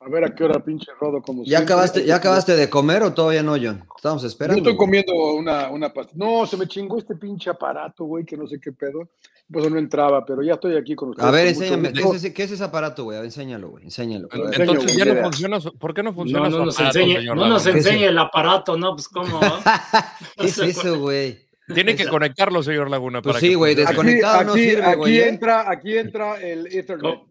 [0.00, 1.64] A ver a qué hora, pinche rodo, como ¿Ya siempre.
[1.74, 3.84] acabaste, ¿Ya acabaste de comer o todavía no, John?
[3.96, 4.58] Estamos Yo esperando.
[4.58, 4.86] estoy güey.
[4.86, 6.12] comiendo una, una pasta.
[6.14, 9.08] No, se me chingó este pinche aparato, güey, que no sé qué pedo.
[9.50, 11.26] Pues no entraba, pero ya estoy aquí con ustedes.
[11.26, 11.92] A ver, enséñame.
[11.92, 13.16] ¿Qué es, ese, qué es ese aparato, güey?
[13.16, 13.84] A ver, enséñalo, güey.
[13.84, 14.28] Enséñalo.
[14.28, 14.42] Güey.
[14.46, 17.16] enseño, Entonces ya no funciona, ¿por qué no funciona No, su no nos aparato, enseñe,
[17.16, 18.94] señor no nos enseñe el aparato, ¿no?
[18.94, 19.40] Pues cómo.
[19.40, 19.62] ¿va?
[20.36, 21.48] ¿Qué es eso, güey?
[21.74, 23.20] Tiene que conectarlo, señor Laguna.
[23.20, 25.28] Pues para sí, güey, desconectado no sirve, aquí güey, ¿eh?
[25.28, 27.27] entra, aquí entra el Ethernet.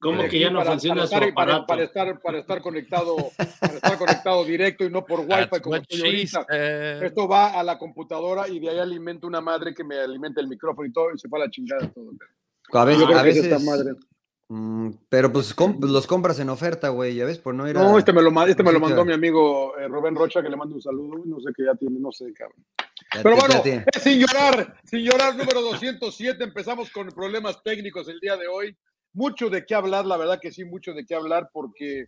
[0.00, 1.66] ¿Cómo, que ya no para- funciona para su estar, para- aparato?
[1.66, 3.16] Para, estar, para estar conectado,
[3.60, 6.46] para estar conectado directo y no por Wi-Fi That's como estoy ahorita.
[6.48, 7.02] said.
[7.02, 10.46] Esto va a la computadora y de ahí alimenta una madre que me alimenta el
[10.48, 12.10] micrófono y todo, y se fue a la chingada todo.
[12.72, 13.92] A veces, a veces esta madre.
[14.48, 17.82] mm, pero pues com- los compras en oferta, güey, ya ves, por no ir a...
[17.82, 20.56] No, este me lo, este me lo mandó mi amigo eh, Rubén Rocha, que le
[20.56, 21.22] mando un saludo.
[21.24, 22.64] No sé qué ya tiene, no sé, cabrón.
[23.14, 23.62] Ya Pero bueno,
[24.00, 26.44] sin llorar, sin llorar, número 207.
[26.44, 28.76] Empezamos con problemas técnicos el día de hoy.
[29.12, 32.06] Mucho de qué hablar, la verdad que sí, mucho de qué hablar, porque,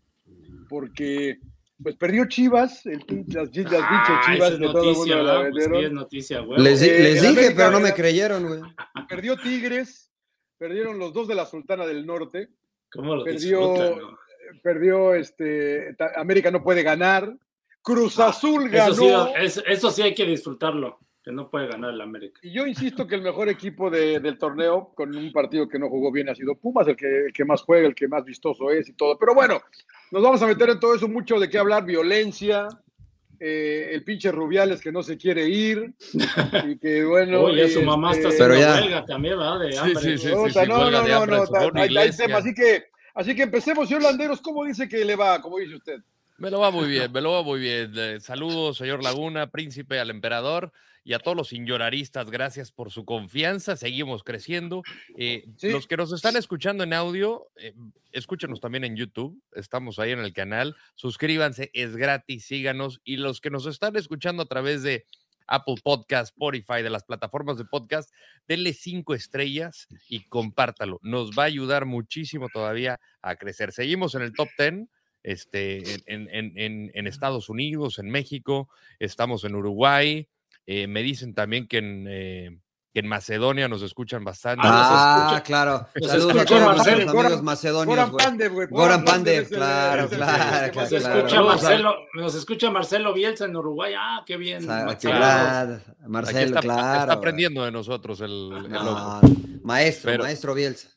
[0.68, 1.38] porque
[1.82, 5.50] pues perdió Chivas, el, las, las Ah, Chivas es de todo el mundo.
[5.50, 5.84] Pues sí, vendieron.
[5.84, 6.60] es noticia, güey.
[6.60, 8.60] Les, Eh, les dije, América pero no me creyeron, güey.
[9.08, 10.12] Perdió Tigres,
[10.58, 12.50] perdieron los dos de la Sultana del Norte,
[12.92, 14.18] ¿Cómo lo perdió- no?
[14.62, 17.34] perdió este América no puede ganar,
[17.82, 18.92] Cruz Azul ganó.
[18.92, 22.40] Eso sí, es- eso sí hay que disfrutarlo, que no puede ganar el América.
[22.42, 25.88] Y yo insisto que el mejor equipo de- del torneo, con un partido que no
[25.90, 28.70] jugó bien, ha sido Pumas, el que, el que más juega, el que más vistoso
[28.70, 29.18] es y todo.
[29.18, 29.60] Pero bueno,
[30.10, 32.68] nos vamos a meter en todo eso, mucho de qué hablar, violencia,
[33.38, 35.94] eh, el pinche Rubiales que no se quiere ir,
[36.66, 37.42] y que bueno...
[37.42, 39.60] Oye, su mamá está este, haciendo Pero ya- huelga también, ¿verdad?
[39.60, 40.02] De Sí, hambre.
[40.02, 40.28] sí, sí,
[40.68, 44.64] no, no, no, hambre no, hay- hay así que, así que empecemos, señor Landeros, ¿cómo
[44.64, 45.40] dice que le va?
[45.42, 45.98] ¿Cómo dice usted?
[46.38, 47.92] Me lo va muy bien, me lo va muy bien.
[47.94, 50.72] Eh, saludos, señor Laguna, príncipe, al emperador
[51.04, 52.30] y a todos los señoraristas.
[52.30, 53.76] Gracias por su confianza.
[53.76, 54.82] Seguimos creciendo.
[55.16, 55.70] Eh, Sí.
[55.70, 57.74] Los que nos están escuchando en audio, eh,
[58.12, 59.40] escúchenos también en YouTube.
[59.52, 60.76] Estamos ahí en el canal.
[60.94, 63.00] Suscríbanse, es gratis, síganos.
[63.04, 65.06] Y los que nos están escuchando a través de
[65.46, 68.12] Apple Podcast, Spotify, de las plataformas de podcast,
[68.46, 71.00] denle cinco estrellas y compártalo.
[71.02, 73.72] Nos va a ayudar muchísimo todavía a crecer.
[73.72, 74.86] Seguimos en el top 10
[75.22, 78.68] este, en, en- en- en Estados Unidos, en México,
[78.98, 80.28] estamos en Uruguay.
[80.72, 82.58] Eh, me dicen también que en, eh,
[82.92, 84.62] que en Macedonia nos escuchan bastante.
[84.64, 85.86] Ah, nos escucha- claro.
[85.94, 88.16] nos Saludos a escucha todos Marcelo, nuestros Goran- amigos macedonios, Goran.
[88.16, 88.66] Pandev, güey.
[88.68, 91.16] Goran Pandev, claro, claro, Nos claro.
[91.18, 93.94] escucha, a- Marcelo, nos escucha Marcelo Bielsa en Uruguay.
[93.96, 94.62] Ah, qué bien.
[94.64, 94.86] Claro,
[96.06, 97.00] Marcelo, está, claro.
[97.00, 99.20] está aprendiendo de nosotros el, el No,
[99.62, 100.88] maestro, Pero- maestro Bielsa.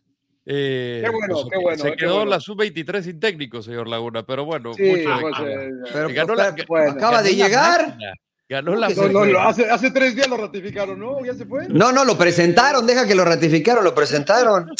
[0.45, 2.31] Eh, Qué bueno, pues, qué bueno, Se qué quedó bueno.
[2.31, 6.27] la sub-23 sin técnico, señor Laguna, pero bueno, Sí, mucho de pues, eh, Pero ganó
[6.33, 7.87] pues, la- espera, bueno, acaba de llegar.
[7.87, 8.13] máquina,
[8.53, 11.25] Ganó la no, no, lo- hace, hace tres días lo ratificaron, ¿no?
[11.25, 11.67] ¿Ya se fue?
[11.69, 14.69] No, no, lo presentaron, deja que lo ratificaron, lo presentaron.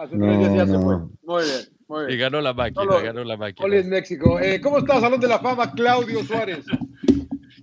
[0.00, 0.80] Hace tres No, días ya se no.
[0.80, 0.96] fue.
[1.24, 2.18] Muy bien, muy Y bien.
[2.20, 3.66] ganó la máquina, Solo- ganó la máquina.
[3.66, 4.38] Hola, en México.
[4.40, 6.64] Eh, ¿Cómo está Salón de la Fama, Claudio Suárez?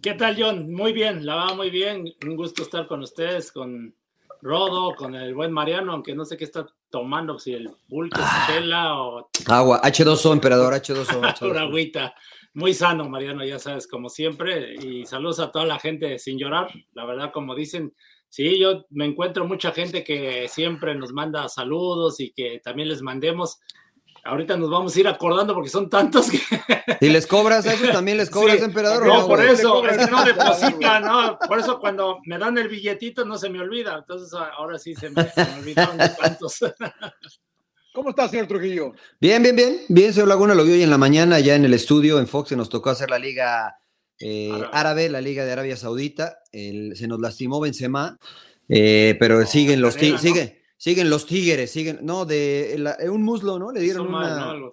[0.02, 0.72] ¿Qué tal, John?
[0.74, 2.04] Muy bien, la va muy bien.
[2.26, 3.96] Un gusto estar con ustedes, con
[4.42, 9.02] Rodo, con el buen Mariano, aunque no sé qué está tomando, si el pulque chela
[9.02, 11.18] o Agua, H2O, emperador, H2O.
[11.20, 11.58] una H2O.
[11.58, 12.14] agüita.
[12.58, 14.74] Muy sano, Mariano, ya sabes, como siempre.
[14.82, 16.68] Y saludos a toda la gente sin llorar.
[16.94, 17.94] La verdad, como dicen,
[18.30, 23.04] sí, yo me encuentro mucha gente que siempre nos manda saludos y que también les
[23.04, 23.60] mandemos.
[24.24, 26.40] Ahorita nos vamos a ir acordando porque son tantos que
[27.00, 28.64] Si les cobras a esos, también les cobras, Sí.
[28.64, 29.06] emperador.
[29.06, 29.52] No, no, por güey?
[29.54, 31.38] eso, es que no depositan, ¿no?
[31.48, 34.00] Por eso cuando me dan el billetito no se me olvida.
[34.00, 36.58] Entonces ahora sí se me, se me olvidaron tantos.
[37.98, 38.94] ¿Cómo está, señor Trujillo?
[39.20, 39.80] Bien, bien, bien.
[39.88, 42.50] Bien, señor Laguna, lo vi hoy en la mañana ya en el estudio, en Fox,
[42.50, 43.76] se nos tocó hacer la liga
[44.20, 44.70] eh, Árabe.
[44.72, 46.38] árabe, la liga de Arabia Saudita.
[46.52, 48.20] El- se nos lastimó Benzema,
[48.70, 50.30] eh, pero siguen los tigres, ¿no?
[50.30, 53.72] siguen, siguen los tigres, siguen, no, de la- un muslo, ¿no?
[53.72, 54.72] Le dieron Hizo mal, una, ¿no?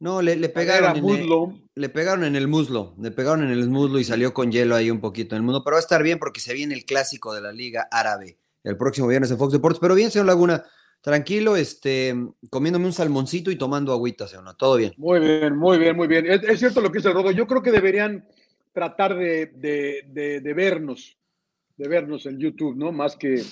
[0.00, 1.52] No, le, le pegaron, en el, muslo.
[1.76, 4.90] le pegaron en el muslo, le pegaron en el muslo y salió con hielo ahí
[4.90, 7.32] un poquito en el mundo, pero va a estar bien porque se viene el clásico
[7.34, 10.64] de la liga árabe el próximo viernes en Fox Deportes, pero bien, señor Laguna,
[11.04, 12.14] tranquilo, este,
[12.48, 14.56] comiéndome un salmoncito y tomando agüita, señor, ¿no?
[14.56, 14.94] todo bien.
[14.96, 16.24] Muy bien, muy bien, muy bien.
[16.24, 17.30] Es, es cierto lo que dice el Rodo.
[17.30, 18.26] Yo creo que deberían
[18.72, 21.18] tratar de, de, de, de vernos,
[21.76, 22.90] de vernos en YouTube, ¿no?
[22.90, 23.42] Más que...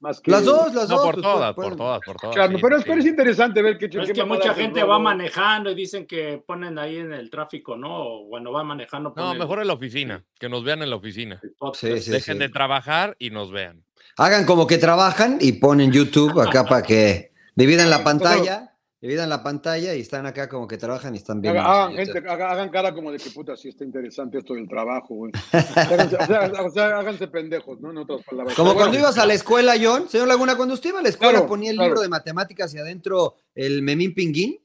[0.00, 1.04] Más que Las dos, las No, dos.
[1.04, 2.50] por pues, todas, por todas, por todas.
[2.50, 2.88] sí, pero, es, sí.
[2.88, 6.42] pero es interesante ver qué Pero es que mucha gente va manejando y dicen que
[6.46, 7.90] ponen ahí en el tráfico, ¿no?
[7.98, 9.12] O cuando va manejando.
[9.14, 11.40] No, mejor en la oficina, que nos vean en la oficina.
[11.74, 12.12] Sí, sí.
[12.12, 13.84] Dejen de trabajar y nos vean.
[14.18, 19.42] Hagan como que trabajan y ponen YouTube acá para que dividan la pantalla, dividan la
[19.44, 21.56] pantalla y están acá como que trabajan y están bien.
[21.56, 25.14] Hagan, gente, haga- hagan cara como de que puta, sí está interesante esto del trabajo,
[25.14, 25.32] güey.
[25.76, 27.90] Háganse, o sea, o sea, háganse pendejos, ¿no?
[27.92, 28.54] En otras palabras.
[28.56, 31.02] Como Pero cuando bueno, ibas a la escuela, John, señor Laguna, cuando usted iba a
[31.02, 31.88] la escuela Claro, ponía el claro.
[31.90, 34.58] libro de matemáticas y adentro el memín pinguín.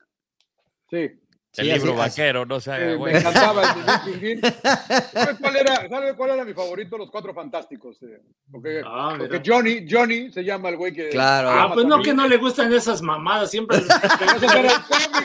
[0.89, 1.11] Sí.
[1.55, 3.13] El Sí, así- libro así- vaquero, no sé, Eh, güey.
[3.13, 4.41] me encantaba el.
[5.13, 6.97] ¿Sabes cuál era, ¿sabe cuál era mi favorito?
[6.97, 8.01] Los cuatro fantásticos.
[8.01, 8.21] eh,
[8.51, 11.09] Porque, Ah, porque Johnny, Johnny se llama el güey que.
[11.09, 11.49] Claro.
[11.51, 13.85] Ah, pues no, que no le gustan esas mamadas, siempre, el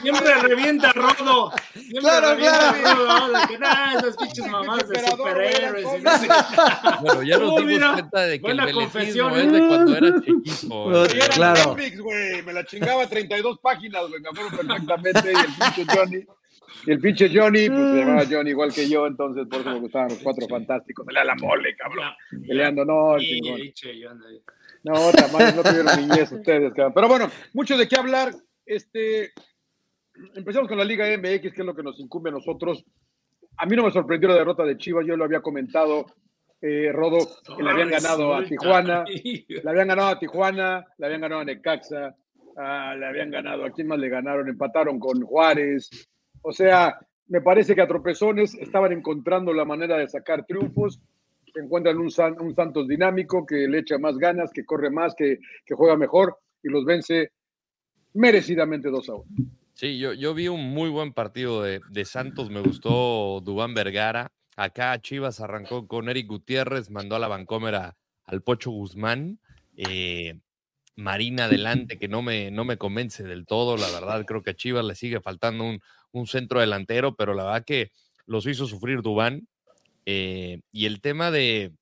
[0.03, 1.51] siempre revienta Rodo.
[1.73, 3.07] Siempre Claro, revienta claro.
[3.07, 5.85] Rodo, que nah, esas pinches mamadas de superhéroes.
[7.01, 10.21] Bueno, ya nos dimos mira, cuenta de que buena el confesión, es de cuando era
[10.21, 10.91] chiquito.
[10.91, 11.05] No,
[11.35, 11.65] Claro.
[11.71, 12.43] cómics, güey.
[12.43, 14.21] Me la chingaba 32 páginas, güey.
[14.21, 15.33] Me acuerdo perfectamente.
[15.33, 16.18] Y el pinche Johnny.
[16.87, 19.81] Y el pinche Johnny, pues se llamaba Johnny igual que yo, entonces por eso me
[19.81, 21.07] gustaban los cuatro fantásticos.
[21.07, 22.13] Pelea la mole, cabrón.
[22.47, 23.61] Peleando, no, el chingón.
[24.85, 26.93] No, otra más, no tuvieron niñez ustedes, cabrón.
[26.95, 28.33] Pero bueno, mucho de qué hablar.
[28.65, 29.33] Este,
[30.35, 32.85] empezamos con la Liga MX, que es lo que nos incumbe a nosotros.
[33.57, 36.07] A mí no me sorprendió la derrota de Chivas, yo lo había comentado,
[36.61, 37.19] eh, Rodo,
[37.57, 38.45] que le habían ganado a.
[38.45, 42.15] Tijuana, le habían ganado a Tijuana, le habían ganado a Necaxa,
[42.57, 44.49] ah, le habían ganado, ¿a quién más le ganaron?
[44.49, 45.91] Empataron con Juárez.
[46.43, 46.99] O sea,
[47.29, 51.01] me parece que a tropezones estaban encontrando la manera de sacar triunfos.
[51.53, 55.15] Se encuentran un, San- un Santos dinámico que le echa más ganas, que corre más,
[55.15, 55.39] que,
[55.71, 57.33] juega mejor y los vence
[58.15, 59.25] merecidamente 2 a 1.
[59.75, 64.33] Sí, yo, yo vi un muy buen partido de, de Santos, me gustó Dubán Vergara.
[64.57, 69.39] Acá Chivas arrancó con Eric Gutiérrez, mandó a la Vancómera al Pocho Guzmán.
[69.77, 70.41] eh,
[70.97, 74.57] Marina adelante, que no me, no me convence del todo, la verdad, creo que a
[74.57, 75.81] Chivas le sigue faltando un,
[76.13, 77.93] un centro delantero, pero la verdad que
[78.27, 79.49] los hizo sufrir Dubán.
[80.07, 81.73] eh, y el tema de,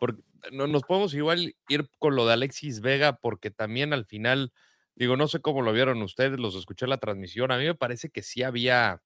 [0.00, 0.18] por-
[0.52, 4.52] no, nos podemos igual ir con lo de Alexis Vega, porque también al final
[4.94, 7.52] Digo, no sé cómo lo vieron ustedes, los escuché en la transmisión.
[7.52, 9.00] A mí me parece que sí había,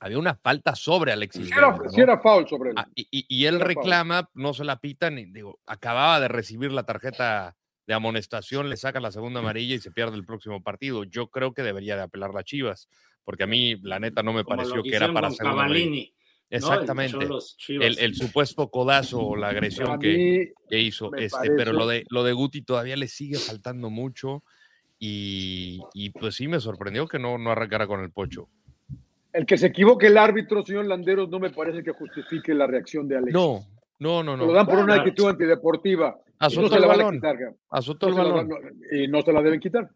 [0.00, 1.46] había una falta sobre Alexis.
[1.46, 1.90] Sí era, Vega, ¿no?
[1.90, 2.76] sí era foul sobre él.
[2.78, 3.66] Ah, y, y- y él foul.
[3.68, 7.54] reclama, no se la pitan, y digo, acababa de recibir la tarjeta
[7.86, 11.04] de amonestación, le saca la segunda amarilla y se pierde el próximo partido.
[11.04, 12.88] Yo creo que debería de apelar la Chivas,
[13.24, 15.44] porque a mí, la neta, no me Como pareció lo que era para amarilla.
[15.50, 16.14] Cavallini, ¿no?
[16.50, 17.26] El Exactamente.
[17.68, 21.14] El, el supuesto codazo o la agresión que, que hizo.
[21.14, 24.44] Este, pero lo de, lo de Guti todavía le sigue faltando mucho.
[24.98, 28.48] Y, y pues sí me sorprendió que no, no arrancara con el pocho.
[29.32, 33.08] el que se equivoque el árbitro, señor Landeros, no me parece que justifique la reacción
[33.08, 33.32] de Alex.
[33.32, 33.66] No,
[33.98, 34.52] no, no, Lo no.
[34.52, 36.16] dan por una actitud antideportiva.
[36.40, 37.14] No Azotó se el balón.
[37.16, 37.36] quitar.
[37.70, 38.48] Azotó No el balón.
[38.48, 39.88] no- y no se la deben quitar.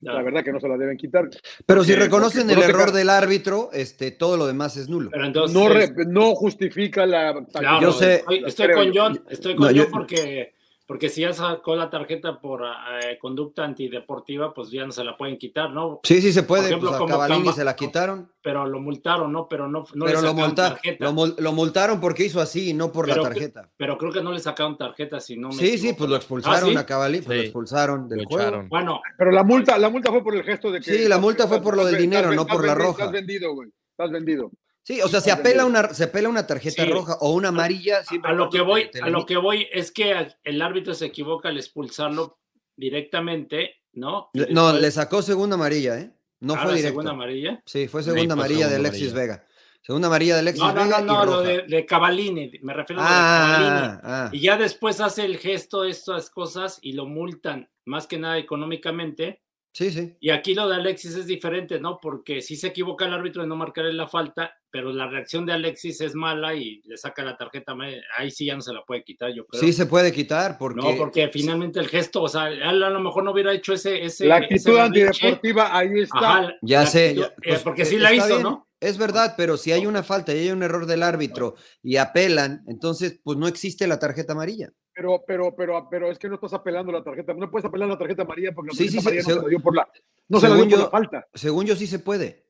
[0.00, 1.28] La verdad que no se la deben quitar.
[1.64, 5.10] Pero si Porque- reconocen porque el error del árbitro, este, todo lo demás es nulo.
[5.10, 7.44] Pero entonces, No, re- no justifica la.
[7.52, 8.92] claro, Yo sé- estoy, con.
[8.94, 10.52] John, estoy con No, John porque,
[10.86, 15.16] porque si ya sacó la tarjeta por eh, conducta antideportiva, pues ya no se la
[15.16, 16.00] pueden quitar, ¿no?
[16.04, 16.62] Sí, sí se puede.
[16.62, 19.48] Por ejemplo, pues a como Camba- se la quitaron, Pero lo multaron, ¿no?
[19.48, 21.04] Pero no, no pero le lo, sacaron multa- tarjeta.
[21.04, 23.70] lo, mul- lo multaron porque hizo así y no por Pero la que- tarjeta.
[23.76, 26.68] Pero creo que no le sacaron tarjeta, si no me Sí, sí, pues lo expulsaron
[26.70, 26.76] ¿Ah, sí?
[26.76, 28.42] a Cavallini, pues lo expulsaron del Lo juego.
[28.48, 28.68] echaron.
[28.68, 30.84] Bueno, Pero la multa, la multa fue por el gesto de que.
[30.96, 32.90] Sí, la multa fue por lo del dinero, no por la roja.
[33.04, 33.68] Estás vendido, güey.
[33.90, 34.50] Estás vendido.
[34.86, 36.90] Sí, o sea, se apela una, se apela una tarjeta Sí.
[36.90, 38.04] roja o una amarilla.
[38.04, 41.48] siempre a lo que voy, a lo que voy es que el árbitro se equivoca
[41.48, 42.38] al expulsarlo
[42.76, 44.30] directamente, ¿no?
[44.50, 46.12] No, le sacó segunda amarilla, ¿eh?
[46.40, 46.88] No Ah, fue directo.
[46.90, 47.62] segunda amarilla.
[47.66, 49.34] Sí, fue segunda amarilla de Alexis amarilla.
[49.38, 49.46] Vega.
[49.82, 52.72] Segunda amarilla de Alexis No, no, Vega no, no, y lo de, de Cavallini, me
[52.72, 53.86] refiero a lo de Cavallini.
[53.86, 54.30] ah, ah.
[54.32, 59.42] Y ya después hace el gesto, estas cosas, y lo multan, más que nada económicamente.
[59.76, 60.16] Sí, sí.
[60.20, 61.98] Y aquí lo de Alexis es diferente, ¿no?
[62.00, 65.52] Porque sí se equivoca el árbitro de no marcarle la falta, pero la reacción de
[65.52, 67.76] Alexis es mala y le saca la tarjeta.
[68.16, 69.60] Ahí sí ya no se la puede quitar, yo creo.
[69.60, 73.00] Sí se puede quitar porque, no, porque finalmente el gesto, o sea, él a lo
[73.00, 74.02] mejor no hubiera hecho ese.
[74.02, 75.08] ese La ese actitud berrinche.
[75.10, 76.18] antideportiva, ahí está.
[76.18, 78.65] Ajá, Ya sé, actitud, ya, eh, pues, porque eh, sí la hizo, bien, ¿no?
[78.80, 82.62] Es verdad, pero si hay una falta y hay un error del árbitro y apelan,
[82.68, 84.70] entonces pues no existe la tarjeta amarilla.
[84.94, 87.34] Pero, pero, pero, pero es que no estás apelando la tarjeta.
[87.34, 89.38] No puedes apelar la tarjeta amarilla porque la Sí, tarjeta sí, amarilla sí, no se-
[89.40, 89.88] se la dio por la,
[90.28, 91.26] no se la dio por la falta.
[91.34, 92.46] Según yo sí se puede,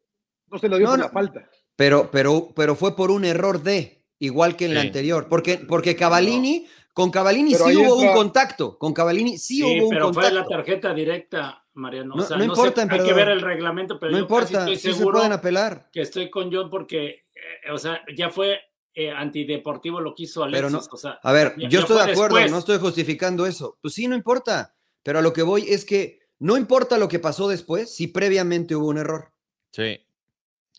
[0.49, 1.04] No se la dio No, por no.
[1.06, 1.50] la falta.
[1.76, 5.97] pero, pero, pero fue por un error de, igual que en la anterior, porque, porque
[5.97, 10.12] Cavallini, con Cavallini Pero sí hubo un contacto, con Cavallini sí, Sí, hubo un pero
[10.14, 10.35] fue contacto.
[10.38, 12.14] la tarjeta directa, Mariano.
[12.14, 14.26] O No- sea, no no, importa, sé, hay que ver el reglamento, pero no yo
[14.28, 15.88] casi estoy sí se seguro pueden apelar.
[15.92, 18.61] que estoy con John porque, eh, o sea, ya fue
[18.99, 20.59] eh, antideportivo lo que hizo Alexis.
[20.59, 22.50] Pero no- o sea, A ver, Ya- yo ya estoy de acuerdo, después.
[22.52, 23.76] no estoy justificando eso.
[23.83, 24.75] Pues sí, no importa.
[25.02, 28.75] Pero a lo que voy es que no importa lo que pasó después si previamente
[28.75, 29.33] hubo un error.
[29.71, 30.00] Sí.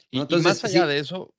[0.10, 0.88] Y, entonces, más allá sí.
[0.88, 1.34] de eso,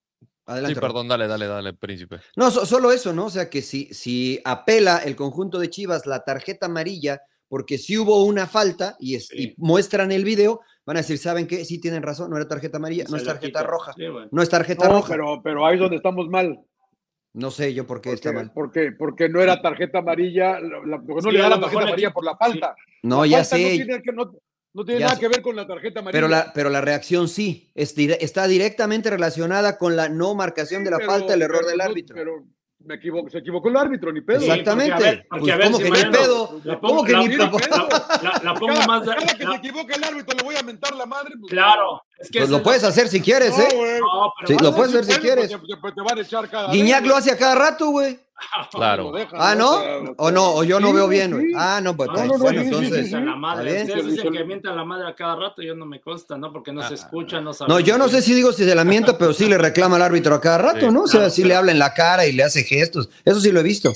[0.46, 0.76] Adelante.
[0.76, 2.20] sí, perdón, dale, dale, dale, príncipe.
[2.36, 3.24] No, so- solo eso, ¿no?
[3.26, 7.96] O sea que si, si apela el conjunto de Chivas la tarjeta amarilla, porque sí
[7.98, 9.36] hubo una falta y, es- Sí.
[9.38, 11.64] y muestran el video, van a decir, ¿saben qué?
[11.64, 13.92] Sí tienen razón, no era tarjeta amarilla, no es tarjeta roja.
[13.94, 14.28] Sí, bueno.
[14.30, 15.08] No es tarjeta No, roja.
[15.12, 16.58] pero, pero ahí es donde estamos mal.
[17.34, 18.52] No sé yo por qué está Porque, mal.
[18.54, 21.82] porque, porque no era tarjeta amarilla, la- la- porque no Sí, le da la tarjeta
[21.82, 22.74] amarilla aquí- por la falta.
[23.02, 23.74] No, La ya falta no sé.
[23.76, 24.32] tiene que- no-
[24.74, 25.22] No tiene Ya nada sé.
[25.22, 26.16] que ver con la tarjeta amarilla.
[26.18, 30.90] Pero la, pero la reacción sí, es está directamente relacionada con la no marcación de
[30.90, 32.14] la Pero- falta, el error pero del no- árbitro.
[32.14, 32.44] Pero
[32.84, 34.40] me equivoco, se equivocó el árbitro, ni pedo.
[34.40, 34.94] Sí, porque, Exactamente.
[34.94, 36.60] a ver, porque, Pues, a ver, ¿cómo si que ni pedo?
[36.64, 37.88] La ¿Cómo pongo, que la, ni la- pedo?
[38.22, 39.02] la- la pongo Cada- más.
[39.08, 41.34] cada que la- se equivoque el árbitro le voy a mentar la madre.
[41.40, 42.02] pues, claro.
[42.18, 44.00] Es que Pues lo es puedes la- hacer si quieres, No, ¿eh?
[44.00, 45.48] No, Sí, lo puedes hacer si quieres.
[45.50, 48.18] te, te van a echar cada Guiñac vez, lo hace a cada rato, güey.
[48.72, 49.12] Claro.
[49.32, 50.14] Ah, ¿no?
[50.16, 51.46] O no, o yo no sí, veo bien, güey.
[51.46, 51.52] sí.
[51.56, 52.88] Ah, no, pues No, no, no, bueno, entonces.
[52.90, 53.00] sí, sí.
[53.02, 53.82] mientan la madre.
[53.82, 56.52] Ustedes dicen que mientan la madre a cada rato, yo no me consta, ¿no?
[56.52, 57.82] Porque no se escucha, no No, sabemos.
[57.84, 60.34] yo no sé si digo si se la mienta, pero sí le reclama al árbitro
[60.36, 61.02] a cada rato, Sí, ¿no?
[61.02, 61.48] O sea, claro, sí claro.
[61.48, 63.08] le habla en la cara y le hace gestos.
[63.24, 63.92] Eso sí lo he visto.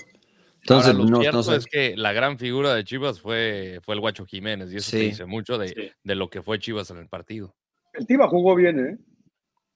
[0.62, 1.56] Entonces, Ahora, lo no, cierto no sé.
[1.56, 4.98] es que la gran figura de Chivas fue, fue el Guacho Jiménez, y eso te
[4.98, 5.04] Sí.
[5.06, 5.90] dice mucho de, Sí.
[6.04, 7.54] de lo que fue Chivas en el partido.
[7.92, 8.98] El Tiva jugó bien, ¿eh?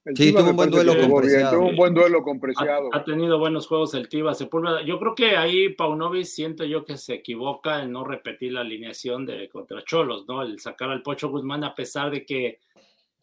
[0.04, 1.56] El Sí, Tiva tuvo un buen duelo que con jugó bien, Preciado.
[1.58, 2.88] Tuvo un buen duelo con Ha, Preciado.
[2.92, 4.82] ha tenido buenos juegos el Tiva Sepúlveda.
[4.82, 9.26] Yo creo que ahí Paunovic siento yo que se equivoca en no repetir la alineación
[9.26, 10.42] de contra Cholos, ¿no?
[10.42, 12.60] El sacar al Pocho Guzmán a pesar de que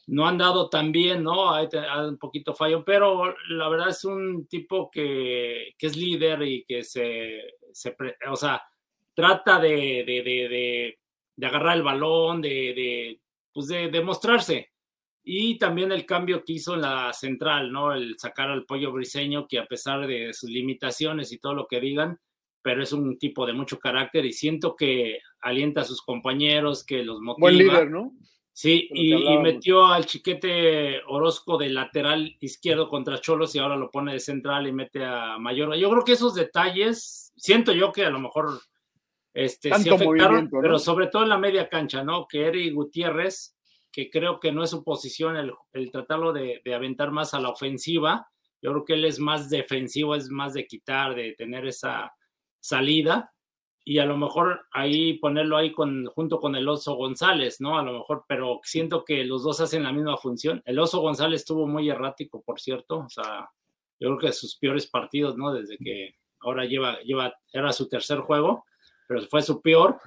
[0.08, 1.54] no han dado tan bien, ¿no?
[1.54, 1.70] Hay,
[2.06, 6.84] un poquito fallo, pero la verdad es un tipo que, que es líder y que
[6.84, 8.62] se, se pre- o sea,
[9.14, 11.00] trata de, de, de, de-
[11.36, 13.20] de agarrar el balón, de, de,
[13.54, 14.73] pues de, de mostrarse.
[15.24, 17.94] Y también el cambio que hizo en la central, ¿no?
[17.94, 21.80] El sacar al pollo briseño, que a pesar de sus limitaciones y todo lo que
[21.80, 22.20] digan,
[22.62, 27.04] pero es un tipo de mucho carácter y siento que alienta a sus compañeros, que
[27.04, 27.40] los motiva.
[27.40, 28.14] Buen líder, ¿no?
[28.56, 34.14] Sí, y, metió al chiquete Orozco de lateral izquierdo contra Cholos y ahora lo pone
[34.14, 35.76] de central y mete a Mayor.
[35.76, 38.60] Yo creo que esos detalles, siento yo que a lo mejor
[39.34, 42.28] este, sí Tanto afectaron, pero sobre todo en la media cancha, ¿no?
[42.28, 43.58] Que Eric Gutiérrez,
[43.94, 47.40] que creo que no es su posición el, el tratarlo de, de aventar más a
[47.40, 48.28] la ofensiva.
[48.62, 52.12] Yo creo que él es más defensivo, es más de quitar, de tener esa
[52.60, 53.34] salida
[53.86, 57.78] y a lo mejor ahí ponerlo ahí con, junto con el Oso González, ¿no?
[57.78, 60.62] A lo mejor, pero siento que los dos hacen la misma función.
[60.66, 63.50] El Oso González estuvo muy errático, por cierto, o sea,
[64.00, 65.54] yo creo que sus peores partidos, ¿no?
[65.54, 68.66] Desde que ahora lleva, lleva, era su tercer juego,
[69.08, 70.00] pero fue su peor.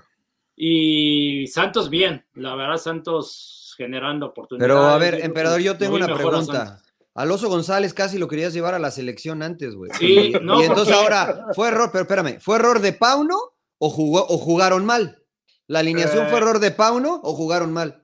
[0.57, 4.68] Y Santos bien, la verdad, Santos generando oportunidades.
[4.75, 6.80] Pero a ver, emperador, yo tengo una pregunta.
[7.14, 9.90] Alonso González casi lo querías llevar a la selección antes, güey.
[9.99, 13.37] Sí, y, no, y entonces porque- ahora, ¿fue error, pero espérame, ¿fue error de Pauno
[13.78, 15.23] o, jugó, o jugaron mal?
[15.66, 16.28] ¿La alineación Eh.
[16.28, 18.02] fue error de Pauno o jugaron mal?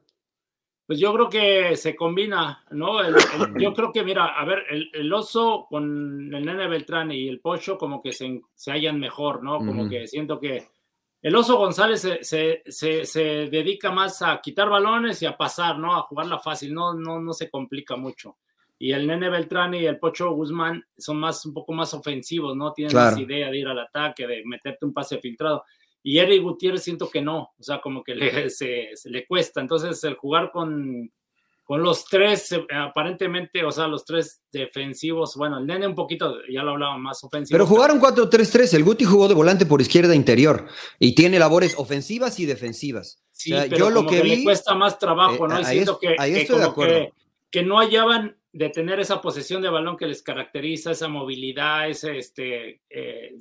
[0.86, 3.00] Pues yo creo que se combina, ¿no?
[3.00, 7.12] El- el- yo creo que, mira, a ver, el, el oso con el nene Beltrán
[7.12, 9.58] y el Pocho como que se, se hallan mejor, ¿no?
[9.58, 10.68] Como que siento que
[11.22, 15.78] el oso González se, se, se, se dedica más a quitar balones y a pasar,
[15.78, 15.94] ¿no?
[15.96, 18.38] A jugarla fácil, no, no, no se complica mucho.
[18.78, 22.72] Y el nene Beltrán y el Pocho Guzmán son más, un poco más ofensivos, ¿no?
[22.72, 23.12] Tienen Claro.
[23.12, 25.64] más idea de ir al ataque, de meterte un pase filtrado.
[26.02, 29.60] Y Eric Gutiérrez siento que no, o sea, como que le, se, se le cuesta.
[29.60, 31.12] Entonces, el jugar con,
[31.72, 36.36] con los tres, eh, aparentemente, o sea, los tres defensivos, bueno, el nene un poquito,
[36.50, 37.54] ya lo hablaba más ofensivo.
[37.56, 40.66] Pero jugaron 4-3-3, el Guti jugó de volante por izquierda interior
[40.98, 43.22] y tiene labores ofensivas y defensivas.
[43.30, 45.60] Sí, o sea, pero yo lo como que le vi- cuesta más trabajo, Eh, ¿no?
[45.60, 46.94] Y ahí siento es- que, ahí que estoy de como acuerdo.
[46.94, 47.12] que,
[47.50, 52.18] que no hallaban de tener esa posesión de balón que les caracteriza, esa movilidad, ese,
[52.18, 53.34] este, eh,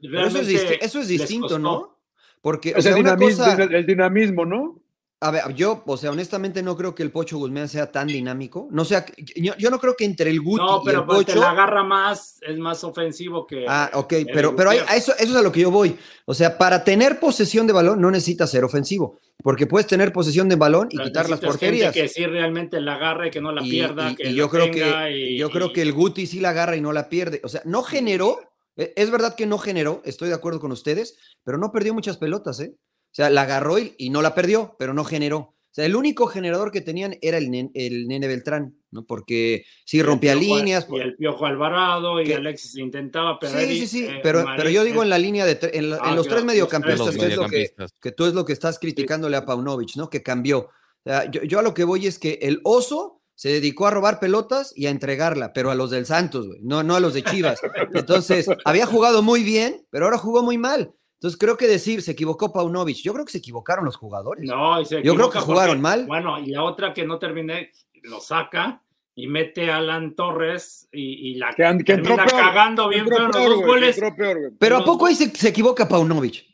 [0.00, 0.48] Pero eso es,
[0.80, 1.58] eso es distinto.
[1.58, 1.98] ¿no?
[2.40, 3.62] Porque, o sea, dinamismo, cosa...
[3.62, 4.80] el dinamismo, ¿no?
[5.20, 8.68] A ver, yo, o sea, honestamente no creo que el Pocho Guzmán sea tan dinámico.
[8.70, 11.24] No sea, yo, yo no creo que entre el Guti No, y pero el pues,
[11.26, 11.40] Pocho.
[11.40, 13.64] la agarra más, es más ofensivo que.
[13.66, 15.96] Ah, ok, pero, pero hay- a eso, eso es a lo que yo voy.
[16.24, 20.48] O sea, para tener posesión de balón no necesitas ser ofensivo, porque puedes tener posesión
[20.48, 21.94] de balón y Pero quitar las necesitas gente porterías.
[21.94, 24.48] Que sí realmente la agarre, que no la Y- pierda, y, que y la yo
[24.48, 27.40] creo que y- yo creo que el Guti sí la agarra y no la pierde.
[27.42, 28.38] O sea, no generó,
[28.76, 32.18] e- es verdad que no generó, estoy de acuerdo con ustedes, pero no perdió muchas
[32.18, 32.76] pelotas, ¿eh?
[33.10, 35.38] O sea, la agarró y, y no la perdió, pero no generó.
[35.38, 39.04] O sea, el único generador que tenían era el, nen- el nene Beltrán, ¿no?
[39.06, 40.86] Porque sí el rompía Piojo- líneas.
[40.90, 44.56] Y el Piojo Alvarado y que- Alexis intentaba, pero sí, sí, sí, eh, pero, Marín,
[44.56, 46.36] pero yo digo eh, en la línea de tre- en, la- en Ah, los claro,
[46.42, 49.94] tres mediocampistas, que es, lo que, que tú es lo que estás criticándole a Paunovic,
[49.96, 50.08] ¿no?
[50.10, 50.58] Que cambió.
[50.60, 50.70] O
[51.04, 54.18] sea, yo, yo a lo que voy es que el oso se dedicó a robar
[54.18, 57.22] pelotas y a entregarla, pero a los del Santos, güey, no, no a los de
[57.22, 57.60] Chivas.
[57.94, 60.92] Entonces, había jugado muy bien, pero ahora jugó muy mal.
[61.18, 62.98] Entonces, creo que decir, se equivocó Paunovic.
[62.98, 64.44] Yo creo que se equivocaron los jugadores.
[64.48, 66.06] No, y se Yo creo que jugaron porque- mal.
[66.06, 67.72] Bueno, y la otra que no terminé,
[68.04, 68.82] lo saca
[69.16, 72.40] y mete a Alan Torres y, y la Que, termina peor.
[72.40, 73.98] cagando bien en los peor, dos goles.
[73.98, 74.52] entró peor, güey.
[74.60, 76.46] Pero ¿a poco ahí se, se equivoca Paunovic?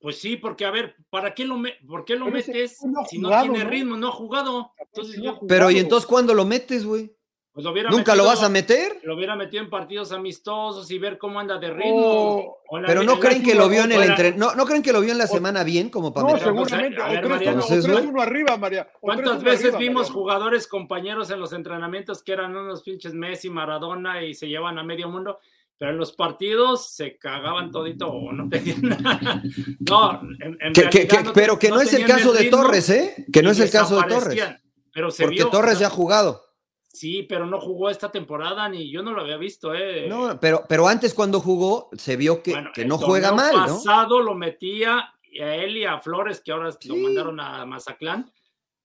[0.00, 3.04] Pues sí, porque a ver, ¿para qué lo, me- ¿por qué lo Pero metes no
[3.04, 3.68] si no tiene ¿no?
[3.68, 4.72] ritmo, no ha jugado?
[4.78, 5.46] Entonces No jugado.
[5.48, 7.12] Pero ¿y entonces cuándo lo metes, güey?
[7.58, 9.00] Pues lo hubiera ¿Nunca lo vas a meter?
[9.02, 12.56] Lo hubiera metido en partidos amistosos y ver cómo anda de ritmo.
[12.70, 14.32] Oh, Pero no creen que lo vio en el entre...
[14.36, 17.02] no, no creen que lo vio en la semana bien como para No, seguramente.
[17.02, 18.88] A O ver, 3-1 Mariano, o 3-1 entonces, arriba, María.
[18.94, 20.14] o ¿Cuántas 3-1 veces arriba, vimos Mariano.
[20.20, 24.84] jugadores compañeros en los entrenamientos que eran unos pinches Messi, Maradona y se llevan a
[24.84, 25.40] medio mundo?
[25.76, 29.42] Pero en los partidos se cagaban todito o no tenían nada.
[29.80, 32.44] No, en, en Que- que- realidad que- no- pero que no, es el caso de
[32.44, 33.26] Torres, ¿eh?
[33.32, 34.44] Que no es el caso de Torres.
[34.94, 36.44] Pero se Porque vio, Torres ya ha jugado.
[36.90, 40.06] Sí, pero no jugó esta temporada ni yo no lo había visto, ¿eh?
[40.08, 43.54] No, pero, pero antes cuando jugó se vio que, Bueno, que el no juega mal,
[43.54, 43.62] ¿no?
[43.76, 44.98] pasado lo metía
[45.40, 48.32] a él y a Flores, que ahora lo mandaron a Mazatlán,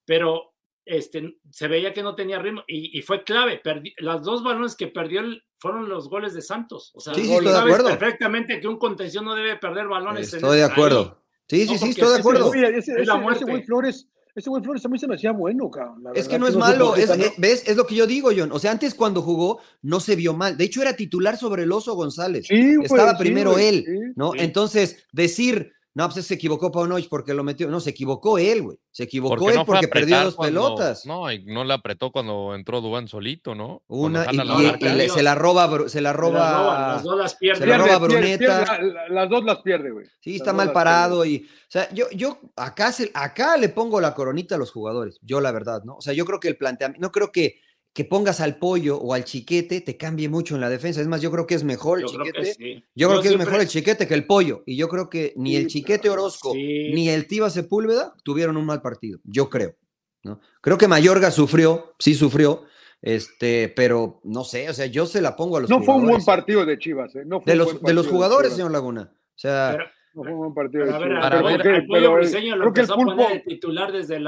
[0.06, 0.54] pero
[0.86, 3.62] este, se veía que no tenía ritmo y, y fue clave.
[3.64, 6.92] Perdi- las dos balones que perdió él fueron los goles de Santos.
[6.94, 7.88] O sea, Sí, sí, estoy de acuerdo.
[7.88, 10.32] perfectamente que un contención no debe perder balones.
[10.34, 11.24] en Estoy de acuerdo.
[11.48, 12.54] Sí, No, sí, sí, estoy de acuerdo.
[12.54, 13.46] Ese, Es la ese muerte.
[13.46, 16.04] güey Flores, ese güey Flores a mí se me hacía bueno, cabrón.
[16.04, 17.64] la Es que no es malo, es, eh, ¿ves?
[17.68, 18.52] Es lo que yo digo, John.
[18.52, 20.58] O sea, antes cuando jugó no se vio mal.
[20.58, 22.48] De hecho, era titular sobre el oso González.
[22.48, 24.14] Sí, Estaba primero él, sí.
[24.16, 24.34] ¿no?
[24.36, 27.68] Entonces, decir, no, pues se equivocó Paunovic porque lo metió.
[27.70, 28.78] No, se equivocó él, güey.
[28.92, 31.06] Se equivocó Porque él no porque perdió dos cuando- pelotas.
[31.06, 33.84] No, y no le apretó cuando entró Dubán solito, ¿no?
[33.88, 34.92] Una y, jala la y- marca.
[34.92, 36.52] y le- se la roba, se la roba.
[36.58, 38.38] roban, las dos las se la roba Pierde, Bruneta.
[38.66, 40.06] pierde, la- la- las dos las pierde, güey.
[40.20, 44.02] Sí, Las está mal parado y, o sea, yo, yo acá, se- acá le pongo
[44.02, 45.98] la coronita a los jugadores, yo la verdad, ¿no?
[45.98, 47.60] O sea, yo creo que el planteamiento, no creo que,
[47.94, 51.22] que pongas al pollo o al chiquete te cambie mucho en la defensa, es más,
[51.22, 52.86] yo creo que es mejor el Yo creo chiquete, que sí.
[52.96, 55.56] yo creo que es mejor el chiquete que el pollo, y yo creo que ni
[55.56, 56.92] el chiquete Orozco Sí.
[56.94, 59.76] ni el Tiva Sepúlveda tuvieron un mal partido, yo creo,
[60.24, 60.40] ¿no?
[60.62, 62.64] Creo que Mayorga sufrió, sí sufrió,
[63.02, 66.02] este, pero no sé, o sea, yo se la pongo a los No fue un
[66.02, 67.24] buen jugadores, partido de Chivas, ¿eh?
[67.26, 69.70] No fue de un los, buen de los jugadores, señor Laguna, o sea...
[69.78, 69.86] Pero-
[70.16, 71.26] No fue un buen partido Pero de a ver, Chivas.
[71.26, 73.92] al Para pollo- ver, al pollo eh, briseño lo el empezó a poner de titular
[73.92, 74.28] desde el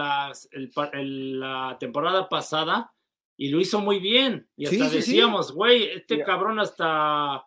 [0.93, 2.91] el- la temporada pasada
[3.37, 4.47] y lo hizo muy bien.
[4.57, 4.95] Y hasta sí, sí.
[4.97, 7.45] decíamos, güey, este cabrón hasta,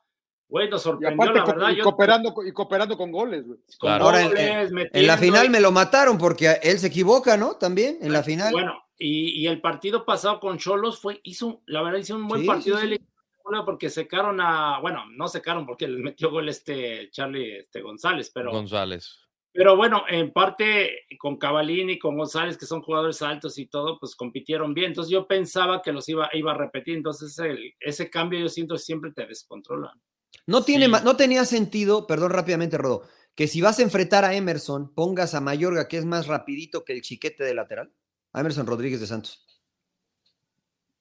[0.49, 1.71] güey, nos y sorprendió, aparte la verdad.
[1.71, 3.59] y Yo, cooperando, con- y cooperando con goles, güey.
[3.79, 4.05] con Claro.
[4.05, 7.57] Ahora, en- goles, En la final me lo mataron porque él se equivoca, ¿no?
[7.57, 8.53] También en la final.
[8.53, 12.41] Bueno, y, y el partido pasado con Cholos fue, hizo, la verdad, hizo un buen
[12.43, 12.99] Sí, partido sí, de sí.
[12.99, 18.31] Liga porque secaron a, bueno, no secaron porque les metió gol este Charlie este González,
[18.35, 19.21] pero González.
[19.59, 23.99] Pero bueno, en parte con Cavalini y con González, que son jugadores altos y todo,
[23.99, 24.91] pues compitieron bien.
[24.91, 26.97] Entonces yo pensaba que los iba, iba a repetir.
[26.97, 29.93] Entonces el- ese cambio yo siento que siempre te descontrola.
[30.47, 30.93] No, tiene, Sí.
[31.03, 33.03] no tenía sentido, perdón rápidamente, Rodo,
[33.35, 36.93] que si vas a enfrentar a Emerson, pongas a Mayorga, que es más rapidito que
[36.93, 37.93] el chiquete de lateral.
[38.35, 39.45] A Emerson Rodríguez de Santos.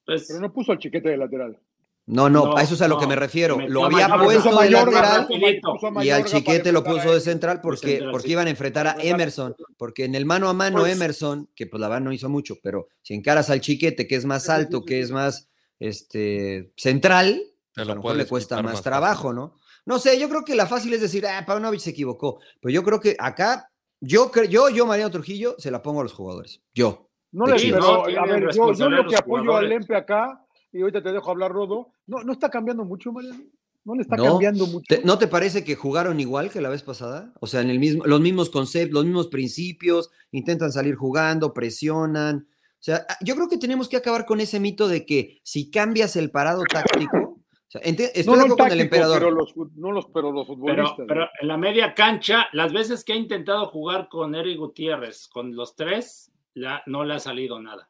[0.04, 1.60] Pues, Pero no puso al chiquete de lateral.
[2.08, 3.60] No, no, No, a eso es a lo que me refiero.
[3.68, 7.88] Lo había Mayorga, puesto de Mayorga, lateral y al chiquete lo puso de central porque,
[7.88, 8.32] central, porque sí.
[8.32, 9.56] iban a enfrentar a Emerson.
[9.78, 12.56] Porque en el mano a mano Pues- Emerson, que pues la verdad no hizo mucho,
[12.64, 17.42] pero si encaras al chiquete, que es más alto, que es más este, central,
[17.74, 19.56] Te pues, lo a lo mejor puedes le cuesta más, más trabajo, ¿no?
[19.86, 22.40] No sé, yo creo que la fácil es decir, ah, Paunovic se equivocó.
[22.62, 26.14] Pero yo creo que acá, yo, yo, yo, Mariano Trujillo, se la pongo a los
[26.14, 26.62] jugadores.
[26.74, 27.10] Yo.
[27.32, 29.70] No le pero, no, a ver, yo, yo lo que apoyo al.
[29.70, 33.44] Lempe acá, y ahorita te dejo hablar, Rodo, no, no está cambiando mucho, Mariano.
[33.86, 34.86] No le está No, cambiando mucho.
[34.90, 37.32] ¿Te- ¿No te parece que jugaron igual que la vez pasada?
[37.40, 42.48] O sea, en el mismo, los mismos conceptos, los mismos principios, intentan salir jugando, presionan.
[42.74, 45.72] O sea, ah, yo creo que tenemos que acabar con ese mito de que si
[45.72, 49.20] cambias el parado táctico, o sea, ente- estoy no, de no con el emperador.
[49.20, 51.06] pero los, no los, pero los pero, futbolistas.
[51.08, 55.56] pero en la media cancha, las veces que ha intentado jugar con Eric Gutiérrez, con
[55.56, 57.90] los tres, la- no le ha salido nada.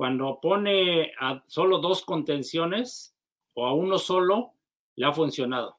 [0.00, 3.14] Cuando pone a solo dos contenciones
[3.52, 4.54] o a uno solo,
[4.96, 5.76] le ha funcionado.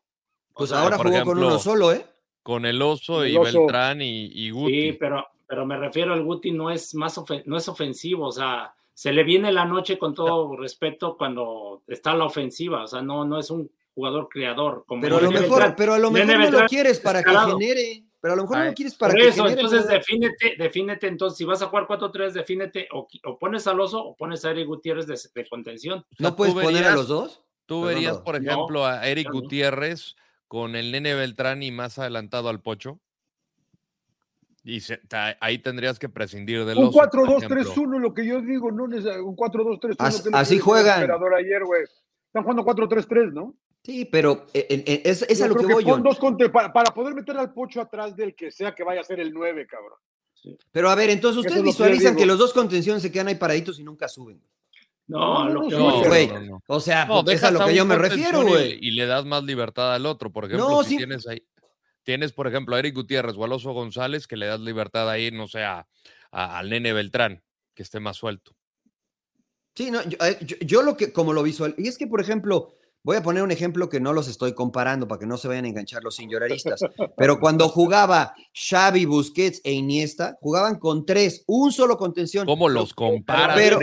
[0.53, 2.05] O Pues sea, ahora jugó con uno solo, ¿eh?
[2.43, 3.62] Con el oso El y Oso.
[3.62, 4.71] Beltrán y, y Guti.
[4.91, 8.31] Sí, pero, pero me refiero al Guti no es más ofen- no es ofensivo, o
[8.31, 13.01] sea, se le viene la noche con todo respeto cuando está la ofensiva, o sea,
[13.01, 14.84] no, no es un jugador creador.
[14.86, 18.03] Como Pero a lo mejor, pero a lo mejor no lo quieres para que genere.
[18.21, 19.62] Pero a lo mejor no Ay, lo quieres para Por que eso, genere.
[19.62, 24.03] entonces defínete, defínete, entonces si vas a jugar 4-3, defínete o, o pones al oso
[24.05, 26.05] o pones a Eric Gutiérrez de, de contención.
[26.19, 27.41] ¿No puedes poner a los dos?
[27.65, 29.34] Tú verías, por No, ejemplo, a Eric no.
[29.41, 30.15] Gutiérrez
[30.47, 32.99] con el nene Beltrán y más adelantado al Pocho.
[34.63, 36.99] Y se- ta- ahí tendrías que prescindir del Un oso.
[36.99, 39.95] por 4-2-3-1, lo que yo digo, no es un 4-2-3-1.
[39.97, 41.10] As- que es lo así que el juegan.
[41.39, 41.81] ayer, güey.
[42.27, 43.55] Están jugando 4-3-3, ¿no?
[43.84, 46.04] Sí, pero eh, eh, eh, es, es Yo a lo que voy, pon John.
[46.04, 49.04] dos conte- para, para poder meter al pocho atrás del que sea que vaya a
[49.04, 49.98] ser el 9, cabrón.
[50.72, 53.36] Pero a ver, entonces ustedes que yo visualizan que los dos contenciones se quedan ahí
[53.36, 54.41] paraditos y nunca suben.
[55.08, 56.28] No, No, lo que no, güey.
[56.48, 56.62] no.
[56.67, 58.78] O sea, No, es a lo que yo me refiero, güey.
[58.82, 60.32] Y, le das más libertad al otro.
[60.32, 60.98] Por ejemplo, No, si sí.
[60.98, 61.44] tienes ahí,
[62.04, 65.63] tienes, por ejemplo, a Eric Gutiérrez o González, que le das libertad ahí, no sé,
[65.63, 65.88] a-
[66.32, 67.44] a- al nene Beltrán,
[67.76, 68.56] que esté más suelto.
[69.76, 72.74] Sí, no, yo, yo- yo lo que, como lo visual, y es que, por ejemplo,
[73.04, 75.66] voy a poner un ejemplo que no los estoy comparando para que no se vayan
[75.66, 76.82] a enganchar los señoraristas,
[77.18, 82.46] pero cuando jugaba Xavi, Busquets e Iniesta, jugaban con tres, un solo contención.
[82.46, 83.80] ¿Cómo los comparas, Pero,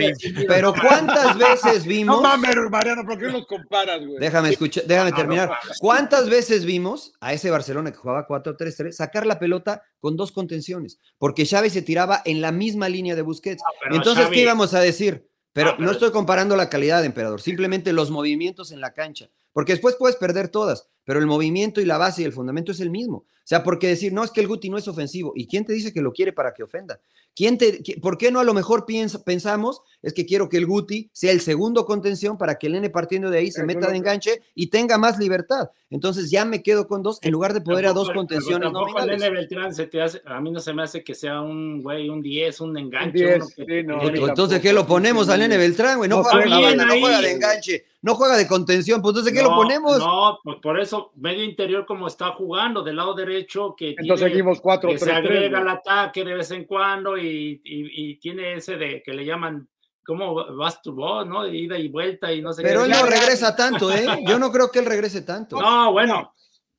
[0.47, 2.17] pero ¿cuántas veces vimos?
[2.17, 4.19] No mames, Mariano, ¿por qué los comparas, güey?
[4.19, 5.51] Déjame escuchar, déjame terminar.
[5.79, 10.99] ¿Cuántas veces vimos a ese Barcelona que jugaba 4-3-3 sacar la pelota con dos contenciones?
[11.17, 13.61] Porque Xavi se tiraba en la misma línea de Busquets.
[13.91, 15.28] Entonces, Xavi- ¿qué íbamos a decir?
[15.53, 18.93] Pero, Ah, pero- no estoy comparando la calidad de emperador, simplemente los movimientos en la
[18.93, 19.29] cancha.
[19.51, 22.79] Porque después puedes perder todas, pero el movimiento y la base y el fundamento es
[22.79, 23.17] el mismo.
[23.17, 25.33] O sea, ¿por qué decir, no, es que el Guti no es ofensivo?
[25.35, 26.99] ¿Y quién te dice que lo quiere para que ofenda?
[27.35, 30.67] ¿Quién te, ¿Por qué no a lo mejor piensa- pensamos es que quiero que el
[30.67, 33.97] Guti sea el segundo contención para que el nene partiendo de ahí se meta de
[33.97, 35.69] enganche y tenga más libertad?
[35.89, 38.99] Entonces ya me quedo con dos en lugar de poder a dos Tampoco- contenciones tampoco
[38.99, 42.09] el Beltrán se te hace, a mí no se me hace que sea un güey,
[42.09, 43.17] un 10, un enganche.
[43.17, 46.09] 10, uno que- sí, no, que- ni Entonces, ¿qué lo ponemos al nene Beltrán, güey?
[46.09, 49.55] No, No, juega no juega de enganche, no juega de contención, pues entonces, ¿qué lo
[49.55, 49.97] ponemos?
[49.97, 54.29] No, pues por eso, medio interior como está jugando, del lado derecho, que Entonces tiene-
[54.31, 58.11] seguimos 4 que 3 se agrega 3 al ataque de vez en cuando y, y-
[58.11, 59.67] y tiene ese de que le llaman,
[60.05, 61.43] ¿cómo vas tu voz, no?
[61.43, 62.85] De ida y vuelta y no sé Pero qué.
[62.85, 64.05] él no regresa tanto, ¿eh?
[64.27, 65.59] Yo no creo que él regrese tanto.
[65.59, 66.33] No, bueno,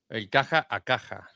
[0.08, 1.28] El caja a caja.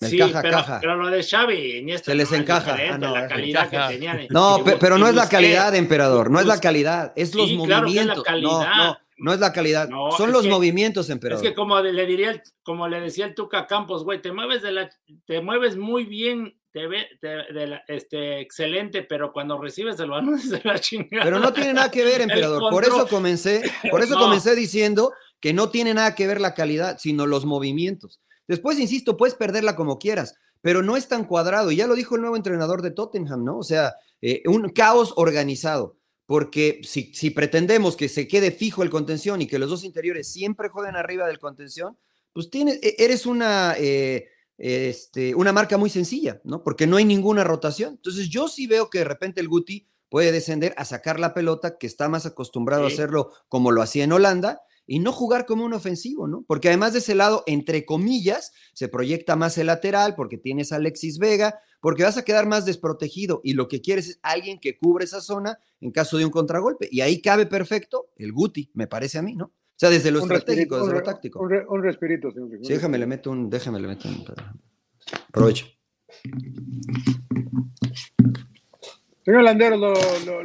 [0.00, 0.78] El sí, caja, pero, caja.
[0.80, 2.76] pero lo de Xavi, Iniesta Se les no encaja.
[2.92, 3.88] Ah, no, la es calidad encaja.
[3.88, 4.26] que tenían.
[4.30, 7.34] No, Y pe- Bus- pero no es la calidad, emperador, no es la calidad, es
[7.34, 8.24] los Sí, claro que es la movimientos.
[8.24, 8.76] Calidad.
[8.76, 11.42] no, no es la calidad, No, son es los que- movimientos, Es emperador.
[11.44, 14.72] que como le diría, el- como le decía el Tuca Campos, güey, te mueves de
[14.72, 14.90] la,
[15.26, 20.10] te mueves muy bien, te ve, te- de la- este, excelente, pero cuando recibes el
[20.10, 21.24] balón es de la chingada.
[21.24, 22.70] Pero no tiene nada que ver, emperador.
[22.70, 24.20] Por eso comencé, por eso No.
[24.20, 28.20] comencé diciendo que no tiene nada que ver la calidad, sino los movimientos.
[28.48, 31.70] Después, insisto, puedes perderla como quieras, pero no es tan cuadrado.
[31.70, 33.58] Y ya lo dijo el nuevo entrenador de Tottenham, ¿no?
[33.58, 35.96] O sea, eh, un caos organizado.
[36.26, 40.32] Porque si, si pretendemos que se quede fijo el contención y que los dos interiores
[40.32, 41.98] siempre jueguen arriba del contención,
[42.32, 46.62] pues tienes, e- eres una, eh, este, una marca muy sencilla, ¿no?
[46.62, 47.94] Porque no hay ninguna rotación.
[47.94, 51.76] Entonces, yo sí veo que de repente el Guti puede descender a sacar la pelota,
[51.76, 52.92] que está más acostumbrado Sí.
[52.92, 56.44] a hacerlo como lo hacía en Holanda, y no jugar como un ofensivo, ¿no?
[56.46, 60.76] Porque además de ese lado, entre comillas, se proyecta más el lateral, porque tienes a
[60.76, 64.76] Alexis Vega, porque vas a quedar más desprotegido, y lo que quieres es alguien que
[64.78, 68.86] cubre esa zona en caso de un contragolpe, y ahí cabe perfecto el Guti, me
[68.86, 69.46] parece a mí, ¿no?
[69.46, 71.40] O sea, desde lo Un estratégico, respirito, desde un lo táctico.
[71.42, 72.48] Un, re- un respirito, señor.
[72.62, 74.24] Sí, déjame le meto un, déjame le meto un.
[75.28, 75.66] Aprovecho.
[79.24, 79.94] Señor Landero, lo,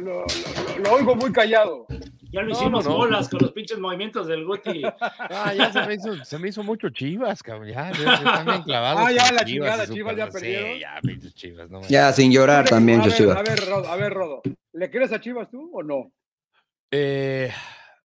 [0.00, 1.86] lo oigo muy callado.
[2.32, 2.96] Ya lo No, hicimos no, no.
[2.96, 4.82] bolas con los pinches movimientos del Guti.
[5.32, 7.68] Ah, ya se me hizo, se me hizo mucho chivas, cabrón.
[7.68, 9.02] Ya, ya están bien clavados.
[9.04, 10.72] Ah, ya, la Chivas chingada, Chivas ya perdieron.
[10.74, 13.34] Sí, ya, pinches chivas, no Ya, sin llorar también, a ver, Joshua.
[13.38, 14.42] a ver, Rodo, a ver, Rodo.
[14.72, 16.12] ¿Le crees a Chivas tú o no?
[16.92, 17.52] Eh,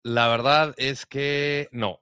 [0.02, 2.00] la verdad es que no.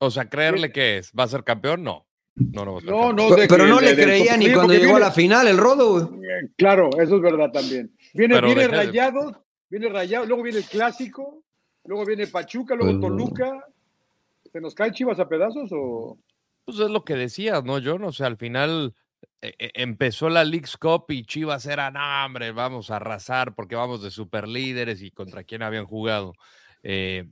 [0.00, 1.82] O sea, creerle que es, ¿va a ser campeón?
[1.82, 2.06] No.
[2.36, 3.16] No, no No, campeón.
[3.16, 3.34] no.
[3.36, 6.14] de Pero que- no le creía ni cuando llegó a la final el Rodo.
[6.22, 7.94] Eh, Claro, eso es verdad también.
[8.14, 11.42] Viene, Pero viene de- rayado, viene rayado, luego viene el clásico,
[11.84, 13.64] luego viene Pachuca, luego Pues, Toluca.
[14.52, 16.18] ¿Se nos cae Chivas a pedazos o...?
[16.64, 18.04] Pues es lo que decías, ¿no, John?
[18.04, 18.94] O sea, al final
[19.40, 23.76] eh, eh, empezó la League's Cup y Chivas era, no, hombre, vamos a arrasar porque
[23.76, 26.34] vamos de super líderes y contra quién habían jugado.
[26.82, 27.28] Eh,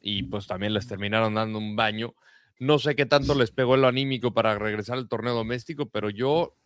[0.00, 2.14] y pues también les terminaron dando un baño.
[2.58, 6.10] No sé qué tanto les pegó en lo anímico para regresar al torneo doméstico, pero
[6.10, 6.56] yo,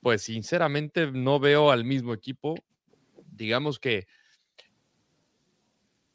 [0.00, 2.54] pues sinceramente, no veo al mismo equipo.
[3.32, 4.06] Digamos que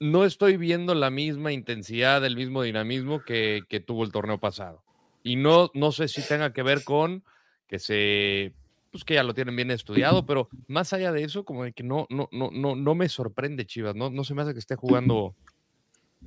[0.03, 4.83] no estoy viendo la misma intensidad, el mismo dinamismo que, que tuvo el torneo pasado.
[5.23, 7.23] Y no, no sé si tenga que ver con
[7.67, 8.53] que se,
[8.91, 11.83] pues que ya lo tienen bien estudiado, pero más allá de eso, como de que
[11.83, 14.75] no, no, no, no, no me sorprende Chivas, no, no se me hace que esté
[14.75, 15.35] jugando,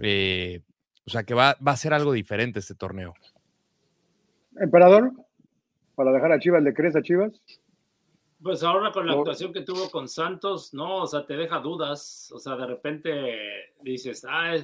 [0.01, 0.63] eh,
[1.07, 3.13] o sea, que va, va a ser algo diferente este torneo.
[4.59, 5.13] Emperador,
[5.95, 7.43] para dejar a Chivas, ¿le crees a Chivas?
[8.43, 12.31] Pues ahora con la actuación que tuvo con Santos, no, o sea, te deja dudas,
[12.35, 14.57] o sea, de repente dices, ah,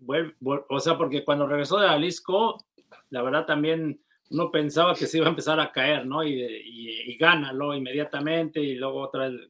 [0.00, 2.64] vuel- vuel- o sea, porque cuando regresó de Jalisco,
[3.10, 6.22] la verdad también uno pensaba que se iba a empezar a caer, ¿no?
[6.22, 9.40] Y, y, y gánalo inmediatamente y luego otra vez,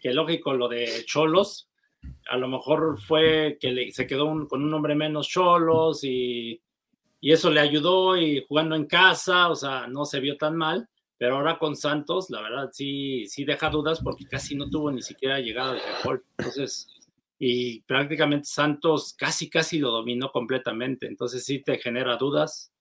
[0.00, 1.70] que lógico, lo de Cholos,
[2.28, 6.60] a lo mejor fue que le- se quedó un- con un hombre menos Cholos y,
[7.20, 10.88] y eso le ayudó y jugando en casa, o sea, no se vio tan mal.
[11.18, 15.02] Pero ahora con Santos, la verdad, sí, sí deja dudas porque casi no tuvo ni
[15.02, 16.24] siquiera llegada de gol.
[16.38, 16.88] Entonces,
[17.38, 21.06] y prácticamente Santos casi, casi lo dominó completamente.
[21.06, 22.72] Entonces sí te genera dudas.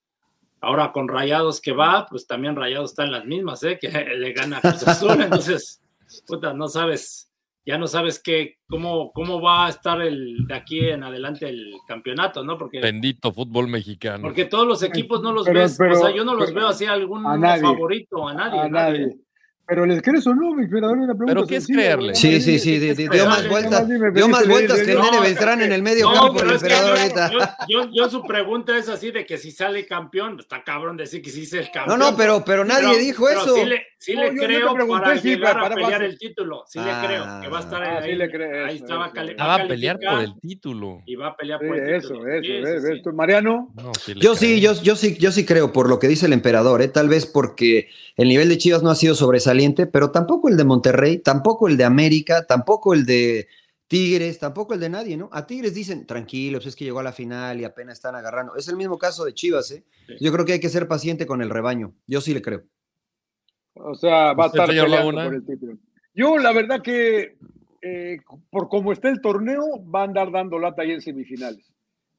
[0.61, 3.77] Ahora con Rayados que va, pues también Rayados está en las mismas, ¿eh?
[3.81, 5.21] Que le gana a Cruz Azul.
[5.21, 5.81] Entonces,
[6.25, 7.32] puta, no sabes
[7.65, 11.73] ya no sabes qué, cómo, cómo va a estar el, de aquí en adelante el
[11.87, 12.57] campeonato, ¿no?
[12.57, 14.21] Porque, Bendito fútbol mexicano.
[14.23, 16.59] porque todos los equipos no los Pero- ves, pero- o sea, yo no los pero-
[16.61, 17.61] veo así algún a nadie.
[17.61, 18.59] favorito, a nadie.
[18.59, 19.07] A nadie.
[19.65, 20.97] Pero ¿les crees o no, mi emperador?
[20.97, 22.13] Una pregunta ¿Pero qué es creerle?
[22.15, 25.11] Sí, sí, sí, ¿Qué di- es di- dio más vueltas, dio más vueltas que Nene
[25.11, 27.01] no, Beltrán en el medio No, campo, pero el es que emperador yo,
[27.41, 27.87] ahorita.
[27.93, 31.43] yo, su pregunta es así de que si sale campeón, está cabrón decir que sí
[31.43, 31.99] es el No, campeón.
[31.99, 33.55] no, pero, pero nadie Pero- dijo pero eso.
[33.55, 35.91] Sí le, sí No, le yo- yo te creo pregunté para llegar para- a pelear
[35.93, 36.63] para- el título.
[36.67, 36.85] Sí Ah.
[37.01, 38.21] le creo que va a estar Ah, sí ahí.
[38.21, 39.13] ahí eso, estaba eso.
[39.15, 41.01] cali- Ah, va a pelear por el título.
[41.05, 42.67] Y va a pelear Sí, por el eso, título.
[42.67, 43.01] eso.
[43.01, 46.33] Tú, Mariano, No, Yo sí, yo sí, yo sí creo por lo que dice el
[46.33, 46.89] emperador, ¿eh?
[46.89, 50.63] tal vez porque el nivel de Chivas no ha sido sobresaliente, pero tampoco el de
[50.63, 53.47] Monterrey, tampoco el de América, tampoco el de
[53.87, 55.29] Tigres, tampoco el de nadie, ¿no?
[55.31, 58.55] A Tigres dicen, tranquilos, pues es que llegó a la final y apenas están agarrando.
[58.55, 59.83] Es el mismo caso de Chivas, ¿eh?
[60.07, 60.13] Sí.
[60.19, 61.93] Yo creo que hay que ser paciente con el rebaño.
[62.07, 62.63] Yo sí le creo.
[63.73, 65.25] o sea, va a ¿Usted, estar señor peleando Laguna?
[65.25, 65.77] por el título.
[66.15, 67.37] Yo, la verdad que,
[67.81, 68.17] eh,
[68.51, 71.72] por cómo está el torneo, va a andar dando lata ahí en semifinales,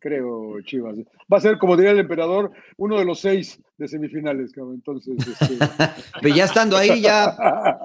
[0.04, 0.96] creo, Chivas.
[1.32, 4.74] Va a ser, como diría el emperador, uno de los seis de semifinales, cabrón.
[4.74, 5.56] Entonces, este,
[6.20, 7.34] Pero ya estando ahí, ya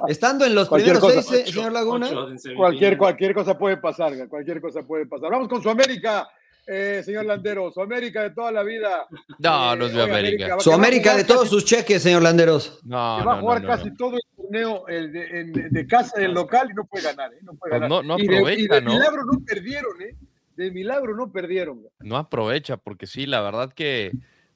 [0.10, 1.30] estando en los Cualquier primeros cosa.
[1.32, 2.10] seis, eh, Ocho- señor Laguna.
[2.58, 5.32] cualquier, cualquier cosa puede pasar, cualquier cosa puede pasar.
[5.32, 6.28] Vamos con su América,
[6.68, 9.08] eh, señor Landero, su América de toda la vida.
[9.40, 10.60] No, Eh, no es de América.
[10.60, 12.82] Su América de todos casi- sus cheques, señor Landeros.
[12.84, 13.96] No, que va a no, jugar no, no, casi no.
[13.98, 17.38] todo el torneo el de, en- de casa del local y no puede ganar, ¿eh?
[17.44, 18.04] No puede Pues ganar.
[18.06, 18.92] no- y de, y aprovecha, de ¿no?
[18.94, 20.16] milagro no perdieron, ¿eh?
[20.60, 21.88] De milagro no perdieron.
[22.02, 24.08] No aprovecha, porque sí, la verdad que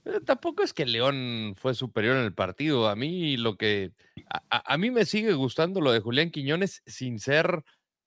[0.03, 2.89] eh, tampoco es que León fue superior en el partido.
[2.89, 3.93] A mí lo que.
[4.49, 7.63] A, mí me sigue gustando lo de Julián Quiñones sin ser.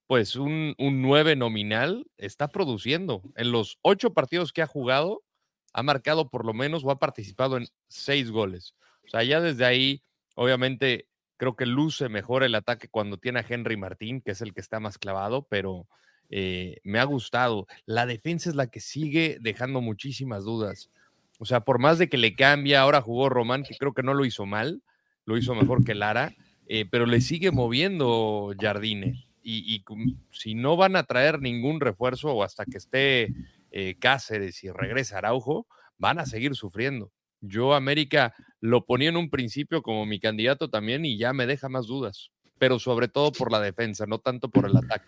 [0.07, 3.23] Pues un, un 9 nominal está produciendo.
[3.35, 5.25] En los ocho partidos que ha jugado,
[5.73, 8.75] ha marcado por lo menos o ha participado en seis goles.
[9.07, 10.03] O sea, ya desde ahí,
[10.35, 14.55] obviamente, creo que luce mejor el ataque cuando tiene a Henry Martín, que es el
[14.55, 15.87] que está más clavado, pero
[16.31, 17.67] eh, me ha gustado.
[17.85, 20.91] La defensa es la que sigue dejando muchísimas dudas.
[21.39, 24.15] O sea, por más de que le cambia, ahora jugó Román, que creo que no
[24.15, 24.83] lo hizo mal,
[25.25, 26.35] lo hizo mejor que Lara,
[26.67, 29.27] eh, pero le sigue moviendo Jardine.
[29.49, 29.85] Y,
[30.33, 33.33] si no van a traer ningún refuerzo o hasta que esté
[33.71, 35.69] eh, Cáceres y regrese Araujo,
[35.99, 37.13] van a seguir sufriendo.
[37.41, 41.69] Yo América lo ponía en un principio como mi candidato también y ya me deja
[41.69, 45.07] más dudas, pero sobre todo por la defensa, no tanto por el ataque.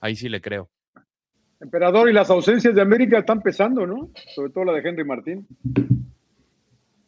[0.00, 0.70] Ahí sí le creo.
[1.60, 4.10] Emperador y las ausencias de América están pesando, ¿no?
[4.34, 5.46] Sobre todo la de Henry Martín.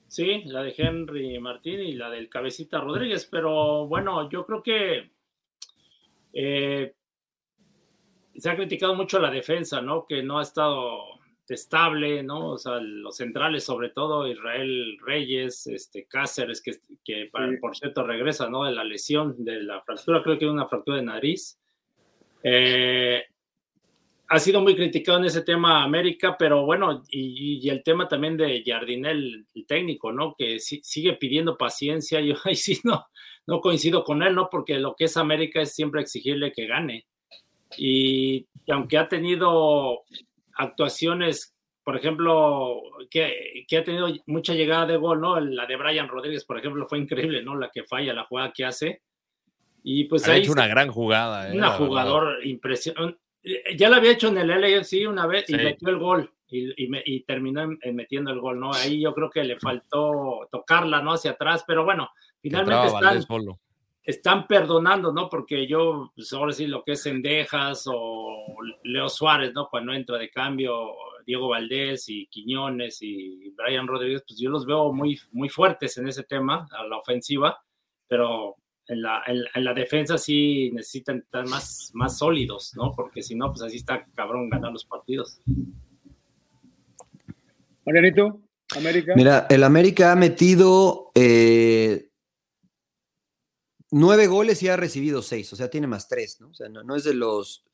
[0.07, 5.11] Sí, la de Henry Martín y la del Cabecita Rodríguez, pero bueno, yo creo que
[6.33, 6.95] eh,
[8.35, 10.07] se ha criticado mucho la defensa, ¿no?
[10.07, 11.18] Que no ha estado
[11.55, 12.51] estable, ¿no?
[12.51, 17.57] O sea, los centrales, sobre todo Israel Reyes, este Cáceres, que, que para- Sí.
[17.59, 18.65] por cierto regresa, ¿no?
[18.65, 21.59] De la lesión, de la fractura, creo que una fractura de nariz.
[22.43, 23.23] Eh,
[24.31, 28.37] ha sido muy criticado en ese tema América, pero bueno, y, y el tema también
[28.37, 30.35] de Jardinel, el técnico, ¿no?
[30.37, 32.21] Que sí- sigue pidiendo paciencia.
[32.23, 33.07] Yo ahí sí no,
[33.47, 34.49] no coincido con él, ¿no?
[34.51, 37.07] Porque lo que es América es siempre exigirle que gane.
[37.79, 40.03] Y aunque ha tenido
[40.59, 45.41] actuaciones, por ejemplo, que, que ha tenido mucha llegada de gol, ¿no?
[45.41, 47.57] La de Brian Rodríguez, por ejemplo, fue increíble, ¿no?
[47.57, 49.03] La que falla, la jugada que hace.
[49.83, 51.49] Y pues ha ahí hecho una gran jugada.
[51.49, 51.87] eh, un la verdad.
[51.87, 53.19] jugador impresionante.
[53.77, 56.89] Ya lo había hecho en el LAFC una vez y metió el gol y, y
[56.89, 58.73] me- y terminó en- en metiendo el gol, ¿no?
[58.75, 61.13] Ahí yo creo que le faltó tocarla, ¿no?
[61.13, 62.11] Hacia atrás, pero bueno,
[62.43, 62.75] finalmente
[63.07, 63.17] están.
[64.09, 65.29] Están perdonando, ¿no?
[65.29, 69.69] Porque yo, pues ahora sí, lo que es Sendejas o Leo Suárez, ¿no?
[69.69, 70.95] Cuando entra de cambio
[71.27, 76.09] Diego Valdés y Quiñones y Brian Rodríguez, pues yo los veo muy, muy fuertes en
[76.09, 77.63] ese tema, a la ofensiva,
[78.07, 82.95] pero en la, en, en la defensa sí necesitan estar más, más sólidos, ¿no?
[82.97, 85.39] Porque si no, pues así está cabrón ganar los partidos.
[87.85, 88.41] Marianito,
[88.75, 89.13] América.
[89.15, 92.08] Mira, el América ha metido eh,
[93.91, 96.49] nueve goles y ha recibido seis, o sea, tiene más tres, ¿no?
[96.51, 97.65] O sea, no, no es de los.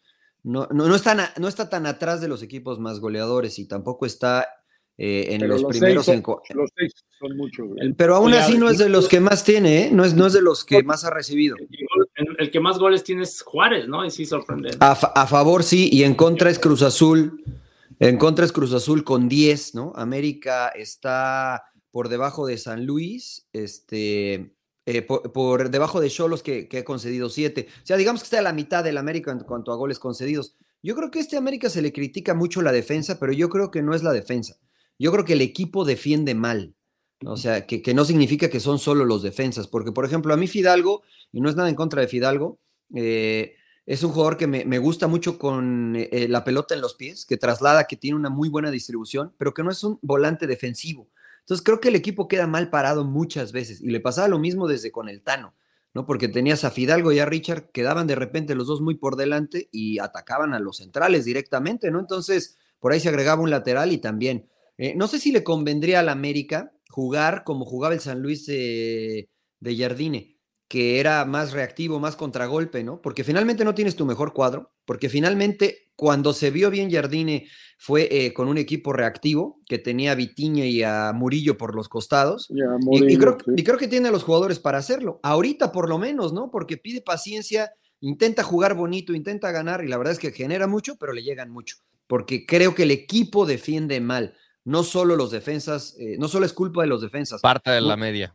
[0.42, 3.66] No, no, no, está, na- no está tan atrás de los equipos más goleadores y
[3.66, 4.46] tampoco está
[4.98, 6.04] eh, en los, seis primeros.
[6.06, 7.66] son, en co- los seis son muchos.
[7.96, 9.90] pero aún Oye, así no es de los que más tiene, ¿eh?
[9.90, 11.56] No es, no es de los que más ha recibido.
[12.14, 14.04] El, el que más goles tiene es Juárez, ¿no?
[14.04, 14.70] Y sí sorprende.
[14.80, 17.42] A, fa- a favor sí, y en contra es Cruz Azul.
[17.98, 19.92] En contra es Cruz Azul con 10, ¿no?
[19.96, 24.53] América está por debajo de San Luis, este,
[24.86, 27.68] eh, por, debajo de Cholos que, que ha concedido 7.
[27.70, 30.56] O sea, digamos que está a la mitad del América en cuanto a goles concedidos.
[30.82, 33.70] Yo creo que a este América se le critica mucho la defensa, pero yo creo
[33.70, 34.58] que no es la defensa.
[34.98, 36.74] Yo creo que el equipo defiende mal.
[37.24, 40.36] O sea, que, que no significa que son solo los defensas, porque por ejemplo, a
[40.36, 42.60] mí Fidalgo, y no es nada en contra de Fidalgo,
[42.94, 43.54] eh,
[43.86, 47.26] Es un jugador que me, me gusta mucho con eh, la pelota en los pies,
[47.26, 51.10] que traslada, que tiene una muy buena distribución, pero que no es un volante defensivo.
[51.44, 54.66] Entonces creo que el equipo queda mal parado muchas veces y le pasaba lo mismo
[54.66, 55.54] desde con el Tano,
[55.92, 56.06] ¿no?
[56.06, 59.68] Porque tenías a Fidalgo y a Richard, quedaban de repente los dos muy por delante
[59.70, 62.00] y atacaban a los centrales directamente, ¿no?
[62.00, 64.48] Entonces por ahí se agregaba un lateral y también.
[64.78, 69.28] Eh, no sé si le convendría al América jugar como jugaba el San Luis de,
[69.60, 70.33] de Jardine,
[70.74, 73.00] que era más reactivo, más contragolpe, ¿no?
[73.00, 77.46] Porque finalmente no tienes tu mejor cuadro, porque finalmente cuando se vio bien Jardine
[77.78, 81.88] fue eh, con un equipo reactivo que tenía a Vitiña y a Murillo por los
[81.88, 82.48] costados.
[82.50, 83.52] Y, Murillo, y creo, sí.
[83.56, 85.20] y creo que tiene a los jugadores para hacerlo.
[85.22, 86.50] Ahorita por lo menos, ¿no?
[86.50, 90.96] Porque pide paciencia, intenta jugar bonito, intenta ganar y la verdad es que genera mucho,
[90.96, 91.76] pero le llegan mucho.
[92.08, 94.34] Porque creo que el equipo defiende mal.
[94.64, 97.40] No solo los defensas, eh, no solo es culpa de los defensas.
[97.42, 98.34] Parte de la media.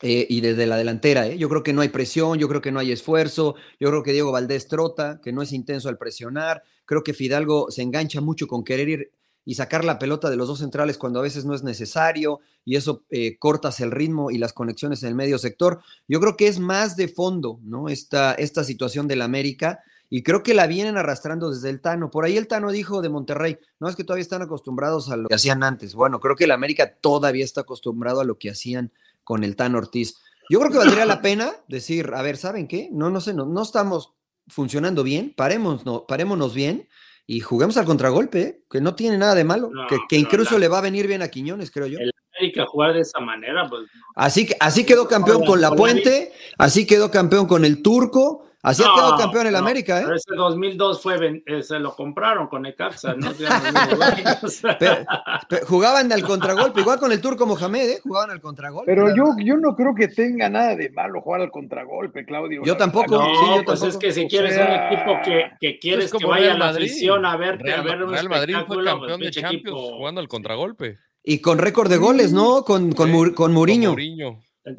[0.00, 1.38] Eh, y desde la delantera, ¿eh?
[1.38, 4.12] yo creo que no hay presión, yo creo que no hay esfuerzo, yo creo que
[4.12, 8.46] Diego Valdés trota, que no es intenso al presionar, creo que Fidalgo se engancha mucho
[8.46, 9.12] con querer ir
[9.44, 12.76] y sacar la pelota de los dos centrales cuando a veces no es necesario y
[12.76, 15.80] eso eh, cortas el ritmo y las conexiones en el medio sector.
[16.06, 17.88] Yo creo que es más de fondo, ¿no?
[17.88, 19.80] Esta, esta situación del América
[20.10, 22.10] y creo que la vienen arrastrando desde el Tano.
[22.10, 25.28] Por ahí el Tano dijo de Monterrey, no es que todavía están acostumbrados a lo
[25.28, 25.94] que hacían antes.
[25.94, 28.92] Bueno, creo que el América todavía está acostumbrado a lo que hacían
[29.28, 30.16] con el Tano Ortiz.
[30.48, 32.88] Yo creo que valdría la pena decir, a ver, ¿saben qué?
[32.90, 34.14] No, no sé, no, no estamos
[34.46, 36.88] funcionando bien, paremos, no, parémonos bien
[37.26, 38.62] y juguemos al contragolpe, ¿eh?
[38.70, 41.20] que no tiene nada de malo, No, que, incluso la- le va a venir bien
[41.20, 41.98] a Quiñones, creo yo.
[41.98, 43.82] El- América jugar de esa manera, pues
[44.14, 48.82] Así, que- así quedó campeón con La Puente, así quedó campeón con el Turco, así
[48.82, 50.02] ha quedado campeón el no, América, ¿eh?
[50.04, 53.30] Pero ese 2002 fue, eh, se lo compraron con Necaxa, ¿no?
[54.78, 55.04] Pero-
[55.48, 58.00] pero jugaban al contragolpe, igual con el Turco Mohamed, ¿eh?
[58.02, 58.90] Jugaban al contragolpe.
[58.92, 62.62] Pero yo, yo no creo que tenga nada de malo jugar al contragolpe, Claudio.
[62.64, 63.16] Yo tampoco.
[63.16, 63.86] No, Sí, yo pues tampoco.
[63.88, 66.58] es que si O quieres sea, un equipo que, que quieres Es que vaya Real
[66.58, 66.86] la Madrid.
[66.86, 69.96] afición a verte, Real, a ver un Real Madrid fue pues, campeón de Champions equipo.
[69.96, 70.98] jugando al contragolpe.
[71.22, 72.64] Y con récord de goles, ¿no?
[72.64, 73.94] Con, con, Sí, Mur- con Muriño.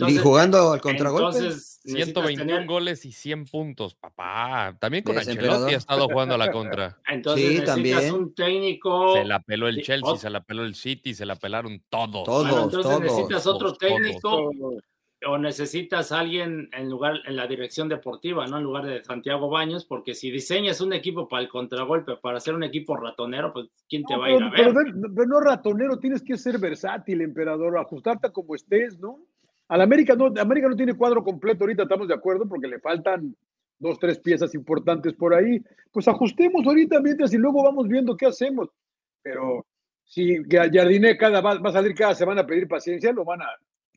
[0.08, 1.38] Y jugando al contragolpe.
[1.40, 4.76] Entonces, necesitas 121 tener- goles y 100 puntos, papá.
[4.80, 6.98] También con ¿Ves, Ancelotti ha estado jugando a la contra.
[7.08, 8.14] Entonces Sí, también.
[8.14, 9.14] un técnico.
[9.14, 12.24] Se la peló el Chelsea, se la peló el City, se la pelaron todos.
[12.26, 14.52] Todos, Bueno, entonces todos, necesitas otro todos, técnico
[15.26, 18.58] o necesitas alguien en lugar en la dirección deportiva, ¿no?
[18.58, 22.54] En lugar de Santiago Baños, porque si diseñas un equipo para el contragolpe, para hacer
[22.56, 24.94] un equipo ratonero, pues ¿quién te No, va a ir pero, a ver?
[24.94, 29.20] pero pero no ratonero, tienes que ser versátil, emperador, ajustarte a como estés, ¿no?
[29.70, 33.36] Al América no, América no tiene cuadro completo ahorita, estamos de acuerdo, porque le faltan
[33.78, 35.62] dos, tres piezas importantes por ahí.
[35.92, 38.68] Pues ajustemos ahorita mientras y luego vamos viendo qué hacemos.
[39.22, 39.66] Pero
[40.04, 43.48] si Jardine cada, va, va a salir cada semana a pedir paciencia, lo van a,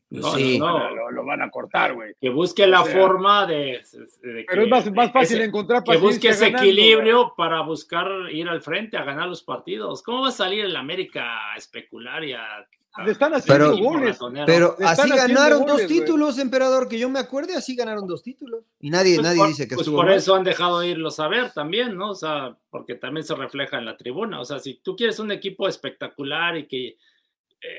[0.09, 0.59] No, Sí.
[0.59, 0.95] no, lo, no.
[0.95, 2.13] lo- lo van a cortar, güey.
[2.21, 3.81] Que busque la O sea, forma de,
[4.21, 7.33] de Pero que- es más, más fácil ese- encontrar que busque paciencia ese ganando, equilibrio
[7.35, 10.03] para buscar ir al frente a ganar los partidos.
[10.03, 12.67] ¿Cómo va a salir el América a especular y a-
[13.03, 14.19] Le están haciendo Pero- goles.
[14.45, 18.65] Pero así ganaron goles, dos títulos, emperador, que yo me acuerde, así ganaron dos títulos.
[18.79, 20.15] Y nadie, Pues nadie por, dice que pues estuvo por mal.
[20.15, 22.11] eso han dejado irlos a ver también, ¿no?
[22.11, 24.39] O sea, porque también se refleja en la tribuna.
[24.39, 26.87] O sea, si tú quieres un equipo espectacular y que.
[26.89, 26.97] eh,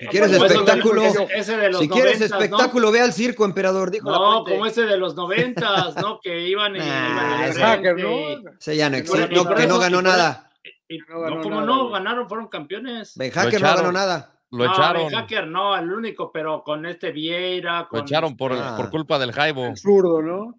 [0.00, 2.36] Si quieres de- espectáculo, ese, de los Si quieres 90s, ¿no?
[2.38, 6.18] espectáculo, ve al circo, emperador, dijo No, como ese de los noventas, ¿no?
[6.20, 8.50] Que iban y Nah, iban ¿no?
[8.58, 10.50] Ese ya no existe, que no ganó nada.
[10.88, 13.12] y- No ganó no, como nada, no, ganaron, fueron campeones.
[13.16, 14.30] Ben Hacker no ganó nada.
[14.56, 15.08] Lo no, echaron.
[15.10, 17.88] Hacker no, el único, pero con este Vieira.
[17.90, 18.74] Lo echaron por, Ah.
[18.76, 19.66] por culpa del Jaibo.
[19.66, 20.54] El zurdo, ¿no?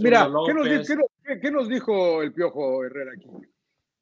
[0.00, 0.88] Mira, ¿qué nos, di- López.
[0.88, 3.26] qué nos- qué- qué nos dijo el Piojo Herrera aquí?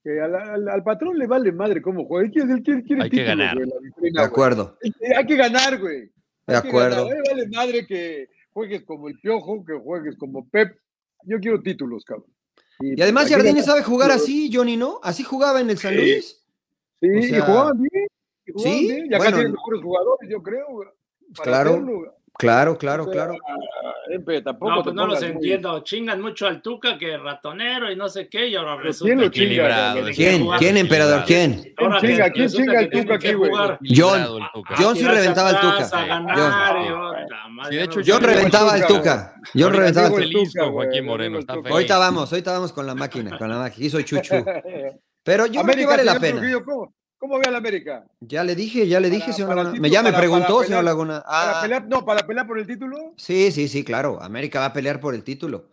[0.03, 2.27] Que al, al- al patrón le vale madre cómo juega.
[2.27, 3.55] Él quiere, él quiere- quiere Hay que títulos, ganar.
[3.55, 6.01] güey, la vitrina, De acuerdo, Hay que- Hay que ganar, güey.
[6.01, 7.07] de Hay que acuerdo.
[7.07, 7.23] ganar.
[7.31, 10.77] Vale madre que juegues como el Piojo, que juegues como Pep.
[11.25, 12.27] Yo quiero títulos, cabrón.
[12.81, 13.64] Y además hay que Jardine ganar.
[13.66, 14.99] sabe jugar así, Johnny, ¿no?
[15.03, 15.95] Así jugaba en el San.
[15.95, 16.38] Luis.
[17.01, 17.89] Sí, o sea, y jugaban bien.
[18.51, 19.37] Y jugaban sí, bien, Y acá bueno.
[19.37, 20.67] tienen mejores jugadores, yo creo,
[21.43, 22.15] Claro, hacerlo.
[22.39, 23.35] Claro, claro, O sea, claro.
[24.09, 25.81] Empe, tampoco No, pues no los muy- entiendo.
[25.85, 29.27] Chingan mucho al Tuca que ratonero y no sé qué, y ahora resulta ¿quién?
[29.27, 30.43] Equilibrado, ¿Quién?
[30.43, 31.23] jugar- ¿Quién, emperador?
[31.27, 31.75] ¿Quién?
[31.77, 32.31] ¿Quién chinga?
[32.31, 33.51] ¿Quién chinga tienen Tuca aquí, güey?
[33.51, 33.79] Tuca.
[34.79, 35.89] John sí reventaba al Tuca.
[35.91, 36.27] John.
[38.03, 38.87] Yo reventaba al.
[38.87, 39.35] Tuca.
[39.55, 40.70] Yo reventaba al Tuca.
[40.70, 41.70] Joaquín no Moreno, está feliz.
[41.70, 43.87] Ahorita vamos, ahorita vamos con la máquina, con la máquina.
[43.87, 44.35] Hizo chuchu.
[45.22, 46.41] Pero yo creo que vale la pena.
[47.21, 48.05] ¿Cómo, ¿Cómo ve a la América?
[48.21, 49.75] Ya le dije, ya le dije, Para- señor para Laguna.
[49.75, 51.23] título, ya me para- preguntó, para señor Laguna.
[51.25, 52.97] ¿Para Ah, pelear, no, para pelear por el título?
[53.16, 54.21] sí, sí, sí, claro.
[54.23, 55.68] América va a pelear por el título.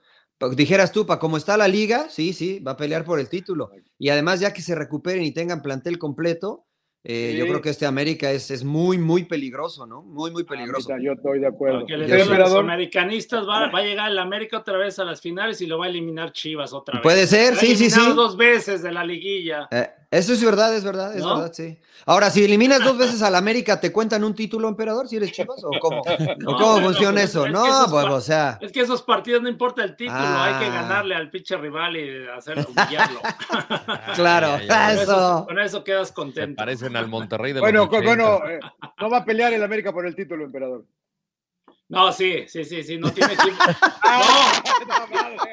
[0.55, 3.71] Dijeras tú, para cómo está la liga, sí, sí, va a pelear por el título.
[3.97, 6.63] Y además, ya que se recuperen y tengan plantel completo,
[7.09, 7.37] Eh, Sí.
[7.37, 10.01] Yo creo que este América es, es muy, muy peligroso, ¿no?
[10.01, 10.89] Muy, muy Ah, peligroso.
[10.89, 11.79] mira, yo estoy de acuerdo.
[11.79, 12.37] Porque le Yo digo sí.
[12.37, 15.77] los americanistas, va, va a llegar el América otra vez a las finales y lo
[15.77, 17.03] va a eliminar Chivas otra vez.
[17.03, 18.15] Puede ser, sí, sí, eliminado sí.
[18.15, 19.69] dos veces de la liguilla.
[19.71, 21.35] Eh, eso es verdad, es verdad, es ¿No?
[21.35, 21.77] verdad, sí.
[22.05, 25.61] Ahora, si eliminas dos veces al América, ¿te cuentan un título, emperador, si eres Chivas?
[25.63, 26.01] ¿O cómo,
[26.39, 27.41] No, ¿O cómo funciona eso?
[27.41, 28.57] es que No, esos pues, o sea.
[28.61, 30.81] Es que esos partidos no importa el título, hay que Ah.
[30.81, 33.19] ganarle al pinche rival y hacer humillarlo.
[34.15, 34.95] Claro, Ay, ay, ay.
[34.95, 35.11] Con Eso.
[35.11, 36.55] eso, con eso quedas Se contento.
[36.57, 38.15] parecen al Monterrey de Bueno, los co- 80.
[38.15, 38.59] bueno, eh,
[38.99, 40.85] no va a pelear el América por el título, emperador.
[41.89, 43.55] No, sí, sí, sí, sí, no tiene equipo.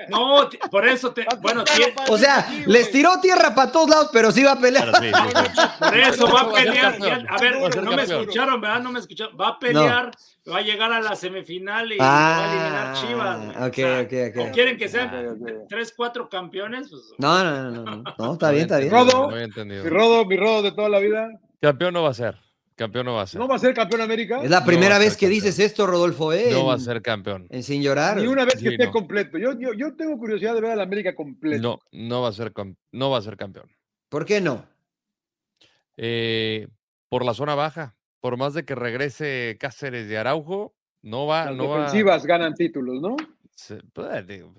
[0.09, 1.65] No, No, por eso te, bueno,
[2.09, 4.91] O sea, les tiró tierra para todos lados, pero sí va a pelear.
[4.91, 5.61] Claro, sí, sí, sí.
[5.79, 6.97] por eso va a pelear.
[7.29, 8.81] a ver, no me escucharon, ¿verdad?
[8.83, 9.37] No me escucharon.
[9.41, 10.11] Va a pelear,
[10.53, 13.45] va a llegar a la semifinal y va a eliminar Ah, Chivas.
[13.45, 13.57] güey.
[13.57, 14.49] O ok, sea, ok, ok.
[14.49, 16.89] ¿o quieren que sean tres, cuatro campeones?
[16.91, 18.91] Pues, No, no, no, no, no, no, está bien, está bien.
[18.91, 19.29] Rodo.
[19.29, 19.85] No había entendido.
[19.85, 21.29] Mi rodo, mi rodo de toda la vida.
[21.61, 22.37] Campeón no va a ser.
[22.77, 23.41] Campeón no va a ser.
[23.41, 24.43] ¿No va a ser campeón América?
[24.43, 25.31] Es la No primera vez que campeón.
[25.45, 26.49] dices esto, Rodolfo, ¿eh?
[26.51, 27.47] No va a ser campeón.
[27.51, 28.17] En sin llorar.
[28.17, 28.91] Ni una vez Sí, que esté no.
[28.93, 29.39] completo.
[29.39, 31.63] Yo, yo, yo tengo curiosidad de ver al América completo.
[31.63, 33.71] No, no va a ser, cam- no va a ser campeón.
[34.09, 34.67] ¿Por qué no?
[35.97, 36.69] Eh,
[37.09, 37.97] por la zona baja.
[38.21, 41.77] Por más de que regrese Cáceres de Araujo, no va, Las no va.
[41.81, 43.17] defensivas ganan títulos, ¿no?
[43.55, 44.53] se- pues, digo,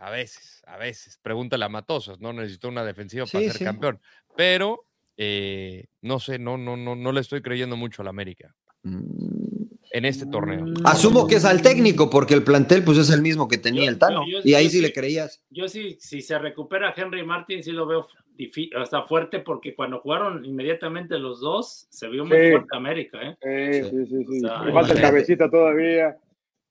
[0.00, 1.18] a veces, a veces.
[1.22, 3.64] Pregúntale a Matosas, no necesitó una defensiva para ser sí.
[3.64, 3.98] campeón.
[4.36, 4.84] Pero
[5.24, 8.54] eh, no sé, no, no, no, no le estoy creyendo mucho al América
[8.84, 10.64] Mm, en este torneo.
[10.84, 13.90] Asumo que es al técnico, porque el plantel pues es el mismo que tenía Yo-
[13.90, 14.24] el Tano.
[14.26, 15.40] yo- yo- y ahí sí sí- le creías.
[15.50, 20.00] Yo sí, si se recupera Henry Martin, sí lo veo difí- hasta fuerte porque cuando
[20.00, 22.50] jugaron inmediatamente los dos, se vio muy Sí.
[22.50, 23.36] fuerte América, ¿eh?
[23.40, 23.90] Sí, Sí.
[23.90, 24.24] sí, sí.
[24.40, 24.44] sí.
[24.44, 26.16] O sea, Le falta el cabecita todavía.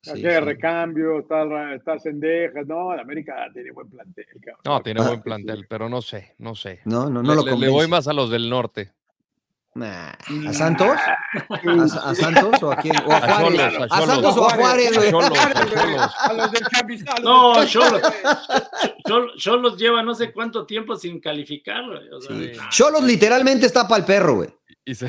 [0.04, 0.40] Sí, Aquí hay sí.
[0.40, 1.44] recambio, está,
[1.76, 2.66] está Cendejas.
[2.66, 4.62] No, el América tiene buen plantel, cabrón.
[4.66, 5.24] No, tiene Ah, buen sí.
[5.24, 6.82] plantel, pero no sé, no sé.
[6.86, 7.88] No, no, no le, lo le- le voy convence.
[7.90, 8.92] más a los del norte.
[9.74, 10.10] Nah,
[10.48, 10.98] ¿A Santos?
[10.98, 12.94] ¿A, a Santos o a quién?
[13.06, 13.58] ¿O a A Juárez?
[13.58, 14.06] Cholos, a ¿A Cholos.
[14.16, 14.98] Santos o a Juárez?
[14.98, 16.16] A Cholos, a Cholos.
[16.20, 18.02] A los del los No, Cholos.
[18.02, 19.32] Champions.
[19.38, 22.52] Yo, los lleva no sé cuánto tiempo sin calificar, güey, o sea, Sí.
[22.72, 24.50] Cholos literalmente está para el perro, güey.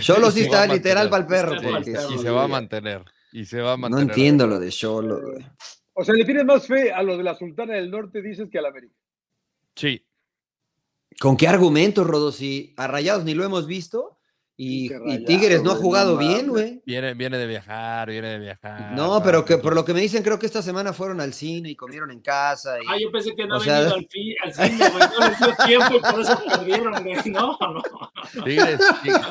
[0.00, 1.58] Cholos sí está literal para el perro.
[1.82, 3.02] Sí, Y se va a mantener.
[3.32, 4.10] Y se va a No mantener.
[4.10, 5.46] entiendo lo de Cholos, güey.
[5.94, 8.58] O sea, le tienes más fe a los de la Sultana del Norte, dices, que
[8.58, 8.94] al América.
[9.74, 10.04] Sí,
[11.20, 12.32] ¿Con qué argumentos, Rodo?
[12.32, 14.18] Si a Rayados ni lo hemos visto
[14.56, 14.88] y,
[15.26, 16.82] Tigres no ha jugado no bien, güey.
[16.86, 18.92] viene, viene de viajar, viene de viajar.
[18.92, 21.34] No, va, pero que por lo que me dicen, creo que esta semana fueron al
[21.34, 22.78] cine y comieron en casa.
[22.82, 22.86] Y...
[22.88, 25.38] Ah, yo pensé que no habían sea- ido al, fi- al cine, güey, no les
[25.38, 27.16] dio tiempo y por eso perdieron, güey.
[27.30, 27.82] No, no.
[28.44, 29.26] Tigres, Tigres.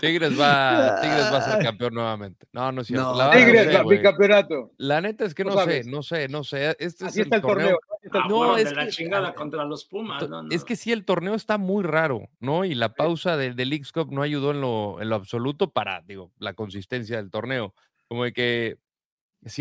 [0.00, 2.46] Tigres va, Tigres va a ser campeón nuevamente.
[2.52, 3.12] No, no es cierto.
[3.12, 3.18] No.
[3.18, 3.98] La, Tigres, no sé, va- güey.
[3.98, 4.72] bicampeonato.
[4.78, 6.76] La neta es que No no, sé, no sé, no sé.
[6.78, 7.78] Este Así es está el torneo.
[7.96, 10.28] así está el Ah, No, es de la que- chingada ah, contra los Pumas.
[10.28, 10.50] No, no.
[10.50, 12.64] Es que sí, el torneo está muy raro, ¿no?
[12.64, 16.02] Y la pausa del del Leagues Cup no ayudó en lo, en lo absoluto para,
[16.02, 17.74] digo, la consistencia del torneo.
[18.08, 18.78] Como de que,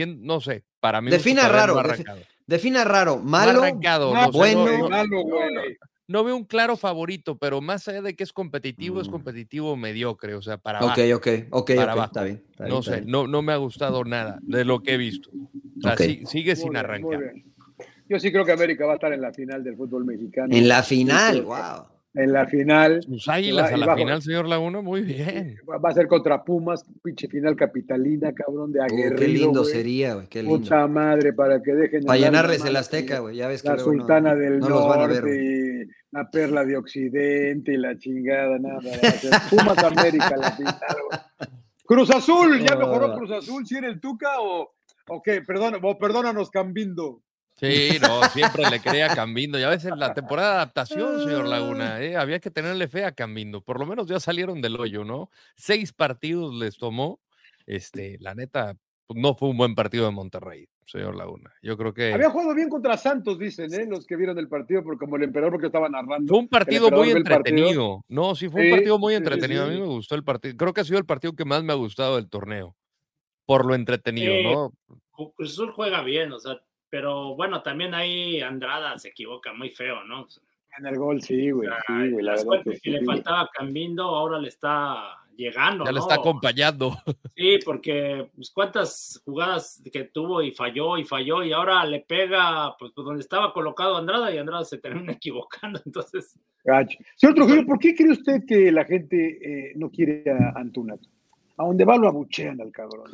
[0.06, 1.12] no sé, para mí.
[1.12, 3.62] Defina raro, defi- Defina raro, malo.
[3.64, 4.66] arrancado, no sé, no- bueno.
[4.78, 5.78] no- malo, no, güey.
[6.08, 9.12] No, veo un claro favorito, pero más allá de que es competitivo, es Mm.
[9.12, 11.02] competitivo mediocre, o sea, para abajo.
[11.16, 12.06] ok, ok, Para ok, abajo.
[12.08, 12.44] está bien.
[12.50, 13.06] está bien, No sé, bien.
[13.08, 15.30] no, no me ha gustado nada de lo que he visto.
[15.78, 16.00] O sea, Ok.
[16.02, 17.20] sí- sigue Muy sin bien, muy arrancar.
[17.20, 17.54] bien.
[18.08, 20.56] Yo sí creo que América va a estar en la final del fútbol mexicano.
[20.56, 21.86] En la final, wow.
[22.16, 23.04] En la final.
[23.04, 25.58] Sus águilas Y a la bajo- final, señor Laguna, muy bien.
[25.70, 29.16] Va va a ser contra Pumas, pinche final capitalina, cabrón, de Uh, aguerrido.
[29.18, 30.58] qué lindo sería, güey, qué lindo.
[30.60, 32.06] Puta madre, para que dejen.
[32.06, 34.88] Para llenarles el Azteca, güey, ya ves que La luego no- Sultana del no los
[34.88, 38.80] van a ver, Norte, y la Perla de Occidente y la chingada, nada.
[38.80, 40.76] va Pumas América, la final,
[41.10, 41.20] güey.
[41.84, 43.14] Cruz Azul, ya mejoró.
[43.18, 44.72] Cruz Azul, si era el Tuca o,
[45.10, 47.22] o qué, Perdona, o perdónanos, Cambindo.
[47.58, 49.58] Sí, no, siempre le creía a Cambindo.
[49.58, 52.18] Ya ves en la temporada de adaptación, señor Laguna, ¿eh?
[52.18, 53.62] había que tenerle fe a Cambindo.
[53.62, 55.30] Por lo menos ya salieron del hoyo, ¿no?
[55.56, 57.20] Seis partidos les tomó.
[57.66, 58.76] Este, la neta,
[59.08, 61.52] pues, no fue un buen partido de Monterrey, señor Laguna.
[61.64, 63.86] Yo creo que Había jugado bien contra Santos, dicen, ¿eh?
[63.90, 66.28] los que vieron el partido, porque como el emperador, porque estaba narrando.
[66.28, 67.18] fue un partido muy partido.
[67.18, 68.06] entretenido.
[68.10, 69.64] No, sí, fue un Sí, partido muy sí, sí, entretenido.
[69.64, 70.56] A mí me gustó el partido.
[70.58, 72.76] Creo que ha sido el partido que más me ha gustado del torneo.
[73.46, 74.44] Por lo entretenido, Sí.
[74.44, 74.74] ¿no?
[75.36, 76.60] Cruz Azul juega bien, o sea,
[76.96, 80.30] pero bueno, también ahí Andrada se equivoca muy feo, ¿no?
[80.80, 81.68] En el gol, sí, güey.
[81.86, 83.06] Sí, güey, la verdad que que le sí.
[83.06, 85.84] faltaba Cambindo, ahora le está llegando.
[85.84, 86.04] Ya le ¿no?
[86.04, 86.98] está acompañando.
[87.36, 92.78] Sí, porque pues, cuántas jugadas que tuvo y falló y falló y ahora le pega
[92.80, 95.82] pues, pues, donde estaba colocado Andrada y Andrada se termina equivocando.
[95.86, 96.98] Entonces, Gacho.
[97.18, 100.96] Señor Trujillo, ¿por qué cree usted que la gente eh, no quiere a Antuna?
[101.58, 103.12] A donde va lo abuchean al cabrón.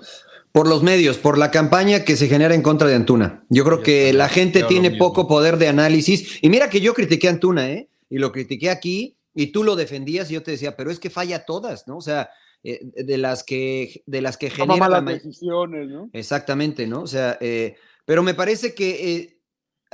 [0.52, 3.44] Por los medios, por la campaña que se genera en contra de Antuna.
[3.50, 6.40] Yo creo Yo que la gente tiene poco poder de análisis.
[6.42, 7.88] Y mira que yo critiqué a Antuna, ¿eh?
[8.10, 11.10] Y lo critiqué aquí y tú lo defendías y yo te decía, pero es que
[11.10, 11.98] falla todas, ¿no?
[11.98, 12.30] O sea,
[12.64, 16.10] eh, de las que, de las que genera la malas ma- decisiones, ¿no?
[16.12, 17.04] Exactamente, ¿no?
[17.04, 17.76] O sea, eh,
[18.06, 19.38] pero me parece que eh,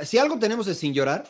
[0.04, 1.28] si algo tenemos es sin llorar,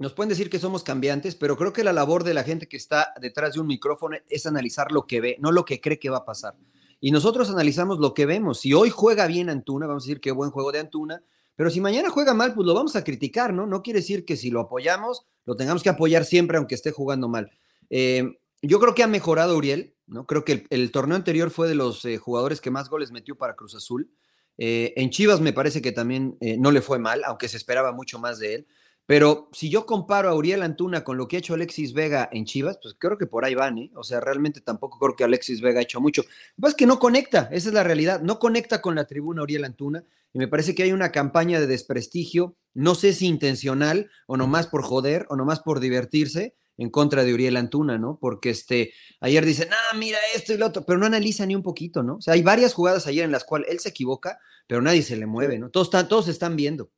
[0.00, 2.78] nos pueden decir que somos cambiantes, pero creo que la labor de la gente que
[2.78, 6.08] está detrás de un micrófono es analizar lo que ve, no lo que cree que
[6.08, 6.56] va a pasar.
[7.00, 8.60] Y nosotros analizamos lo que vemos.
[8.60, 11.22] Si hoy juega bien Antuna, vamos a decir qué buen juego de Antuna,
[11.54, 13.66] pero si mañana juega mal, pues lo vamos a criticar, ¿no?
[13.66, 17.28] No quiere decir que si lo apoyamos, lo tengamos que apoyar siempre, aunque esté jugando
[17.28, 17.50] mal.
[17.90, 20.26] Eh, yo creo que ha mejorado Uriel, ¿no?
[20.26, 23.54] Creo que el, torneo anterior fue de los eh, jugadores que más goles metió para
[23.54, 24.10] Cruz Azul.
[24.56, 28.18] Eh, en Chivas me parece que también no le fue mal, aunque se esperaba mucho
[28.18, 28.66] más de él.
[29.06, 32.44] Pero si yo comparo a Uriel Antuna con lo que ha hecho Alexis Vega en
[32.44, 33.90] Chivas, pues creo que por ahí van, ¿eh?
[33.96, 36.22] O sea, realmente tampoco creo que Alexis Vega ha hecho mucho.
[36.22, 39.06] Lo que pasa es que no conecta, esa es la realidad, no conecta con la
[39.06, 43.26] tribuna Uriel Antuna y me parece que hay una campaña de desprestigio, no sé si
[43.26, 48.18] intencional o nomás por joder o nomás por divertirse en contra de Uriel Antuna, ¿no?
[48.18, 51.62] Porque este, ayer dicen, ah, mira esto y lo otro, pero no analiza ni un
[51.62, 52.16] poquito, ¿no?
[52.16, 55.16] O sea, hay varias jugadas ayer en las cuales él se equivoca, pero nadie se
[55.16, 55.68] le mueve, ¿no?
[55.68, 56.90] Todos, están, todos están viendo,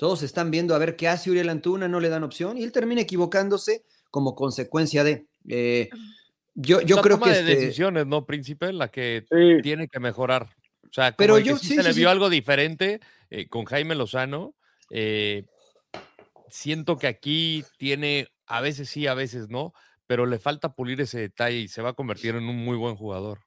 [0.00, 2.72] todos están viendo a ver qué hace Uriel Antuna, no le dan opción y él
[2.72, 5.26] termina equivocándose como consecuencia de...
[5.46, 5.90] eh,
[6.54, 7.42] yo yo la creo toma que...
[7.42, 8.72] de este- decisiones, ¿no, príncipe?
[8.72, 9.60] La que Sí.
[9.62, 10.48] tiene que mejorar.
[10.84, 12.00] O sea, como Pero yo- sí sí, se sí, le sí.
[12.00, 14.54] vio algo diferente eh, con Jaime Lozano.
[14.90, 15.44] eh,
[16.48, 19.74] siento que aquí tiene, a veces sí, a veces no,
[20.06, 22.96] pero le falta pulir ese detalle y se va a convertir en un muy buen
[22.96, 23.40] jugador.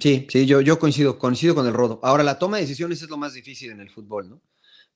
[0.00, 2.00] Sí, sí, yo, yo coincido, coincido con el rodo.
[2.02, 4.40] Ahora, la toma de decisiones es lo más difícil en el fútbol, ¿no?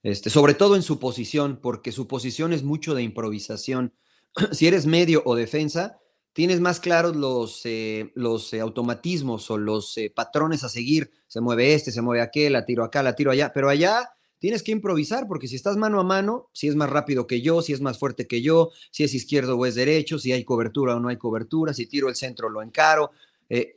[0.05, 3.95] Este, sobre todo en su posición, porque su posición es mucho de improvisación.
[4.53, 5.99] si eres medio o defensa,
[6.35, 11.11] tienes más claros los, eh, los eh, automatismos o los eh, patrones a seguir.
[11.27, 14.63] Se mueve este, se mueve aquel, la tiro acá, la tiro allá, pero allá tienes
[14.63, 17.73] que improvisar, porque si estás mano a mano, si es más rápido que yo, si
[17.73, 21.01] es más fuerte que yo, si es izquierdo o es derecho, si hay cobertura o
[21.01, 23.11] no hay cobertura, si tiro el centro lo encaro.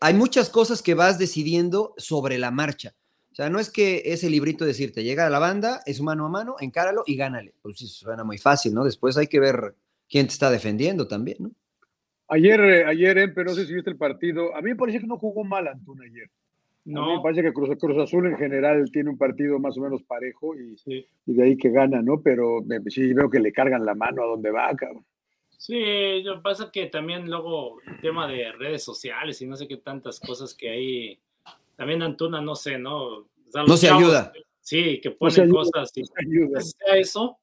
[0.01, 2.95] Hay muchas cosas que vas decidiendo sobre la marcha.
[3.38, 6.30] O sea, no es que ese librito decirte, llega a la banda, es mano a
[6.30, 7.54] mano, encáralo y gánale.
[7.62, 8.84] Pues sí, suena muy fácil, ¿no?
[8.84, 9.76] Después hay que ver
[10.10, 11.52] quién te está defendiendo también, ¿no?
[12.30, 14.56] Ayer, eh, ayer, Empe, no sé si viste el partido.
[14.56, 16.24] A mí me parecía que no jugó mal Antuna ayer.
[16.24, 16.30] A
[16.86, 19.82] mí me No, parece que Cruz, Cruz Azul en general tiene un partido más o
[19.82, 21.06] menos parejo y, sí.
[21.28, 22.20] y de ahí que gana, ¿no?
[22.20, 25.06] Pero eh, sí veo que le cargan la mano a donde va, cabrón.
[25.60, 29.68] Sí, lo que pasa que también luego el tema de redes sociales y no sé
[29.68, 31.20] qué tantas cosas que hay.
[31.78, 32.97] También Antuna, no sé, ¿no?
[33.05, 34.34] O sea, No se chavos, ayuda.
[34.59, 35.53] Sí, que No ponen se ayuda.
[35.59, 36.59] cosas y Ayuda.
[36.61, 37.39] sea eso.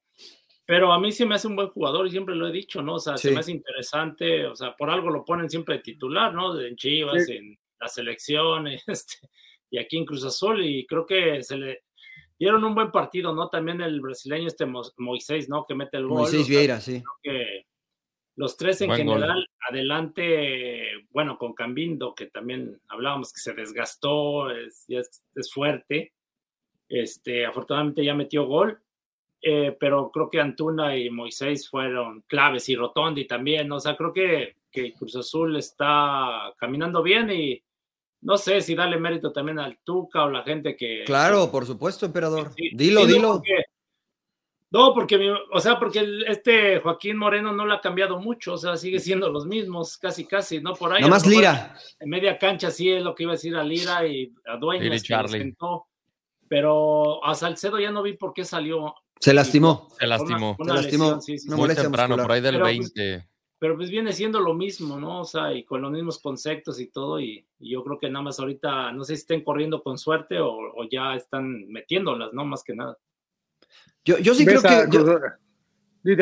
[0.67, 2.95] Pero a mí sí me hace un buen jugador y siempre lo he dicho, ¿no?
[2.95, 3.33] O sea, se Sí.
[3.33, 6.59] me hace interesante, o sea, por algo lo ponen siempre de titular, ¿no?
[6.59, 7.33] En Chivas, Sí.
[7.33, 9.15] en la selección, este,
[9.71, 11.83] y aquí en Cruz Azul, y creo que se le
[12.37, 13.47] dieron un buen partido, ¿no?
[13.49, 15.65] También el brasileño este Mo- Moisés, ¿no?
[15.65, 16.19] Que mete el gol.
[16.19, 17.03] Moisés o sea, Vieira, sí.
[17.21, 17.65] que
[18.37, 19.15] los tres en Buen gol.
[19.15, 26.13] general, adelante, bueno, con Cambindo, que también hablábamos que se desgastó, es, es, es fuerte.
[26.89, 28.79] Este, afortunadamente ya metió gol,
[29.41, 33.77] eh, pero creo que Antuna y Moisés fueron claves y Rotondi también, ¿no?
[33.77, 37.61] o sea, creo que, que Cruz Azul está caminando bien y
[38.21, 41.03] no sé si darle mérito también al Tuca o la gente que...
[41.05, 42.51] Claro, por supuesto, emperador.
[42.55, 43.31] Sí, Dilo, sí, no, dilo.
[43.33, 43.63] porque-
[44.71, 48.53] no, porque, mi- o sea, porque el- este Joaquín Moreno no le ha cambiado mucho,
[48.53, 50.73] o sea, sigue siendo los mismos, casi, casi, ¿no?
[50.73, 50.99] Por ahí.
[50.99, 51.77] a Nomás lo mejor Lira.
[51.99, 54.55] En media cancha sí es lo que iba a decir a Lira y a Lira
[54.55, 55.39] y Dueñas que lo Charlie.
[55.39, 55.87] sentó,
[56.47, 58.93] pero a Salcedo ya no vi por qué salió.
[59.19, 59.87] Se lastimó.
[59.99, 60.55] Se lastimó.
[60.59, 61.03] Una- una Se lastimó.
[61.05, 61.49] lesión, sí, sí.
[61.49, 62.25] Muy temprano, muscular.
[62.25, 63.29] por ahí del Pero, pues, 20.
[63.57, 65.21] Pero pues viene siendo lo mismo, ¿no?
[65.21, 68.23] O sea, y con los mismos conceptos y todo, y, y yo creo que nada
[68.23, 72.43] más ahorita, no sé si estén corriendo con suerte o, o ya están metiéndolas, ¿no?
[72.43, 72.97] Más que nada.
[74.05, 74.97] Yo, yo sí ¿Ves creo que.
[74.97, 75.03] yo-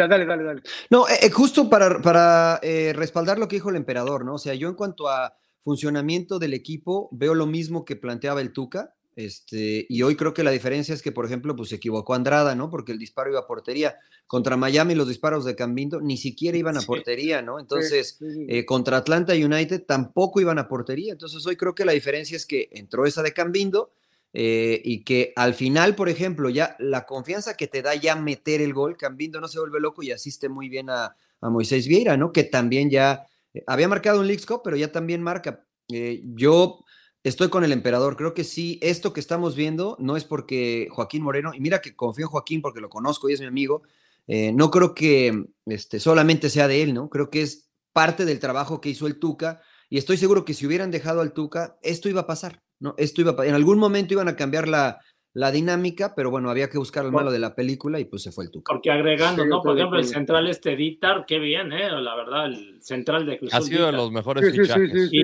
[0.08, 0.62] dale, dale, dale.
[0.90, 4.36] No, eh, eh, justo para, para eh, respaldar lo que dijo el emperador, ¿no?
[4.36, 8.52] O sea, yo en cuanto a funcionamiento del equipo, veo lo mismo que planteaba el
[8.54, 8.94] Tuca.
[9.16, 12.56] Este, y hoy creo que la diferencia es que, por ejemplo, pues se equivocó Andrada,
[12.56, 12.70] ¿no?
[12.72, 13.96] Porque el disparo iba a portería.
[14.26, 17.60] Contra Miami, los disparos de Cambindo ni siquiera iban a portería, ¿no?
[17.60, 18.46] Entonces, Sí, sí, sí.
[18.50, 21.12] eh, contra Atlanta United tampoco iban a portería.
[21.12, 23.92] Entonces, hoy creo que la diferencia es que entró esa de Cambindo
[24.34, 28.62] eh, y que al final, por ejemplo, ya la confianza que te da ya meter
[28.62, 32.18] el gol, Cambindo no se vuelve loco y asiste muy bien a, a Moisés Vieira,
[32.18, 32.32] ¿no?
[32.32, 35.66] Que también ya eh, había marcado un Leagues pero ya también marca.
[35.90, 36.84] Eh, yo
[37.24, 38.18] estoy con el emperador.
[38.18, 41.96] Creo que sí, esto que estamos viendo no es porque Joaquín Moreno, y mira que
[41.96, 43.84] confío en Joaquín porque lo conozco y es mi amigo,
[44.26, 47.10] no creo que este, solamente sea de él, ¿no?
[47.10, 50.66] Creo que es parte del trabajo que hizo el Tuca y estoy seguro que si
[50.66, 52.94] hubieran dejado al Tuca, esto iba a pasar, ¿no?
[52.98, 55.00] Esto iba a en algún momento iban a cambiar la,
[55.34, 58.32] la dinámica, pero bueno, había que buscar el malo de la película y pues se
[58.32, 58.72] fue el Tuca.
[58.74, 59.62] Porque agregando, Sí, ¿no?
[59.64, 60.14] Por estoy de ejemplo, el acuerdo.
[60.20, 61.90] central este Dítar, qué bien, ¿eh?
[61.90, 64.92] La verdad, el central de Cruz Ha sido de los mejores Sí, sí, sí, fichajes.
[64.92, 65.24] sí, sí.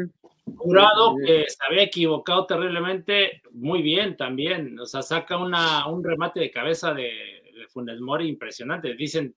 [0.56, 4.80] Jurado que se había equivocado terriblemente, muy bien también.
[4.80, 8.96] O sea, saca una, un remate de cabeza de, de Funes Mori impresionante.
[8.96, 9.36] Dicen,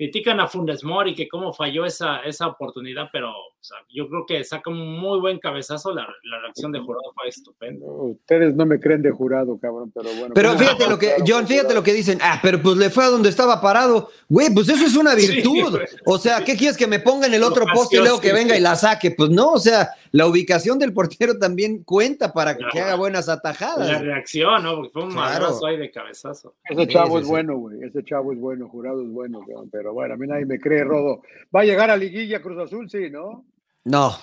[0.00, 3.28] critican a Funes Mori que cómo falló esa, esa oportunidad, pero
[3.60, 5.92] o sea, yo creo que saca un muy buen cabezazo.
[5.92, 7.84] La, la reacción de Jurado fue estupenda.
[7.86, 10.32] Ustedes no me creen de jurado, cabrón, pero bueno.
[10.34, 12.18] Pero ¿cómo fíjate lo que, John, fíjate lo que dicen.
[12.22, 14.08] Ah, pero pues le fue a donde estaba parado.
[14.30, 15.78] Güey, pues eso es una virtud.
[16.06, 18.56] O sea, ¿qué quieres que me ponga en el otro poste y luego que venga
[18.56, 19.10] y la saque?
[19.10, 23.34] Pues no, o sea, la ubicación del portero también cuenta para que haga buenas La
[23.34, 24.00] atajadas.
[24.02, 24.76] reacción, ¿no?
[24.76, 25.30] Porque fue un Claro.
[25.46, 26.56] madrazo ahí de cabezazo.
[26.68, 27.30] Ese chavo sí, es sí.
[27.30, 27.82] bueno, güey.
[27.82, 29.40] Ese chavo es bueno, jurado es bueno,
[29.70, 31.22] pero bueno, a mí nadie me cree, Rodo.
[31.54, 32.88] ¿Va a llegar a Liguilla Cruz Azul?
[32.90, 33.44] Sí, ¿no?
[33.84, 34.16] No,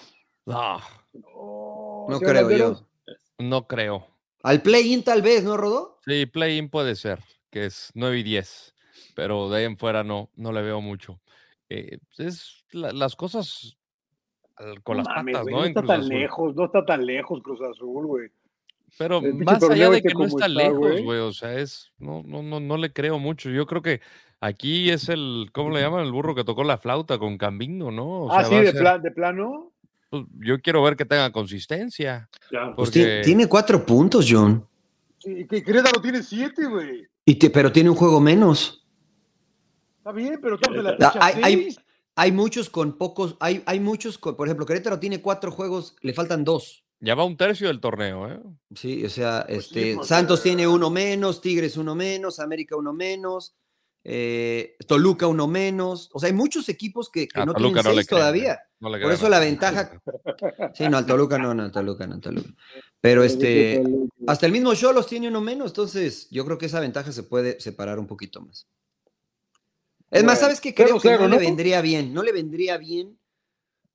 [0.46, 0.80] No,
[2.10, 2.82] No, creo yo.
[3.40, 4.08] no creo.
[4.44, 6.00] Al play-in tal vez, ¿no, Rodó?
[6.06, 7.20] Sí, play-in puede ser,
[7.50, 8.74] que es 9 y 10,
[9.16, 11.20] pero de ahí en fuera no, no le veo mucho.
[11.70, 13.78] Eh, es la- las cosas
[14.58, 15.60] al- con No las mames, patas, güey, ¿no?
[15.62, 16.10] no está Cruz tan Azul.
[16.14, 18.30] lejos, no está tan lejos Cruz Azul, güey.
[18.97, 21.20] Pero El pinche más allá de que no está está, lejos, güey.
[21.20, 23.49] o sea, es, no, no, no, no le creo mucho.
[23.49, 24.01] Yo creo que
[24.39, 26.05] aquí es el, ¿cómo le llaman?
[26.05, 28.05] El burro que tocó la flauta con Cambino, ¿no?
[28.24, 29.72] O ah, sea, sí, de, ser- plan, de plano.
[30.10, 32.30] pues, yo quiero ver que tenga consistencia.
[32.49, 32.74] Claro.
[32.76, 34.66] Pues Porque- ti- tiene cuatro puntos, John.
[35.20, 37.05] Sí, que Querétaro tiene siete, güey.
[37.26, 38.86] Y te- pero tiene un juego menos.
[39.97, 41.80] Está bien, pero la Ah, hay- hay- seis.
[42.20, 46.13] Hay muchos con pocos, hay, hay muchos, con- por ejemplo, Querétaro tiene cuatro juegos, le
[46.13, 46.84] faltan dos.
[46.99, 48.39] Ya va un tercio del torneo, ¿eh?
[48.74, 52.91] Sí, o sea, Pues sí, este, Santos tiene uno menos, Tigres uno menos, América uno
[52.91, 53.55] menos,
[54.03, 56.09] eh, Toluca uno menos.
[56.11, 58.53] O sea, hay muchos equipos que, no Toluca tienen no seis creen, todavía.
[58.53, 58.59] ¿eh?
[58.80, 60.01] No le Por eso la ventaja.
[60.74, 62.49] Sí, no, al Toluca no, no, al Toluca no, al Toluca.
[62.99, 63.84] Pero este,
[64.26, 67.59] hasta el mismo Cholos tiene uno menos, entonces yo creo que esa ventaja se puede
[67.59, 68.68] separar un poquito más.
[70.12, 70.74] Es más, ¿sabes qué?
[70.74, 73.18] Creo que 0-0, no, le vendría bien, no le vendría bien,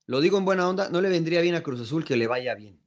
[0.06, 2.54] lo digo en buena onda, no le vendría bien a Cruz Azul que le vaya
[2.54, 2.78] bien.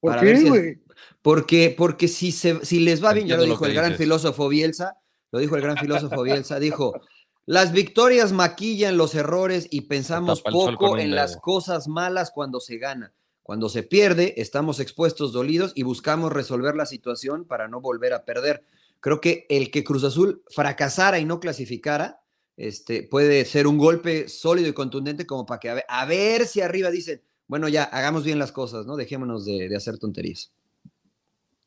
[0.00, 0.92] ¿Por para ver qué, si-?
[1.22, 3.98] Porque, porque si, se, si les va bien, ya lo dijo el gran dices.
[3.98, 4.98] filósofo Bielsa,
[5.30, 7.00] lo dijo el gran filósofo Bielsa, dijo,
[7.46, 13.14] las victorias maquillan los errores y pensamos poco en las cosas malas cuando se gana.
[13.42, 18.24] Cuando se pierde, estamos expuestos, dolidos y buscamos resolver la situación para no volver a
[18.24, 18.64] perder.
[18.98, 22.20] Creo que el que Cruz Azul fracasara y no clasificara,
[22.56, 26.46] este, puede ser un golpe sólido y contundente como para que a ver, a ver
[26.46, 28.96] si arriba dicen, bueno, ya, hagamos bien las cosas, ¿no?
[28.96, 30.52] Dejémonos de, de hacer tonterías.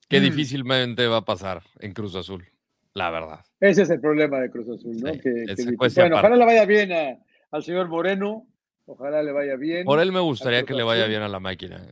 [0.07, 0.23] Que Mm.
[0.23, 2.43] difícilmente va a pasar en Cruz Azul,
[2.95, 3.41] la verdad.
[3.59, 5.13] Ese es el problema de Cruz Azul, ¿no?
[5.13, 7.19] Sí, que, ese que- cueste bueno, ojalá le vaya bien a-
[7.51, 8.47] al señor Moreno,
[8.87, 9.85] ojalá le vaya bien.
[9.85, 11.09] Por él me gustaría Cruz que le vaya Azul.
[11.11, 11.87] bien a la máquina.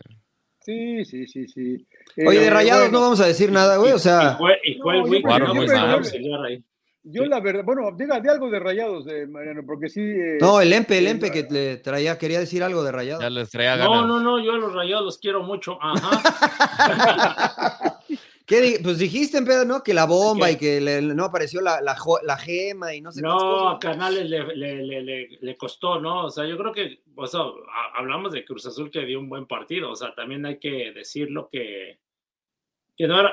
[0.62, 1.88] Sí, sí, sí, sí.
[2.26, 4.58] Oye, de Eh, Rayados bueno, no vamos a decir nada, güey, o Y sea, fue,
[4.66, 5.54] y fue No, el yo weekend, Jugaron ¿no?
[5.56, 6.64] muy mal.
[7.10, 10.02] Yo la verdad, bueno, diga, di algo de Rayados, eh, Mariano, porque sí.
[10.02, 13.24] eh, no, el Empe, el Empe no, que le traía, quería decir algo de Rayados.
[13.24, 14.08] Ya les traía No, ganas.
[14.08, 15.78] no, no, yo a los rayados los quiero mucho.
[15.82, 16.22] Ajá.
[18.46, 19.84] ¿Qué di- pues dijiste, Empe, ¿no?
[19.84, 20.54] Que la bomba ¿Qué?
[20.54, 23.80] y que le- no apareció la, la, gema y no sé cuántas No, a.
[23.80, 26.26] Canales le, le, le, le, le costó, ¿no?
[26.26, 29.28] O sea, yo creo que, o sea, ha- hablamos de Cruz Azul que dio un
[29.28, 32.00] buen partido, o sea, también hay que decirlo que,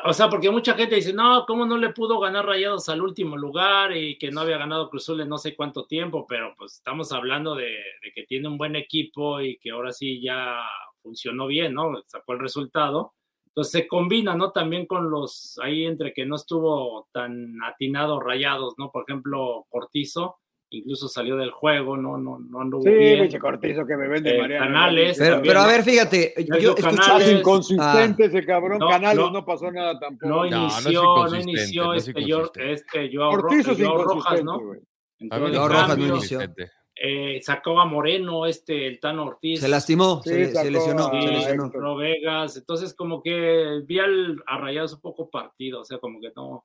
[0.05, 3.37] o sea, porque mucha gente dice, no, ¿cómo no le pudo ganar Rayados al último
[3.37, 6.27] lugar y que no había ganado Cruz Azul en no sé cuánto tiempo?
[6.29, 10.21] Pero pues estamos hablando de, de que tiene un buen equipo y que ahora sí
[10.21, 10.61] ya
[11.03, 11.93] funcionó bien, ¿no?
[12.07, 13.15] Sacó el resultado.
[13.47, 14.51] Entonces se combina, ¿no?
[14.51, 18.91] También con los, ahí entre que no estuvo tan atinado rayados, ¿no?
[18.91, 20.39] Por ejemplo, Cortizo,
[20.79, 23.20] incluso salió del juego, no, no, no anduvo Sí, bien.
[23.22, 24.66] pinche cortizo que me vende Eh, Mariano.
[24.66, 27.33] Canales, Pero, también, pero a ver, fíjate, yo Canales.
[27.33, 28.79] inconsistente ese cabrón.
[28.79, 29.31] No, Canales no.
[29.31, 30.29] no, pasó nada tampoco.
[30.29, 32.72] No inició, no, inició no es este, Joao- inconsistente.
[32.72, 34.59] este Joao, Ro- Cortizo es Joao Rojas, ¿no?
[35.18, 36.39] de Joao Rojas no inició.
[36.43, 36.70] inconsistente.
[36.97, 39.61] eh, sacó a Moreno, este, el Tano Ortiz.
[39.61, 41.97] se lastimó, Sí, se, se lesionó, a- se Sí, lesionó.
[41.97, 46.31] Vegas, entonces como que vi al a Rayados un poco partido, o sea, como que
[46.37, 46.64] no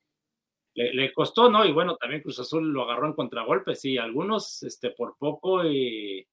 [0.79, 1.65] le, le costó, ¿no?
[1.65, 6.25] Y bueno, también Cruz Azul lo agarró en contragolpe, sí, algunos este por poco y,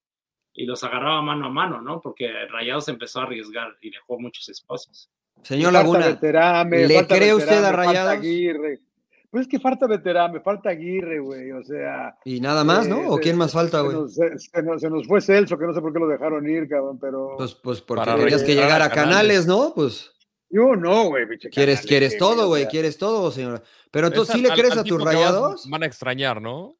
[0.54, 2.00] y los agarraba mano a mano, ¿no?
[2.00, 5.10] Porque Rayados empezó a arriesgar y dejó muchos espacios.
[5.42, 8.12] Señor Laguna, veterame, ¿le cree usted a Rayados?
[8.12, 8.80] Aguirre.
[9.28, 11.50] Pues es que falta veterame, falta Aguirre, güey.
[11.52, 12.16] O sea.
[12.24, 12.98] y nada más, ¿no?
[13.02, 14.08] eh, ¿O se- quién más falta, güey?
[14.08, 16.68] se- se nos- se nos fue Celso, que no sé por qué lo dejaron ir,
[16.68, 17.34] cabrón, pero.
[17.36, 19.72] Pues, pues porque Para querías que llegara a a Canales, ¿no?
[19.74, 20.12] Pues
[20.48, 23.62] yo no, güey, pinche quieres, Canales, quieres todo, güey, quieres todo, señor.
[23.90, 25.68] Pero entonces, ¿sí le al- crees al a tus rayados?
[25.68, 26.76] Van a extrañar, ¿no?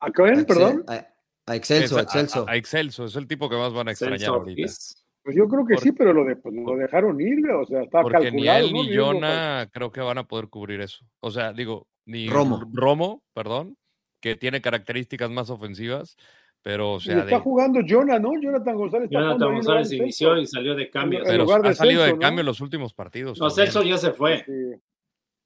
[0.00, 0.84] ¿A Excel- perdón?
[0.88, 1.06] A,
[1.46, 2.44] a Excelso, Es- a Excelso.
[2.48, 4.72] A, a Excelso, es el tipo que más van a extrañar ahorita.
[5.22, 7.82] Pues yo creo que sí, pero lo, de, pues, lo dejaron ir, güey, o sea,
[7.82, 8.82] está Porque ni él ¿no?
[8.84, 11.04] ni Jonah creo que van a poder cubrir eso.
[11.20, 12.62] O sea, digo, ni Romo.
[12.72, 13.76] Romo, perdón,
[14.20, 16.16] que tiene características más ofensivas,
[16.66, 18.32] pero o Y sea, está de- jugando Jonah, ¿no?
[18.40, 21.20] Jonathan González está jugando Jonathan González inició y salió de cambio.
[21.20, 22.18] en pero lugar de ha salido Celso, de ¿no?
[22.26, 23.38] cambio en los últimos partidos.
[23.38, 23.66] No, también.
[23.66, 24.42] Celso ya se fue.
[24.44, 24.52] Sí.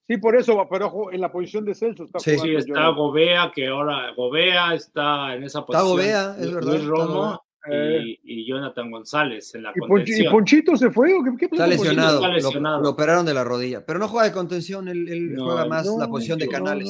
[0.09, 2.31] Sí, por eso, pero ojo, en la posición de Celso está Sí.
[2.37, 2.97] jugando Sí, está Jonah.
[2.97, 5.89] Gobea, que ahora Gobea está en esa Está posición.
[5.91, 8.01] Gobea, es verdad, Luis está Romo Eh.
[8.03, 10.33] y, y Jonathan González en la ¿Y, Ponchi- y contención.
[10.33, 11.13] Ponchito se fue?
[11.13, 12.81] ¿o qué, qué Está lesionado, está lo- lesionado.
[12.81, 15.85] Lo, operaron de la rodilla, pero no juega de contención, él, él No, juega más
[15.85, 16.89] No, la posición de no, canales.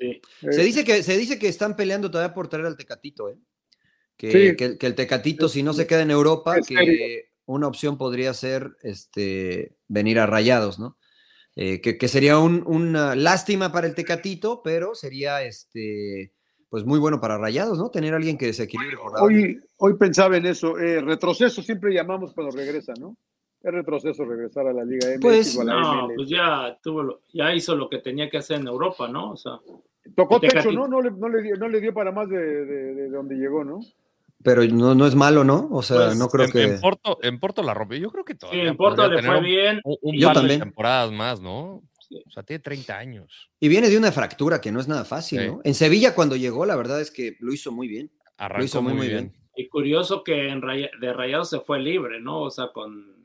[0.00, 0.20] Sí.
[0.40, 3.36] Se Eh, dice que se dice que están peleando todavía por traer al Tecatito, ¿eh?
[4.16, 4.56] Que, Sí.
[4.56, 6.84] que, que el Tecatito, si no se queda en Europa, Es serio.
[6.84, 10.96] que una opción podría ser este venir a Rayados, ¿no?
[11.56, 16.32] Eh, que, que sería un- una lástima para el Tecatito, pero sería este
[16.68, 17.90] pues muy bueno para Rayados, ¿no?
[17.90, 18.96] Tener a alguien que desequilibre.
[19.20, 20.78] Hoy, hoy pensaba en eso.
[20.78, 23.16] eh, retroceso siempre llamamos cuando regresa, ¿no?
[23.60, 26.14] Es retroceso regresar a la Liga MX Pues, o a la No, MLS.
[26.16, 29.32] pues ya tuvo, lo- ya hizo lo que tenía que hacer en Europa, ¿no?
[29.32, 29.58] O sea,
[30.16, 30.88] Tocó techo, ¿no?
[30.88, 33.64] No le, no, le dio, no le dio para más de, de- de donde llegó,
[33.64, 33.80] ¿no?
[34.42, 35.68] Pero no, no es malo, ¿no?
[35.70, 36.62] O sea, Pues, no creo en, que.
[36.62, 37.98] en Porto, en Porto la rompió.
[37.98, 39.80] Yo creo que sí, todavía en Porto le fue un- bien.
[39.84, 40.58] Un, un Yo par también.
[40.60, 41.82] de temporadas más, ¿no?
[42.08, 42.22] Sí.
[42.26, 43.50] O sea, tiene 30 años.
[43.60, 45.46] Y viene de una fractura que no es nada fácil, Sí.
[45.46, 45.60] ¿no?
[45.62, 48.10] En Sevilla, cuando llegó, la verdad es que lo hizo muy bien.
[48.38, 49.34] Arrancó hizo muy, muy bien.
[49.54, 52.40] Y curioso que en de Rayados se fue libre, ¿no?
[52.40, 53.22] O sea, con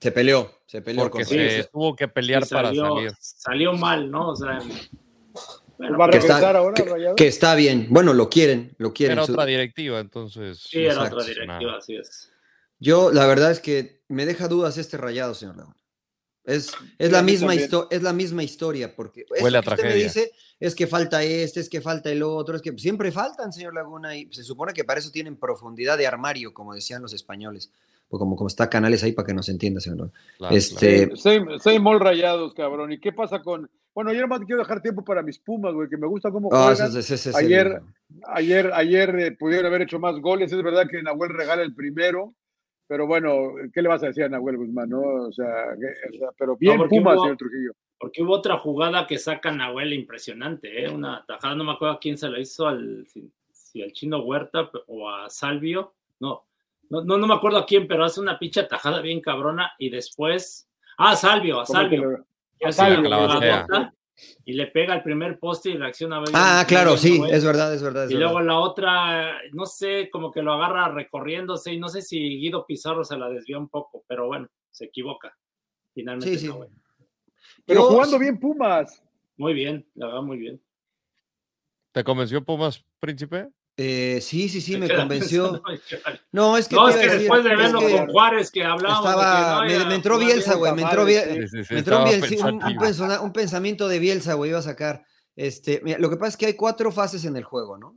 [0.00, 1.68] Se peleó, se peleó Porque con Sí, se sí.
[1.72, 3.12] tuvo que pelear salió, para salir.
[3.18, 4.28] salió mal, ¿no?
[4.30, 4.58] O sea,
[5.88, 7.16] bueno, ¿Va a que regresar está- ahora, que, Rayados?
[7.16, 7.86] que está bien.
[7.90, 9.18] Bueno, lo quieren, lo quieren.
[9.18, 10.58] Era otra directiva, entonces.
[10.58, 12.30] sí, era otra directiva, así es.
[12.78, 15.76] Yo, la verdad es que me deja dudas este rayado, señor Laguna.
[16.44, 19.94] Es, es, la misma es la misma historia, porque eso Huele a que usted me
[19.94, 23.74] dice es que falta este, es que falta el otro, es que siempre faltan, señor
[23.74, 27.70] Laguna, y se supone que para eso tienen profundidad de armario, como decían los españoles.
[28.12, 30.10] Pues como, como está Canales ahí para que nos entienda, señor.
[30.36, 31.58] Claro, Este, claro.
[31.58, 32.92] Same all rayados, cabrón.
[32.92, 33.70] ¿Y qué pasa con.?
[33.94, 36.66] Bueno, yo nomás quiero dejar tiempo para mis Pumas, güey, que me gusta cómo ah,
[36.74, 36.88] juegan.
[36.90, 37.80] ese- ese- ese es Ayer-
[38.26, 40.52] Ayer, ayer eh, pudieron haber hecho más goles.
[40.52, 42.34] Es verdad que Nahuel regala el primero,
[42.86, 44.90] pero bueno, ¿qué le vas a decir a Nahuel Guzmán?
[44.90, 45.00] No?
[45.00, 45.46] O, sea,
[45.80, 47.72] que- o sea, pero bien Pumas, hubo- señor Trujillo.
[47.98, 50.90] Porque hubo otra jugada que saca Nahuel impresionante, ¿eh?
[50.90, 54.22] Una tajada, no me acuerdo a quién se la hizo, al, si, si al chino
[54.22, 55.94] Huerta o a Salvio.
[56.20, 56.44] No,
[56.92, 59.88] no, no, no me acuerdo a quién, pero hace una pincha tajada bien cabrona y
[59.88, 60.68] después.
[60.98, 62.10] Ah, Salvio, a ¿Cómo que Salvio.
[62.60, 63.92] lo- Salvio, una la
[64.44, 66.30] y le pega el primer poste y reacciona bien.
[66.34, 68.04] Ah, claro, sí, es verdad, es verdad.
[68.04, 68.26] es Y verdad.
[68.30, 72.66] luego la otra, no sé, como que lo agarra recorriéndose y no sé si Guido
[72.66, 75.34] Pizarro se la desvía un poco, pero bueno, se equivoca.
[75.94, 76.52] Finalmente, Sí, sí.
[77.64, 79.02] Pero jugando bien Pumas.
[79.38, 80.62] Muy bien, la verdad, muy bien.
[81.92, 83.48] ¿Te convenció Pumas, príncipe?
[83.76, 85.62] Eh, sí, sí, sí, me convenció.
[86.32, 88.64] No, es que, No, es que decir, después de es verlo que con Juárez que
[88.64, 89.04] hablábamos.
[89.04, 90.58] de estaba, que no me, entró Bielsa, bien.
[90.58, 91.14] güey, me entró, sí.
[91.48, 92.80] Sí, sí, Me entró un, estaba Bielsa- un- un pensativo.
[92.84, 95.04] pensona- un pensamiento de Bielsa, güey, iba a sacar.
[95.36, 97.96] Este, mira, lo que pasa es que hay cuatro fases en el juego, ¿no?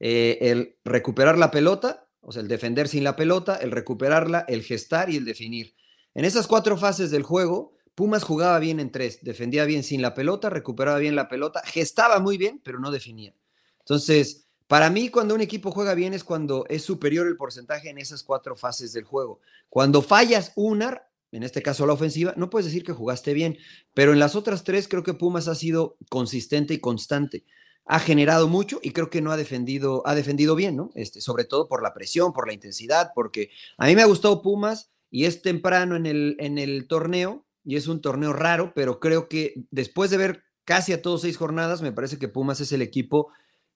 [0.00, 4.62] Eh, el recuperar la pelota, o sea, el defender sin la pelota, el recuperarla, el
[4.62, 5.74] gestar y el definir.
[6.14, 10.14] En esas cuatro fases del juego, Pumas jugaba bien en tres, defendía bien sin la
[10.14, 13.34] pelota, recuperaba bien la pelota, gestaba muy bien, pero no definía.
[13.78, 17.98] Entonces, para mí, cuando un equipo juega bien es cuando es superior el porcentaje en
[17.98, 19.40] esas cuatro fases del juego.
[19.68, 21.02] Cuando fallas una,
[21.32, 23.58] en este caso la ofensiva, no puedes decir que jugaste bien,
[23.92, 27.44] pero en las otras tres creo que Pumas ha sido consistente y constante.
[27.84, 30.90] Ha generado mucho y creo que no ha defendido, ha defendido bien, ¿no?
[30.94, 34.40] Este, sobre todo por la presión, por la intensidad, porque a mí me ha gustado
[34.40, 38.98] Pumas y es temprano en el, en el torneo y es un torneo raro, pero
[38.98, 42.72] creo que después de ver casi a todos seis jornadas, me parece que Pumas es
[42.72, 43.28] el equipo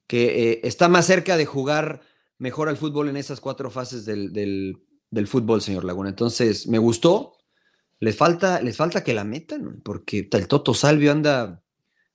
[0.08, 2.00] que eh, está más cerca de jugar
[2.38, 6.08] mejor al fútbol en esas cuatro fases del, del, del fútbol, señor Laguna.
[6.08, 7.34] Entonces, me gustó.
[8.00, 11.62] Les falta, les falta que la metan, porque el Toto Salvio anda.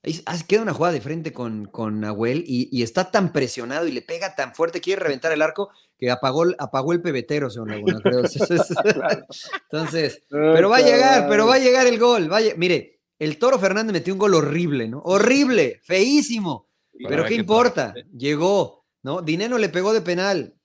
[0.01, 3.85] ahí ah, Queda una jugada de frente con, con Nahuel y, y está tan presionado
[3.85, 7.49] y le pega tan fuerte, quiere reventar el arco que apagó, el- apagó el pebetero,
[7.49, 8.23] señor Laguna, creo.
[9.69, 12.31] Entonces, pero va a llegar, pero va a llegar el gol.
[12.31, 14.99] va a Mire, el Toro Fernández metió un gol horrible, ¿no?
[14.99, 16.69] Horrible, feísimo.
[17.03, 17.93] Y Pero ¿qué importa?
[18.17, 19.21] Llegó, ¿no?
[19.21, 20.55] Dineno le pegó de penal.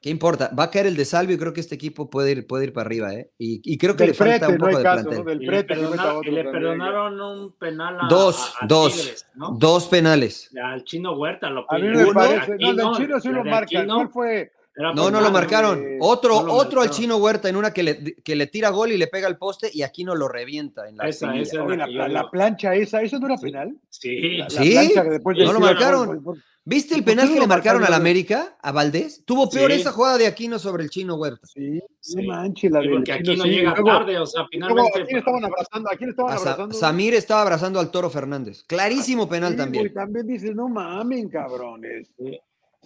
[0.00, 0.50] ¿Qué importa?
[0.56, 2.72] Va a caer el de Salvio y creo que este equipo puede ir, puede ir
[2.72, 3.32] para arriba, ¿eh?
[3.38, 5.18] Y, y creo que Del le falta un no poco hay de caso, plantel.
[5.18, 5.24] ¿no?
[5.24, 9.26] Del Y le, perdonaron, y le perdonaron un penal a, Dos, a- a dos, Tigres,
[9.34, 9.56] ¿no?
[9.58, 10.50] dos penales.
[10.62, 11.94] Al chino Huerta lo A mí pidió.
[11.96, 12.56] me Uno, parece.
[12.58, 13.54] No, del chino sí lo.
[13.54, 14.52] Aquino, ¿Cuál fue?
[14.76, 15.84] Era No, no penal, lo marcaron.
[16.00, 18.92] Otro, no lo otro al chino Huerta en una que le, que le tira gol
[18.92, 21.76] y le pega al poste y aquí no lo revienta en la Esa, Oye,
[22.08, 23.76] la plancha esa, ¿eso no era penal?
[23.88, 26.24] Sí, La, la Sí, plancha que después no lo marcaron.
[26.68, 27.94] ¿Viste el ¿Por qué penal que le marcaron al?
[27.94, 29.22] América, a Valdés?
[29.24, 29.78] Tuvo peor Sí.
[29.82, 31.46] esa jugada de Aquino sobre el chino Huerta.
[31.46, 32.16] Sí, Sí.
[32.16, 33.50] no manches, la Sí, porque aquí chino, no sí.
[33.50, 35.00] llega Luego- tarde, o sea, finalmente.
[35.00, 35.90] ¿A quién estaban abrazando?
[35.92, 36.74] ¿A quién estaban A abrazando?
[36.74, 38.64] Samir estaba abrazando al Toro Fernández.
[38.66, 39.84] Clarísimo penal Sí, también.
[39.84, 42.08] güey, también dices, no mamen, cabrones.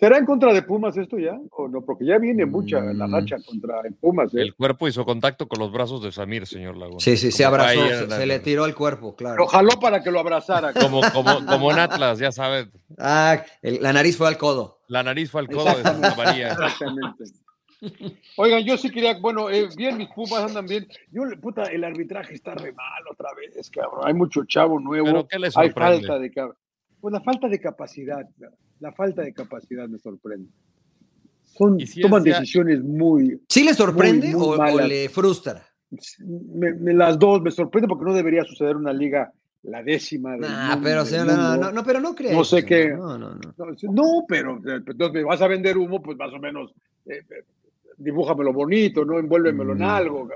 [0.01, 1.39] ¿Será en contra de Pumas esto ya?
[1.51, 1.83] ¿O no?
[1.85, 3.13] Porque ya viene mucha la Mm.
[3.15, 4.35] racha contra el Pumas.
[4.35, 4.41] ¿eh?
[4.41, 7.01] El cuerpo hizo contacto con los brazos de Samir, señor Laguna.
[7.01, 9.37] Sí, sí, se abrazó, se, en la- se le tiró al cuerpo, claro.
[9.37, 10.73] Lo jaló para que lo abrazara.
[10.73, 12.69] Como, como, como en Atlas, ya sabes.
[12.99, 14.79] Ah, el- la nariz fue al codo.
[14.89, 16.53] La nariz fue al codo de Santa María.
[16.53, 17.25] Exactamente.
[18.37, 20.87] Oigan, yo sí quería, bueno, eh, bien, mis Pumas andan bien.
[21.11, 24.01] Yo, puta, el arbitraje está re mal otra vez, cabrón.
[24.05, 25.05] Hay mucho chavo nuevo.
[25.07, 26.31] ¿Pero qué le Hay falta de
[27.01, 28.27] Pues la falta de capacidad,
[28.81, 30.49] la falta de capacidad me sorprende.
[31.43, 35.67] Son, ¿Y si toman decisiones muy, ¿Sí le sorprende Muy, muy o- le frustra?
[36.21, 39.33] me- me- las dos me sorprende porque no debería suceder una liga
[39.65, 41.57] la décima del Nah, mundo, pero, del señor, no, mundo.
[41.67, 42.33] no, no, pero no creo.
[42.33, 43.55] No sé qué- No, no, no.
[43.59, 46.73] No, sí, No, pero eh, entonces me vas a vender humo, pues más o menos
[47.07, 47.45] eh, eh,
[47.99, 49.19] dibújamelo bonito, ¿no?
[49.19, 49.83] Envuélvemelo en Mm.
[49.83, 50.29] algo.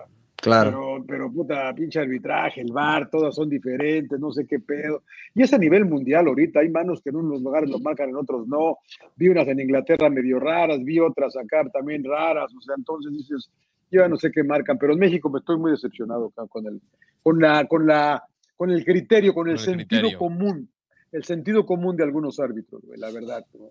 [0.45, 0.71] Claro.
[0.71, 5.03] Pero, pero puta, pinche arbitraje, el bar, todas son diferentes, no sé qué pedo.
[5.35, 8.17] Y es a nivel mundial ahorita, hay manos que en unos lugares lo marcan, en
[8.17, 8.79] otros no.
[9.17, 13.51] Vi unas en Inglaterra medio raras, vi otras acá también raras, o sea, entonces dices,
[13.91, 16.81] yo ya no sé qué marcan, pero en México me estoy muy decepcionado con el,
[17.23, 18.23] con la, con la,
[18.57, 20.19] con el criterio, con el Con el sentido criterio.
[20.19, 20.69] común,
[21.11, 23.47] el sentido común de algunos árbitros, güey, la verdad.
[23.55, 23.71] ¿no?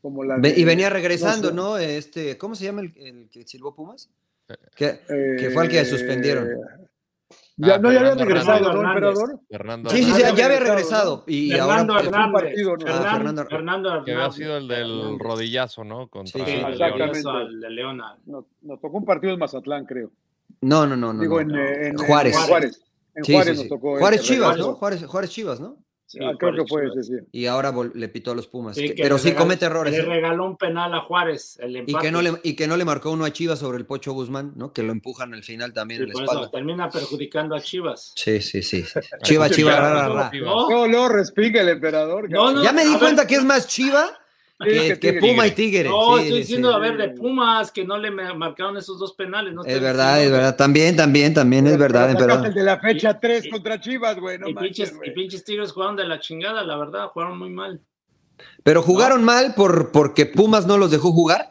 [0.00, 1.76] Como la y venía regresando, sé, ¿no?
[1.76, 4.08] Este, ¿cómo se llama el, el que silbó Pumas?
[4.50, 6.48] Eh, Que, que fue al que suspendieron.
[7.56, 8.72] Ya, Ah, no, ya había regresado.
[8.72, 9.38] ¿no, emperador?
[9.50, 11.24] Fernando Sí, sí, sí, ya había regresado.
[11.26, 12.42] Y Fernando ahora pues, Hernández.
[12.42, 12.84] Partido, ¿no?
[12.88, 16.08] Ah, Fernando, que había sido el del rodillazo, ¿no?
[16.08, 17.68] Contra Sí, exactamente.
[17.68, 18.16] Leona.
[18.24, 20.10] Nos, nos tocó un partido en Mazatlán, creo.
[20.62, 21.20] No, no, no, no.
[21.20, 21.54] Digo, no.
[21.54, 22.36] en, eh, en- en Juárez.
[22.38, 22.82] Juárez.
[23.14, 23.68] En Sí, Juárez sí, nos sí.
[23.68, 23.98] tocó.
[23.98, 24.56] Juárez ese Chivas.
[24.56, 24.74] ¿no?
[24.76, 25.76] Juárez, Juárez Chivas, ¿no?
[26.10, 27.12] Sí, Ah, creo que fue ese, sí.
[27.30, 28.74] Y ahora le pitó a los Pumas.
[28.74, 29.92] Sí, Que- que pero sí regaló- comete errores.
[29.92, 30.02] Le ¿eh?
[30.02, 33.12] regaló un penal a Juárez, el Y que, no le, y que no le marcó
[33.12, 34.72] uno a Chivas sobre el Pocho Guzmán, ¿no?
[34.72, 36.42] Que lo empujan al final también Sí, en la por espalda.
[36.42, 38.12] eso termina perjudicando a Chivas.
[38.16, 38.84] Sí, sí, sí.
[39.22, 40.30] Chiva, chiva, ra, ra, ra.
[40.34, 42.28] No, No, respinga el emperador.
[42.28, 42.54] No, cabrón.
[42.56, 43.28] no, Ya me di cuenta ver.
[43.28, 44.10] que es más Chiva
[44.64, 45.12] que, que.
[45.14, 45.88] Puma y Tigre.
[45.88, 46.74] no, Sí, estoy sí, diciendo, sí.
[46.76, 49.52] a ver, de Pumas, que no le marcaron esos dos penales.
[49.54, 50.56] No Es verdad, es verdad.
[50.56, 52.10] También, también, también es Pero verdad,
[52.46, 54.38] el de la fecha 3 y- contra Chivas, güey.
[54.38, 55.10] No y, manches, pinches, güey.
[55.10, 57.80] y pinches Tigres jugaron de la chingada, la verdad, jugaron muy mal.
[58.62, 61.50] Pero jugaron mal por, porque Pumas no los dejó jugar.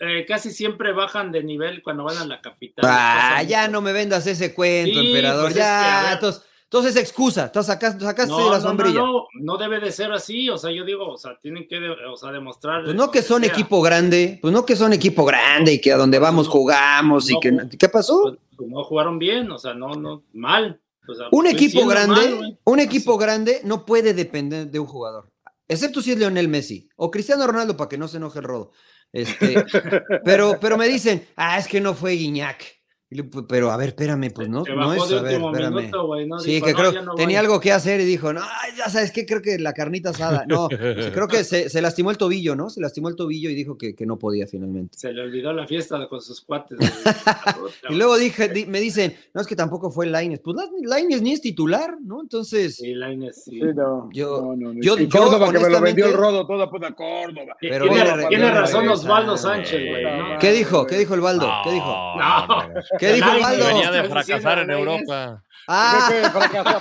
[0.00, 2.84] Eh, casi siempre bajan de nivel cuando van a la capital.
[2.88, 5.42] Ah, ya no me vendas ese cuento, Sí, emperador.
[5.46, 6.12] pues es que, ya, ver.
[6.14, 7.44] entonces, entonces es excusa.
[7.46, 9.00] Entonces sacaste, sacaste No, la no, no, sombrilla.
[9.00, 11.78] no, no debe de ser así, o sea, yo digo, o sea, tienen que
[12.10, 12.84] o sea, demostrar.
[12.84, 13.50] Pues no que son sea.
[13.50, 17.30] equipo grande, pues no que son equipo grande y que a donde vamos no, jugamos
[17.30, 17.56] y que.
[17.78, 18.20] ¿qué pasó?
[18.22, 20.78] Pues, pues no jugaron bien, o sea, no, no, mal.
[21.08, 22.58] O sea, Un equipo grande, mal, güey.
[22.64, 25.30] un equipo grande no puede depender de un jugador,
[25.66, 28.72] excepto si es Lionel Messi o Cristiano Ronaldo para que no se enoje el rodo.
[29.10, 29.64] Este,
[30.24, 32.77] pero, pero me dicen, ah, es que no fue Guiñac.
[33.10, 35.74] Le- Pero a ver, espérame, pues no, no es, a ver, espérame.
[35.76, 36.38] minuto, ¿no?
[36.40, 37.46] Sí, Dijo, que "No, creo no tenía voy".
[37.46, 40.44] algo que hacer y dijo, no, ay, ya sabes qué, creo que la carnita asada.
[40.46, 40.68] No,
[41.14, 42.68] creo que se, se lastimó el tobillo, ¿no?
[42.68, 44.98] Se lastimó el tobillo y dijo que, que no podía finalmente.
[44.98, 46.78] Se le olvidó la fiesta con sus cuates.
[47.88, 50.40] Y luego dije, di- me dicen, no, es que tampoco fue Laines.
[50.40, 52.20] Pues Laines ni es titular, ¿no?
[52.20, 53.52] Entonces, Sí, Lainez, sí.
[53.52, 54.80] Sí, no, Yo- no, no, no.
[54.82, 57.56] yo- Y yo, Córdoba, que me lo vendió el honestamente- rodo toda puta Córdoba.
[57.60, 60.02] Pero tiene, tiene razón Osvaldo Sánchez, güey.
[60.04, 60.18] güey.
[60.18, 60.38] ¿no?
[60.38, 60.86] ¿qué dijo?
[60.86, 61.50] ¿Qué dijo el Baldo?
[61.64, 61.86] ¿Qué dijo?
[61.86, 62.68] No.
[62.98, 63.66] ¿Qué dijo Baldo?
[63.66, 64.70] Venía de fracasar en.
[64.70, 65.42] Europa.
[65.70, 66.10] Ah,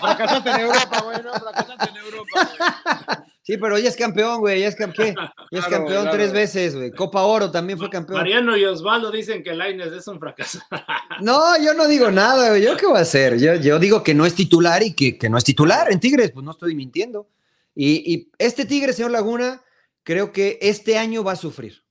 [0.02, 3.18] fracasaste en Europa, güey, no, fracasaste en Europa, güey.
[3.44, 5.14] sí, pero ya es campeón, güey, ya es campeón.
[5.52, 6.18] Ya es Claro, campeón claro.
[6.18, 6.92] tres veces, güey.
[6.92, 8.20] Copa Oro también fue campeón.
[8.20, 10.60] Mariano y Osvaldo dicen que Lainez es un fracaso.
[11.20, 12.62] No, yo no digo nada, güey.
[12.64, 13.38] ¿Yo qué voy a hacer?
[13.40, 16.32] Yo, yo digo que no es titular y que, que no es titular en Tigres,
[16.32, 17.28] pues no estoy mintiendo.
[17.76, 19.62] Y, y este Tigre, señor Laguna,
[20.04, 21.84] creo que este año va a sufrir.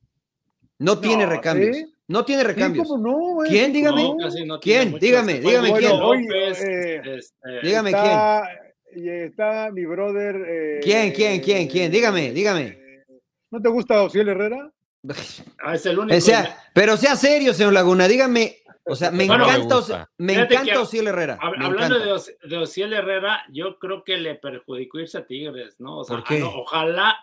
[0.79, 1.77] No tiene No, recambios.
[1.77, 1.93] ¿sí?
[2.09, 2.87] No tiene recambios.
[2.89, 3.49] ¿cómo no?
[3.49, 3.73] ¿Quién?
[3.73, 4.03] Dígame.
[4.05, 4.99] No, casi no ¿Quién?
[4.99, 5.99] Dígame, dígame quién.
[5.99, 8.49] López, eh, este, Dígame está,
[8.95, 10.37] y está mi brother.
[10.49, 11.91] eh, ¿Quién, quién, quién, quién?
[11.91, 12.63] Dígame, dígame.
[12.69, 13.05] eh,
[13.51, 14.71] ¿No te gusta Ociel Herrera?
[15.65, 16.17] ah, es el único.
[16.17, 18.59] O sea, pero sea serio, señor Laguna, dígame.
[18.89, 21.39] O sea, me Bueno, me encanta, me Fíjate encanta que- Ociel Herrera.
[21.41, 22.31] Hab- me Hablando encanta.
[22.45, 25.99] de, de Ociel Herrera, yo creo que le perjudicó irse a Tigres, ¿no?
[25.99, 26.37] O sea, ¿Por qué?
[26.37, 27.17] ah, no, ojalá,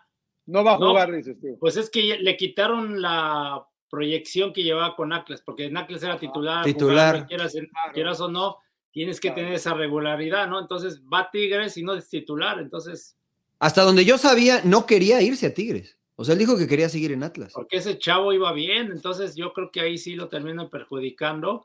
[0.45, 0.89] No va a No.
[0.89, 1.57] jugar, dices tú.
[1.57, 6.17] pues es que le quitaron la proyección que llevaba con Atlas, porque en Atlas era
[6.17, 7.27] titular, Titular.
[7.27, 7.55] quieras,
[7.93, 8.57] quieras o no,
[8.91, 9.35] tienes que Claro.
[9.35, 10.59] tener esa regularidad, ¿no?
[10.59, 13.15] Entonces va a Tigres y no es titular, entonces,
[13.59, 15.95] Hasta donde yo sabía, no quería irse a Tigres.
[16.15, 17.53] O sea, él dijo que quería seguir en Atlas.
[17.53, 21.63] porque ese chavo iba bien, entonces yo creo que ahí sí lo terminan perjudicando.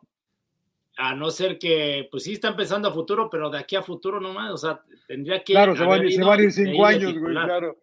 [0.99, 4.21] A no ser que, pues sí está empezando a futuro, pero de aquí a futuro
[4.21, 5.55] nomás, o sea, tendría que.
[5.55, 7.79] Claro, se van, a ir cinco años, güey, claro.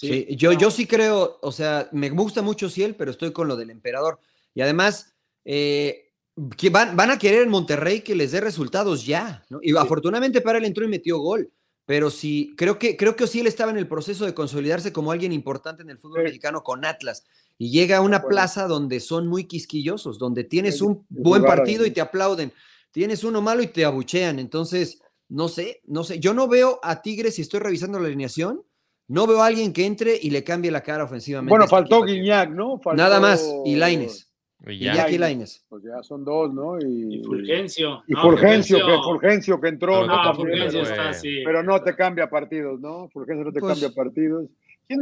[0.00, 3.56] Sí, yo, yo sí creo, o sea, me gusta mucho Ciel, pero estoy con lo
[3.56, 4.20] del emperador.
[4.54, 5.12] Y además,
[5.44, 6.12] eh,
[6.56, 9.58] que van, van, a querer en Monterrey que les dé resultados ya, ¿no?
[9.60, 11.50] Y afortunadamente para él entró y metió gol.
[11.84, 15.32] Pero sí, creo que, creo que Ociel estaba en el proceso de consolidarse como alguien
[15.32, 17.24] importante en el fútbol mexicano con Atlas.
[17.56, 21.90] Y llega a una plaza donde son muy quisquillosos, donde tienes un buen partido y
[21.90, 22.52] te aplauden.
[22.92, 24.38] Tienes uno malo y te abuchean.
[24.38, 26.20] Entonces, no sé, no sé.
[26.20, 28.62] Yo no veo a Tigres, si estoy revisando la alineación,
[29.08, 31.50] no veo a alguien que entre y le cambie la cara ofensivamente.
[31.50, 32.80] Bueno, faltó Guiñac, ¿no?
[32.94, 34.30] Nada más, y Laines.
[34.60, 35.64] Guiñac y Laines.
[35.68, 36.78] Pues ya son dos, ¿no?
[36.78, 38.02] Y, y Fulgencio.
[38.06, 40.06] Y Fulgencio, que, Fulgencio que entró.
[40.06, 41.42] No, no Fulgencio está así.
[41.44, 43.08] Pero no te cambia partidos, ¿no?
[43.08, 44.46] Fulgencio no te pues, cambia partidos.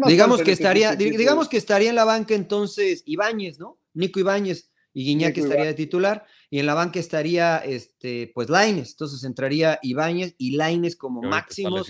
[0.06, 3.78] Digamos que, estaría, digamos que estaría en la banca entonces Ibáñez, ¿no?
[3.94, 8.92] Nico Ibáñez y Guiñac estaría de titular y en la banca estaría este pues Laines,
[8.92, 11.88] entonces entraría Ibáñez y Laines como máximos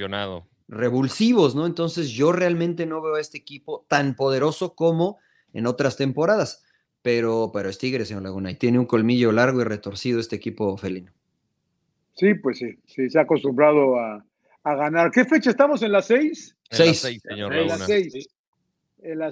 [0.69, 1.67] revulsivos, ¿no?
[1.67, 5.19] Entonces yo realmente no veo a este equipo tan poderoso como
[5.53, 6.65] en otras temporadas,
[7.03, 10.77] pero, pero es Tigre, señor Laguna, y tiene un colmillo largo y retorcido este equipo
[10.77, 11.13] felino.
[12.15, 14.25] Sí, pues sí, sí, se ha acostumbrado a,
[14.65, 15.11] a ganar.
[15.11, 15.83] ¿Qué fecha estamos?
[15.83, 16.57] ¿En las seis?
[16.71, 17.01] seis.
[17.23, 18.29] señor en las seis.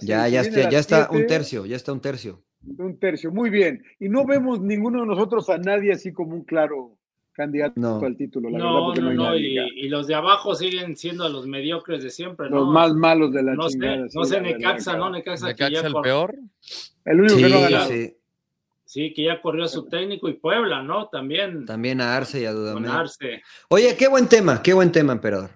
[0.03, 2.43] Ya, ya, está, ya está un tercio, ya está un tercio.
[2.78, 3.82] Un tercio, muy bien.
[3.99, 6.97] Y no vemos ninguno de nosotros a nadie así como un claro
[7.35, 8.49] candidato al título.
[8.49, 12.11] La no, verdad, no, no, y, y, los de abajo siguen siendo los mediocres de
[12.11, 12.49] siempre.
[12.49, 14.09] Los más malos de la no chingada.
[14.09, 15.11] Sé, no sé, Necaxa, ¿no?
[15.11, 16.03] Necaxa, Necaxa que ya el por...
[16.03, 16.35] peor.
[17.05, 17.89] El único sí, que no ha ganado.
[17.91, 18.16] Sí.
[18.85, 21.09] Sí, que ya corrió a su técnico y Puebla, ¿no?
[21.09, 21.66] También.
[21.66, 22.91] También a Arce y a Dudamel.
[22.91, 23.43] Arce.
[23.68, 25.51] Oye, qué buen tema, qué buen tema, emperador.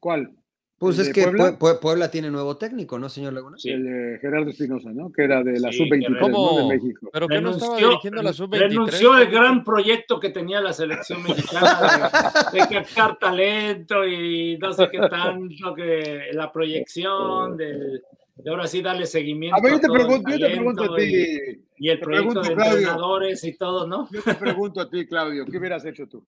[0.00, 0.37] ¿Cuál?
[0.78, 1.58] Pues es que Puebla?
[1.58, 2.10] Puebla?
[2.10, 3.56] tiene nuevo técnico, ¿no, señor Laguna?
[3.58, 3.70] Sí.
[3.70, 5.10] El de Gerardo Espinosa, ¿no?
[5.10, 6.68] Que era de la sí, sub-23 ¿no?
[6.68, 7.10] de México.
[7.12, 8.58] Pero que no estaba dirigiendo la sub-23.
[8.60, 12.10] Renunció el gran proyecto que tenía la selección mexicana
[12.52, 18.02] de, de, captar talento y no sé qué tanto, que la proyección del,
[18.36, 19.56] de ahora sí darle seguimiento.
[19.56, 21.02] A ver, yo te, pregunto, yo te pregunto a ti.
[21.02, 24.08] Y, y el proyecto de Claudio, entrenadores y todo, ¿no?
[24.12, 26.24] Yo te pregunto a ti, Claudio, ¿qué hubieras hecho tú?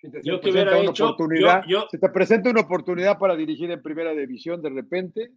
[0.00, 3.34] Si te, yo que hubiera hecho, oportunidad, yo, yo, si te presenta una oportunidad para
[3.34, 5.32] dirigir en primera división de repente,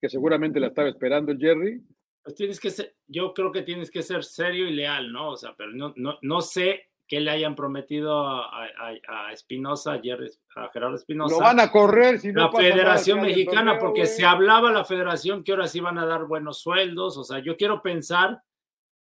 [0.00, 1.82] que seguramente la estaba esperando el Jerry.
[2.22, 5.30] Pues tienes que ser, yo creo que tienes que ser serio y leal, ¿no?
[5.30, 9.94] O sea, pero no, no, no sé qué le hayan prometido a, a, a Espinosa,
[9.94, 11.34] a, a, Gerardo Espinosa.
[11.34, 14.08] Lo van a correr si no La Federación Mexicana, torneo, porque wey.
[14.08, 17.16] se hablaba la Federación que ahora sí van a dar buenos sueldos.
[17.16, 18.42] O sea, yo quiero pensar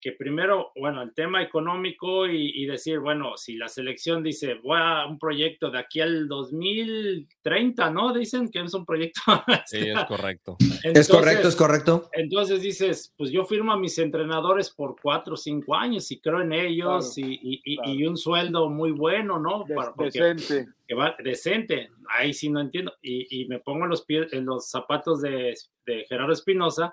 [0.02, 4.76] que primero, bueno, el tema económico y, y, decir, bueno, si la selección dice, voy
[4.80, 8.12] a un proyecto de aquí al 2030, ¿no?
[8.12, 9.22] Dicen que es un proyecto.
[9.66, 10.56] Sí, es correcto.
[10.60, 12.10] Entonces, es correcto, es correcto.
[12.12, 16.40] Entonces dices, pues yo firmo a mis entrenadores por cuatro o cinco años y creo
[16.40, 17.92] en ellos claro, y, y, claro.
[17.92, 19.64] y, un sueldo muy bueno, ¿no?
[19.68, 20.72] Des, Para, porque, decente.
[20.88, 22.92] Que va, decente, ahí sí no entiendo.
[23.02, 25.54] Y, me pongo en los, pies, en los zapatos de,
[25.86, 26.92] de Gerardo Espinosa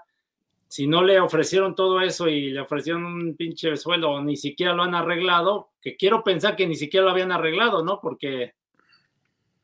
[0.70, 4.72] si no le ofrecieron todo eso y le ofrecieron un pinche sueldo o ni siquiera
[4.74, 8.00] lo han arreglado, que quiero pensar que ni siquiera lo habían arreglado, ¿no?
[8.00, 8.54] Porque,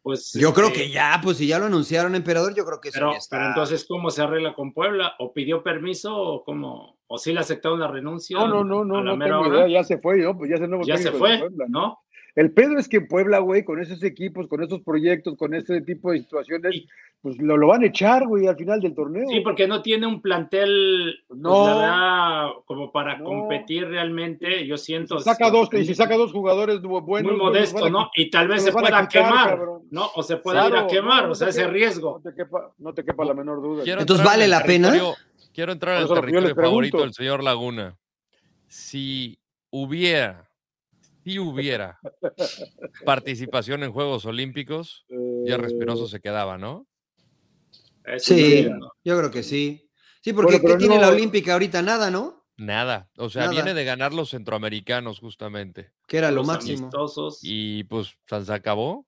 [0.02, 0.34] pues...
[0.34, 3.12] Yo este, creo que ya, pues si ya lo anunciaron, emperador, yo creo que pero,
[3.12, 3.38] ya está.
[3.38, 5.14] Pero entonces, ¿cómo se arregla con Puebla?
[5.20, 6.98] ¿O pidió permiso o cómo?
[7.06, 8.40] ¿O sí le aceptaron la renuncia?
[8.40, 10.36] No, no, no, no, no tengo idea, ya se fue, ¿no?
[10.36, 12.00] Pues ya se, nuevo ya se fue, Puebla, ¿no?
[12.36, 12.42] ¿No?
[12.42, 16.12] El pedo es que Puebla, güey, con esos equipos, con esos proyectos, con este tipo
[16.12, 16.84] de situaciones,
[17.22, 19.28] pues lo, lo, van a echar, güey, al final del torneo.
[19.30, 23.26] Sí, porque no tiene un plantel, no, pues, la verdad, como para no.
[23.26, 25.18] competir realmente, yo siento.
[25.18, 27.32] Si saca dos, y si saca dos jugadores buenos.
[27.32, 28.12] Muy modesto, ¿no?
[28.16, 29.82] Y tal vez se pueda quitar, quemar, cabrón.
[29.90, 30.10] ¿no?
[30.16, 32.22] O se pueda claro, ir a quemar, no, o sea, ese riesgo.
[32.24, 33.84] No te, quepa, no te quepa la menor duda.
[33.84, 34.94] Quiero Entonces, ¿vale la pena?
[35.54, 37.98] Quiero entrar al territorio favorito del señor Laguna.
[38.68, 39.40] Si
[39.72, 40.45] hubiera
[41.26, 42.00] si hubiera
[43.04, 45.06] participación en Juegos Olímpicos,
[45.46, 46.86] ya Respinoso se quedaba, ¿no?
[48.18, 48.68] Sí,
[49.04, 49.90] yo creo que sí.
[50.22, 51.02] Sí, porque bueno, ¿qué tiene no...
[51.02, 51.82] la Olímpica ahorita?
[51.82, 52.46] Nada, ¿no?
[52.58, 53.10] Nada.
[53.18, 53.54] O sea, Nada.
[53.54, 55.92] viene de ganar los centroamericanos, justamente.
[56.08, 56.84] Que era lo los máximo.
[56.84, 57.40] Amistosos.
[57.42, 59.08] Y pues se acabó.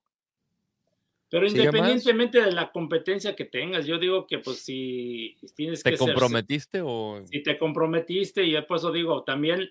[1.30, 5.96] Pero independientemente de la competencia que tengas, yo digo que pues si tienes ¿Te que...
[5.96, 7.22] ¿Te comprometiste ser, o...?
[7.26, 9.70] Si te comprometiste y por eso digo, también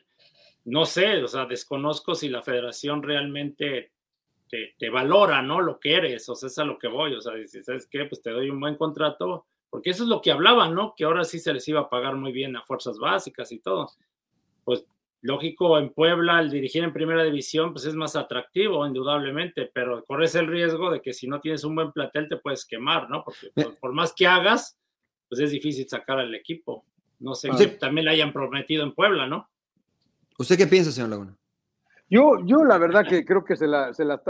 [0.68, 3.94] no sé, o sea, desconozco si la federación realmente
[4.50, 5.62] te, te, valora, ¿no?
[5.62, 8.04] Lo que eres, o sea, es a lo que voy, o sea, si sabes qué,
[8.04, 10.94] pues te doy un buen contrato, porque eso es lo que hablaban, ¿no?
[10.96, 13.90] Que ahora sí se les iba a pagar muy bien a fuerzas básicas y todo.
[14.66, 14.86] Pues
[15.22, 20.36] lógico, en Puebla el dirigir en primera división, pues es más atractivo, indudablemente, pero corres
[20.36, 23.24] el riesgo de que si no tienes un buen platel te puedes quemar, ¿no?
[23.24, 24.78] Porque por, por más que hagas,
[25.30, 26.84] pues es difícil sacar al equipo.
[27.20, 27.78] No sé, sí.
[27.80, 29.50] también le hayan prometido en Puebla, ¿no?
[30.38, 31.36] ¿Usted qué piensa, señor Laguna?
[32.10, 34.22] Yo, yo la verdad que creo que se la, se la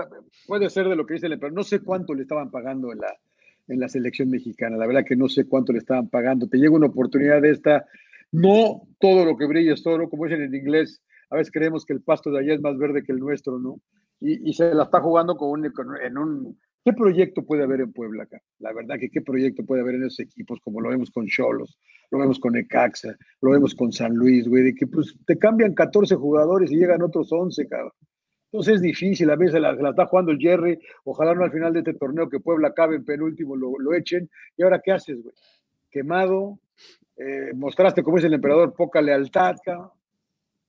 [0.48, 1.54] puede ser de lo que dice emperador.
[1.54, 3.16] No sé cuánto le estaban pagando en la,
[3.68, 4.78] en la selección mexicana.
[4.78, 6.48] La verdad que no sé cuánto le estaban pagando.
[6.48, 7.86] Te llega una oportunidad de esta.
[8.32, 11.02] No todo lo que brilla es todo, como dicen en inglés.
[11.30, 13.80] A veces creemos que el pasto de allá es más verde que el nuestro, ¿no?
[14.20, 16.60] Y, se la está jugando con en un...
[16.88, 18.42] ¿Qué proyecto puede haber en Puebla acá?
[18.60, 21.78] La verdad que qué proyecto puede haber en esos equipos, como lo vemos con Cholos,
[22.12, 25.74] lo vemos con Ecaxa, lo vemos con San Luis, güey, de que pues te cambian
[25.74, 27.92] 14 jugadores y llegan otros 11, cabrón.
[28.54, 31.74] Entonces es difícil, a veces se la, está jugando el Jerry, ojalá no al final
[31.74, 34.30] de este torneo que Puebla acabe en penúltimo, lo, lo echen.
[34.56, 35.36] ¿Y ahora qué haces, güey?
[35.92, 36.58] Quemado,
[37.18, 39.90] eh, mostraste, como es el emperador, poca lealtad, cabrón.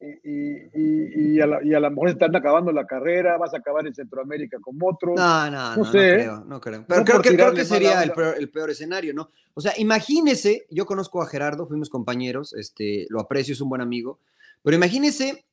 [0.00, 3.84] Y, y, a la, y, a lo mejor están acabando la carrera, vas a acabar
[3.86, 5.14] en Centroamérica como otro.
[5.16, 6.84] No, no, no, no, creo, no creo.
[6.86, 9.30] Pero creo, que, creo que sería el peor, el peor, escenario, ¿no?
[9.54, 13.80] O sea, imagínese, yo conozco a Gerardo, fuimos compañeros, este, lo aprecio, es un buen
[13.80, 14.20] amigo,
[14.62, 15.48] pero imagínese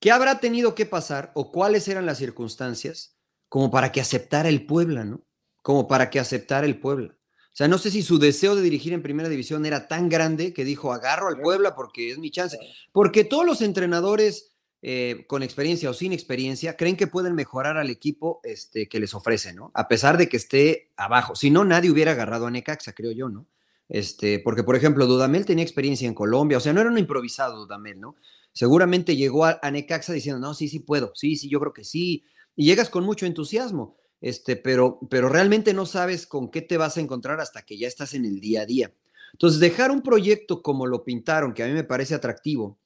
[0.00, 3.16] ¿Qué habrá tenido que pasar o cuáles eran las circunstancias
[3.48, 5.24] como para que aceptara el Puebla, ¿no?
[5.62, 7.16] Como para que aceptara el Puebla.
[7.58, 10.52] O sea, no sé si su deseo de dirigir en primera división era tan grande
[10.52, 12.56] que dijo, agarro al Puebla porque es mi chance.
[12.92, 17.90] Porque todos los entrenadores eh, con experiencia o sin experiencia creen que pueden mejorar al
[17.90, 19.72] equipo este, que les ofrece, ¿no?
[19.74, 21.34] A pesar de que esté abajo.
[21.34, 23.48] Si no, nadie hubiera agarrado a Necaxa, creo yo, ¿no?
[23.88, 27.56] Este, porque, por ejemplo, Dudamel tenía experiencia en Colombia, o sea, no era un improvisado
[27.56, 28.14] Dudamel, ¿no?
[28.52, 32.24] seguramente llegó a, Necaxa diciendo, no, sí, sí puedo, sí, sí, yo creo que sí,
[32.56, 36.96] y llegas con mucho entusiasmo, este, pero, pero realmente no sabes con qué te vas
[36.96, 38.92] a encontrar hasta que ya estás en el día a día.
[39.32, 42.78] Entonces, dejar un proyecto como lo pintaron, que a mí me parece atractivo,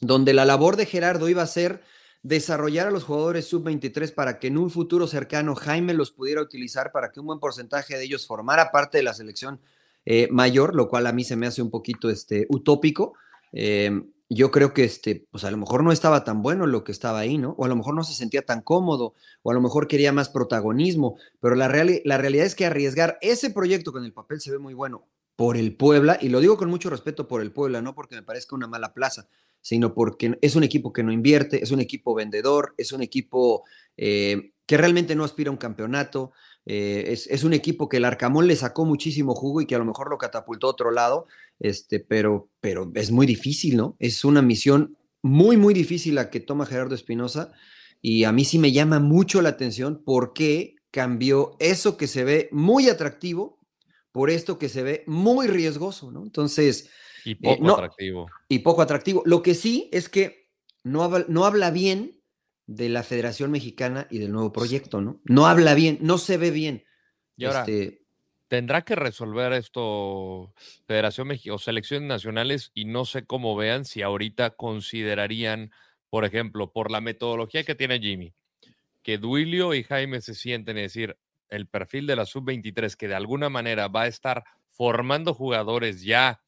[0.00, 1.82] donde la labor de Gerardo iba a ser
[2.22, 6.92] desarrollar a los jugadores sub-23 para que en un futuro cercano Jaime los pudiera utilizar
[6.92, 9.60] para que un buen porcentaje de ellos formara parte de la selección
[10.04, 13.14] eh, mayor, lo cual a mí se me hace un poquito este, utópico.
[13.52, 13.90] Eh,
[14.34, 17.18] yo creo que este, pues a lo mejor no estaba tan bueno lo que estaba
[17.18, 17.54] ahí, ¿no?
[17.58, 20.28] O a lo mejor no se sentía tan cómodo, o a lo mejor quería más
[20.28, 21.68] protagonismo, pero la,
[22.04, 25.06] la realidad es que arriesgar ese proyecto con el papel se ve muy bueno
[25.36, 28.22] por el Puebla, y lo digo con mucho respeto por el Puebla, no porque me
[28.22, 29.28] parezca una mala plaza,
[29.60, 33.64] sino porque es un equipo que no invierte, es un equipo vendedor, es un equipo
[33.96, 36.32] eh, que realmente no aspira a un campeonato,
[36.64, 39.84] eh, es, un equipo que el Arcamón le sacó muchísimo jugo y que a lo
[39.84, 41.26] mejor lo catapultó a otro lado,
[41.58, 43.96] este, pero, pero es muy difícil, ¿no?
[43.98, 47.52] Es una misión muy, muy difícil la que toma Gerardo Espinosa
[48.00, 52.24] y a mí sí me llama mucho la atención por qué cambió eso que se
[52.24, 53.58] ve muy atractivo
[54.12, 56.22] por esto que se ve muy riesgoso, ¿no?
[56.22, 56.90] Entonces...
[57.24, 58.26] Y eh, poco atractivo.
[58.48, 59.22] Y poco atractivo.
[59.24, 60.50] Lo que sí es que
[60.84, 62.21] no, no habla bien
[62.66, 65.20] de la Federación Mexicana y del nuevo proyecto, ¿no?
[65.24, 66.84] No habla bien, no se ve bien.
[67.36, 68.02] Y ahora, este
[68.52, 70.52] tendrá que resolver esto
[70.86, 75.70] Federación Mexicana o selecciones nacionales y no sé cómo vean si ahorita considerarían,
[76.10, 78.34] por ejemplo, por la metodología que tiene Jimmy,
[79.02, 81.16] que Duilio y Jaime se sienten, es decir,
[81.48, 86.42] el perfil de la sub-23 que de alguna manera va a estar formando jugadores ya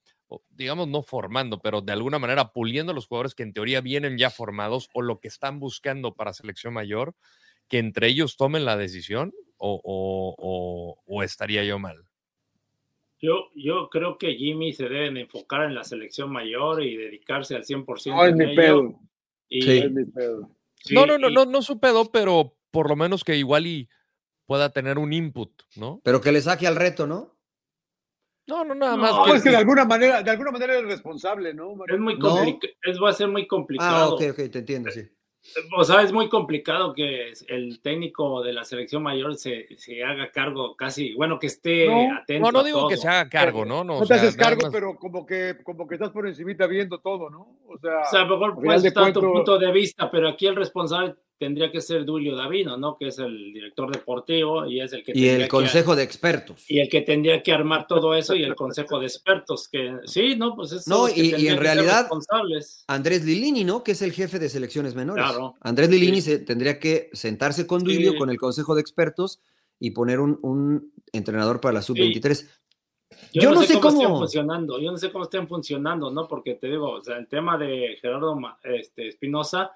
[0.50, 4.30] digamos, no formando, pero de alguna manera puliendo los jugadores que en teoría vienen ya
[4.30, 7.14] formados o lo que están buscando para selección mayor,
[7.68, 12.04] que entre ellos tomen la decisión o, estaría yo mal?
[13.20, 17.64] Yo, yo creo que Jimmy se deben enfocar en la selección mayor y dedicarse al
[17.64, 18.14] 100%.
[18.14, 20.50] No, es mi pedo.
[20.90, 23.88] no, no, no, no, no su pedo, pero por lo menos que igual y
[24.46, 26.00] pueda tener un input, ¿no?
[26.04, 27.33] Pero que le saque al reto, ¿no?
[28.46, 29.12] No, no, nada más.
[29.12, 31.74] No, es que de alguna manera, de alguna manera es responsable, ¿no?
[31.86, 34.12] Es muy complicado, va a ser muy complicado.
[34.12, 35.02] Ah, ok, ok, te entiendo, sí.
[35.76, 40.30] O sea, es muy complicado que el técnico de la selección mayor se, se haga
[40.30, 42.50] cargo casi, bueno, que esté atento.
[42.50, 43.84] No, no digo que se haga cargo, ¿no?
[43.84, 47.28] No, no te haces cargo, pero como que, como que estás por encimita viendo todo,
[47.28, 47.58] ¿no?
[47.66, 50.46] O sea, o sea a lo mejor puedes estar tu punto de vista, pero aquí
[50.46, 52.96] el responsable tendría que ser Dulio Davino, ¿no?
[52.96, 55.12] Que es el director deportivo y es el que...
[55.14, 56.64] Y el consejo de expertos.
[56.68, 60.36] Y el que tendría que armar todo eso y el consejo de expertos, que sí,
[60.36, 60.54] ¿no?
[60.54, 60.86] Pues es...
[60.86, 62.08] No, y, en realidad
[62.86, 63.82] Andrés Lilini, ¿no?
[63.82, 65.24] Que es el jefe de selecciones menores.
[65.24, 65.54] Claro.
[65.60, 69.40] Andrés Lilini se, tendría que sentarse con Dulio, con el consejo de expertos
[69.78, 72.48] y poner un, entrenador para la sub-23.
[73.32, 76.26] Yo, no, sé, cómo, funcionando, yo no sé cómo estén funcionando, ¿no?
[76.26, 79.70] Porque te digo, o sea, el tema de Gerardo este, Espinosa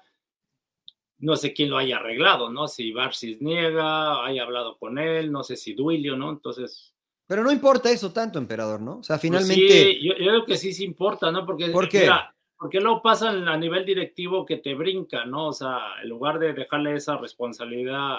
[1.19, 2.67] no sé quién lo haya arreglado, ¿no?
[2.67, 6.29] Si Barcis niega, haya hablado con él, no sé si Duilio, ¿no?
[6.29, 6.93] Entonces.
[7.27, 8.99] Pero no importa eso tanto, emperador, ¿no?
[8.99, 9.53] O sea, pues finalmente.
[9.55, 11.45] sí, yo, creo que sí sí importa, ¿no?
[11.45, 11.69] Porque.
[11.69, 12.09] ¿Por qué?
[12.57, 15.47] porque luego pasa a nivel directivo que te brinca, ¿no?
[15.47, 18.17] O sea, en lugar de dejarle esa responsabilidad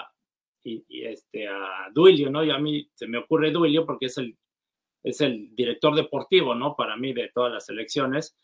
[0.63, 2.43] y, este, a Duilio, ¿no?
[2.43, 4.35] Y a mí se me ocurre Duilio porque es el,
[5.03, 6.75] es el director deportivo, ¿no?
[6.75, 8.35] Para mí de todas las elecciones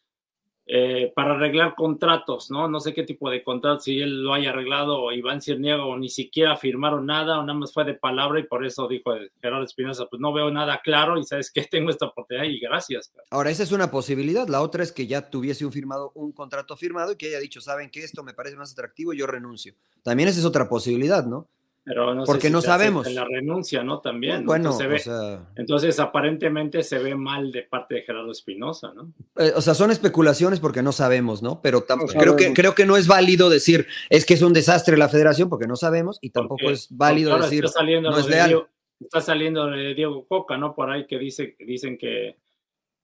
[0.70, 2.68] eh, para arreglar contratos, ¿no?
[2.68, 5.98] No sé qué tipo de contratos, si él lo haya arreglado o Iván Cirniego o
[5.98, 9.64] ni siquiera firmaron nada o nada más fue de palabra y por eso dijo Gerardo
[9.64, 13.14] Espinosa, pues no veo nada claro y sabes que tengo esta oportunidad y gracias.
[13.30, 14.46] Ahora, esa es una posibilidad.
[14.50, 17.62] La otra es que ya tuviese un, firmado, un contrato firmado y que haya dicho,
[17.62, 19.74] saben que esto me parece más atractivo, yo renuncio.
[20.04, 21.48] También esa es otra posibilidad, ¿no?
[21.88, 23.10] Pero no Porque sé si no sabemos.
[23.14, 24.00] La renuncia, ¿no?
[24.02, 24.42] También.
[24.42, 24.48] ¿no?
[24.48, 28.30] Bueno, entonces, se ve- o sea, entonces, aparentemente se ve mal de parte de Gerardo
[28.32, 29.14] Espinosa, ¿no?
[29.38, 31.62] eh, o sea, son especulaciones porque no sabemos, ¿no?
[31.62, 34.52] Pero tam- No creo, que, creo que no es válido decir es que es un
[34.52, 38.10] desastre la federación porque no sabemos y tampoco Porque- es válido ahora decir está saliendo
[38.10, 38.48] no lo es de leal.
[38.50, 38.68] Diego-
[39.00, 40.76] está saliendo de Diego Coca, ¿no?
[40.76, 42.36] Por ahí que dice, dicen que,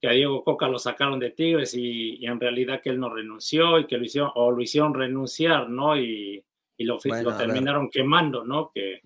[0.02, 3.14] que a Diego Coca lo sacaron de Tigres y, y en realidad que él no
[3.14, 5.96] renunció y que lo hicieron, o lo hicieron renunciar, ¿no?
[5.98, 6.44] Y,
[6.78, 8.72] y lo, Bueno, lo terminaron quemando, ¿no?
[8.74, 9.02] Que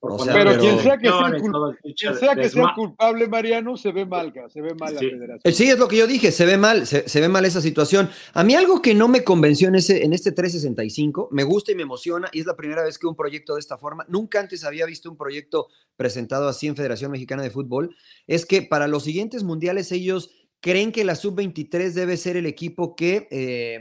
[0.00, 4.04] por O sea, Pero pero- quien sea que sea, quien que culpable, Mariano, se ve
[4.04, 5.04] mal, se ve mal Sí.
[5.06, 5.54] la federación.
[5.54, 8.10] Sí, es lo que yo dije, se ve mal, se, se ve mal esa situación.
[8.34, 11.76] A mí algo que no me convenció en, ese, en este 365, me gusta y
[11.76, 14.64] me emociona, y es la primera vez que un proyecto de esta forma, nunca antes
[14.64, 17.94] había visto un proyecto presentado así en Federación Mexicana de Fútbol,
[18.26, 22.96] es que para los siguientes mundiales ellos creen que la sub-23 debe ser el equipo
[22.96, 23.80] que, eh,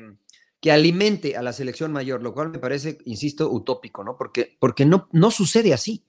[0.62, 4.16] que alimente a la selección mayor, lo cual me parece, insisto, utópico, ¿no?
[4.16, 6.06] Porque, porque no, no sucede así.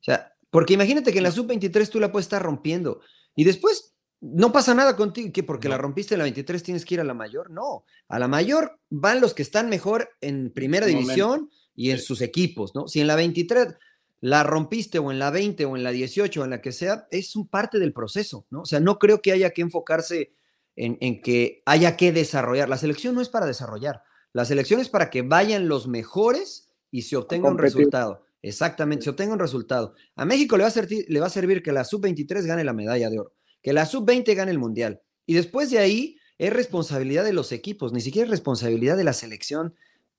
[0.00, 3.00] O sea, porque imagínate que en la sub-23 tú la puedes estar rompiendo
[3.34, 5.74] y después no pasa nada contigo, que porque No.
[5.74, 7.50] la rompiste en la 23 tienes que ir a la mayor.
[7.50, 12.04] No, a la mayor van los que están mejor en primera división y en Sí.
[12.06, 12.88] sus equipos, ¿no?
[12.88, 13.74] Si en la 23
[14.20, 17.06] la rompiste o en la 20 o en la 18 o en la que sea,
[17.10, 18.62] es un parte del proceso, ¿no?
[18.62, 20.32] O sea, no creo que haya que enfocarse
[20.78, 22.68] en, en que haya que desarrollar.
[22.68, 24.02] La selección no es para desarrollar,
[24.32, 28.24] la selección es para que vayan los mejores y se obtenga un resultado.
[28.40, 29.94] Exactamente, se obtenga un resultado.
[30.14, 32.72] A México le va a, servir, le va a servir que la sub-23 gane la
[32.72, 35.02] medalla de oro, que la sub-20 gane el mundial.
[35.26, 39.12] Y después de ahí es responsabilidad de los equipos, ni siquiera es responsabilidad de la
[39.12, 39.74] selección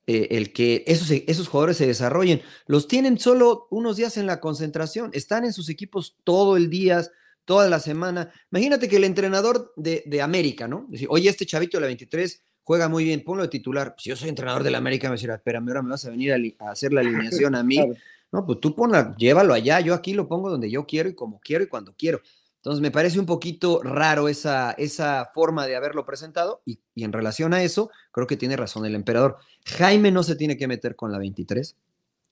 [0.06, 2.42] eh, el que esos, esos jugadores se desarrollen.
[2.66, 7.06] Los tienen solo unos días en la concentración, están en sus equipos todo el día,
[7.50, 8.32] toda la semana.
[8.52, 10.86] Imagínate que el entrenador de, de América, ¿no?
[10.88, 13.96] Dice, Oye, este chavito de la 23 juega muy bien, ponlo de titular.
[13.98, 16.32] Si yo soy entrenador de la América, me decía, espérame, ahora me vas a venir
[16.60, 17.78] a, hacer la alineación a mí.
[17.78, 17.96] Claro.
[18.32, 21.40] No, pues tú ponla, llévalo allá, yo aquí lo pongo donde yo quiero y como
[21.40, 22.22] quiero y cuando quiero.
[22.58, 27.14] Entonces me parece un poquito raro esa, esa forma de haberlo presentado y, y en
[27.14, 29.38] relación a eso, creo que tiene razón el emperador.
[29.66, 31.76] Jaime no se tiene que meter con la 23.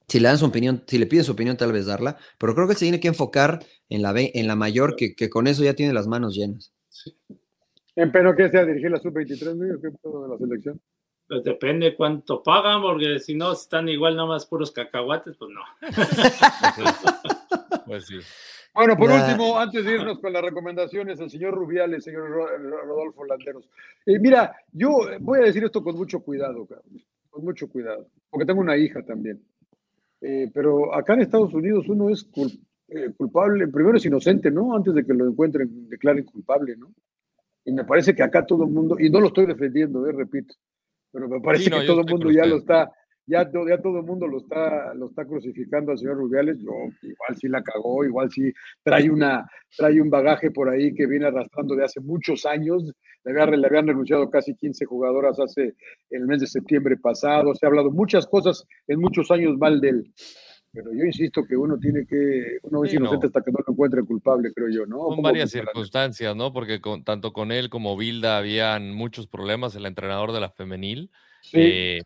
[0.10, 2.66] Si le dan su opinión, si le piden su opinión, tal vez darla, pero creo
[2.68, 3.60] que se tiene que enfocar
[3.90, 6.72] en la, en la mayor, que, que con eso ya tiene las manos llenas.
[7.96, 9.82] Eh, Pero que sea dirigir la sub-23, ¿no?
[9.82, 10.80] ¿Qué pedo de la selección?
[11.28, 15.62] Pues depende cuánto pagan, porque si no están igual nada más puros cacahuates, pues no.
[17.86, 18.20] Pues sí.
[18.74, 22.82] Bueno, por último, antes de irnos con las recomendaciones, el señor Rubiales, señor Ro- Ro-
[22.86, 23.68] Rodolfo Landeros.
[24.06, 28.08] Eh, mira, yo eh, voy a decir esto con mucho cuidado, cabrón, con mucho cuidado,
[28.30, 29.42] porque tengo una hija también.
[30.22, 34.76] Eh, pero acá en Estados Unidos uno es cul- eh, culpable, primero es inocente, ¿no?
[34.76, 36.94] Antes de que lo encuentren, declaren culpable, ¿no?
[37.66, 40.56] Y me parece que acá todo el mundo, y no lo estoy defendiendo, eh, repito,
[41.12, 42.50] pero me parece Sí, no, que todo el mundo ya usted.
[42.50, 42.92] lo está,
[43.28, 46.58] ya, to- ya todo el mundo lo está, lo está crucificando al señor Rubiales.
[46.60, 46.72] Yo
[47.02, 48.52] igual sí la cagó, igual sí
[48.84, 49.46] trae una,
[49.78, 52.84] trae un bagaje por ahí que viene arrastrando de hace muchos años.
[53.24, 55.76] Le, había- le habían renunciado casi 15 jugadoras hace
[56.10, 57.54] el mes de septiembre pasado.
[57.54, 60.14] Se ha hablado muchas cosas en muchos años mal de él.
[60.74, 63.28] Pero yo insisto que uno tiene que, uno es Sí, inocente no.
[63.30, 64.98] hasta que no lo encuentre culpable, creo yo, ¿no?
[65.00, 66.54] ¿Cómo varias circunstancias, ¿no?
[66.54, 71.10] Porque con, tanto con él como Bilda habían muchos problemas, el entrenador de la femenil.
[71.42, 71.58] Sí.
[71.60, 72.02] eh,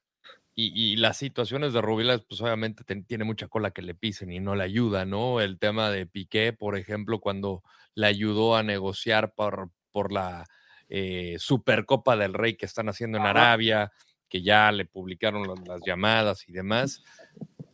[0.56, 4.32] y, y las situaciones de Rubilas, pues obviamente ten- tiene mucha cola que le pisen
[4.32, 5.42] y no le ayuda, ¿no?
[5.42, 7.64] El tema de Piqué, por ejemplo, cuando
[7.96, 10.46] le ayudó a negociar por, por la
[10.90, 13.26] eh, Supercopa del Rey que están haciendo en.
[13.26, 13.92] Arabia,
[14.30, 17.02] que ya le publicaron las, las llamadas y demás.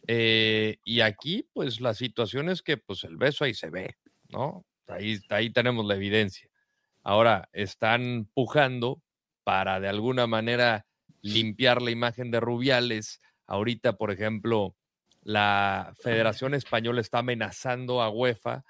[0.07, 3.97] Eh, y aquí, pues la situación es que pues el beso ahí se ve,
[4.29, 4.65] ¿no?
[4.87, 6.49] Ahí, ahí tenemos la evidencia.
[7.03, 9.01] Ahora, están pujando
[9.43, 10.86] para de alguna manera
[11.27, 13.21] limpiar la imagen de Rubiales.
[13.45, 14.75] Ahorita, por ejemplo,
[15.23, 18.63] la Federación Española está amenazando a UEFA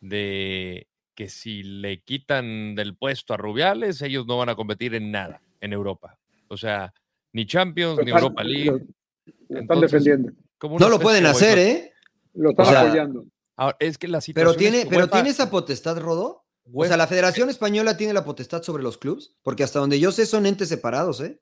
[0.00, 5.10] de que si le quitan del puesto a Rubiales, ellos no van a competir en
[5.10, 6.18] nada en Europa.
[6.48, 6.94] O sea,
[7.32, 8.66] ni Champions, ni Europa League.
[8.66, 10.32] Lo, lo están Entonces, defendiendo,
[10.78, 11.58] No lo pueden de hacer.
[11.58, 11.92] ¿eh?
[12.34, 13.26] lo están O sea, apoyando.
[13.56, 16.44] Ahora, es que la situación Pero es tiene, pero tiene esa potestad, Rodó.
[16.72, 20.12] O sea, la Federación Española tiene la potestad sobre los clubes, porque hasta donde yo
[20.12, 21.40] sé son entes separados, ¿eh?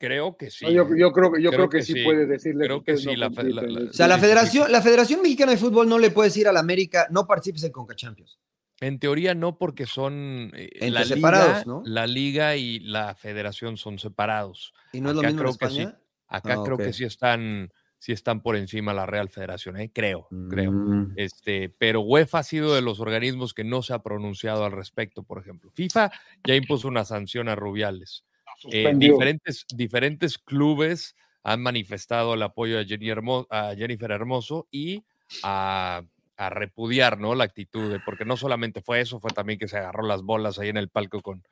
[0.00, 0.64] Creo que sí.
[0.64, 2.96] No, yo, yo creo, que- yo Creo creo que, que sí, puede decirle Creo que
[2.96, 4.18] sí, no la la- la- O sea, la.
[4.18, 7.70] Federación, la Federación Mexicana de Fútbol no le puede decir al América, no participes en
[7.72, 8.40] Conca Champions.
[8.80, 11.82] En teoría no, porque son eh, la separados, liga, ¿no?
[11.84, 14.72] la liga y la federación son separados.
[14.92, 15.80] ¿Y no es lo mismo en creo que sí.
[15.82, 16.00] España?
[16.28, 19.90] Acá Ah, creo que sí están, sí están por encima la Real Federación, ¿eh?
[19.92, 20.72] creo, creo.
[20.72, 21.12] Mm.
[21.16, 25.24] Este, pero UEFA ha sido de los organismos que no se ha pronunciado al respecto,
[25.24, 25.70] por ejemplo.
[25.72, 26.10] FIFA
[26.46, 28.24] ya impuso una sanción a Rubiales.
[28.70, 35.02] Eh, diferentes, diferentes clubes han manifestado el apoyo a, Jenny Hermo- a Jennifer Hermoso y
[35.42, 36.02] a,
[36.36, 37.34] a repudiar ¿no?
[37.34, 40.58] la actitud, de- porque no solamente fue eso, fue también que se agarró las bolas
[40.58, 41.42] ahí en el palco con.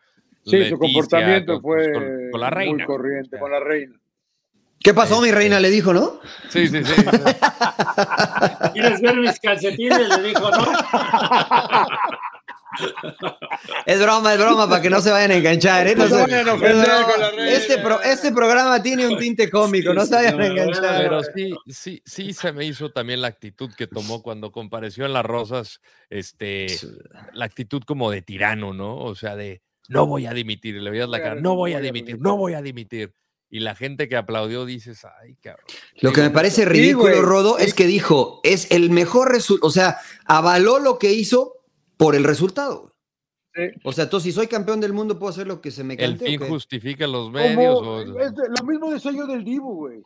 [0.45, 2.75] Sí, Leticia, su comportamiento con- fue con, con la reina.
[2.77, 3.99] muy corriente, con la reina.
[4.81, 5.59] ¿Qué pasó, mi Este- reina?
[5.61, 6.21] Le dijo, ¿no?
[6.51, 6.95] Sí, sí, sí.
[6.95, 7.03] sí.
[8.75, 10.09] ¿Quieres ver mis calcetines?
[10.19, 10.59] Le dijo, ¿no?
[13.87, 15.87] Es broma, es broma, para que no se vayan a enganchar.
[15.87, 15.95] ¿eh?
[15.97, 16.27] No a
[17.49, 21.03] este, pro- este programa tiene un tinte cómico, no se vayan a enganchar.
[21.03, 25.13] Pero sí, sí, sí se me hizo también la actitud que tomó cuando compareció en
[25.13, 25.81] las Rosas,
[26.11, 26.67] este,
[27.33, 28.97] la actitud como de tirano, ¿no?
[28.99, 32.19] O sea, de no voy a dimitir, le veías la cara, no voy a dimitir,
[32.21, 33.15] no voy a dimitir.
[33.51, 35.65] Y la gente que aplaudió dices, ay, cabrón.
[36.03, 37.23] Lo que me parece ridículo.
[37.23, 39.97] Rodo, es que dijo, es el mejor resultado, o sea,
[40.27, 41.55] avaló lo que hizo
[41.99, 42.95] por el resultado.
[43.55, 43.63] Sí.
[43.85, 46.11] O sea, tú, si soy campeón del mundo, puedo hacer lo que se me El
[46.13, 46.25] cante.
[46.27, 46.49] fin ¿o qué?
[46.51, 47.79] justifica los Como- medios.
[47.83, 50.03] o- es de- lo mismo decía yo del Dibu, güey.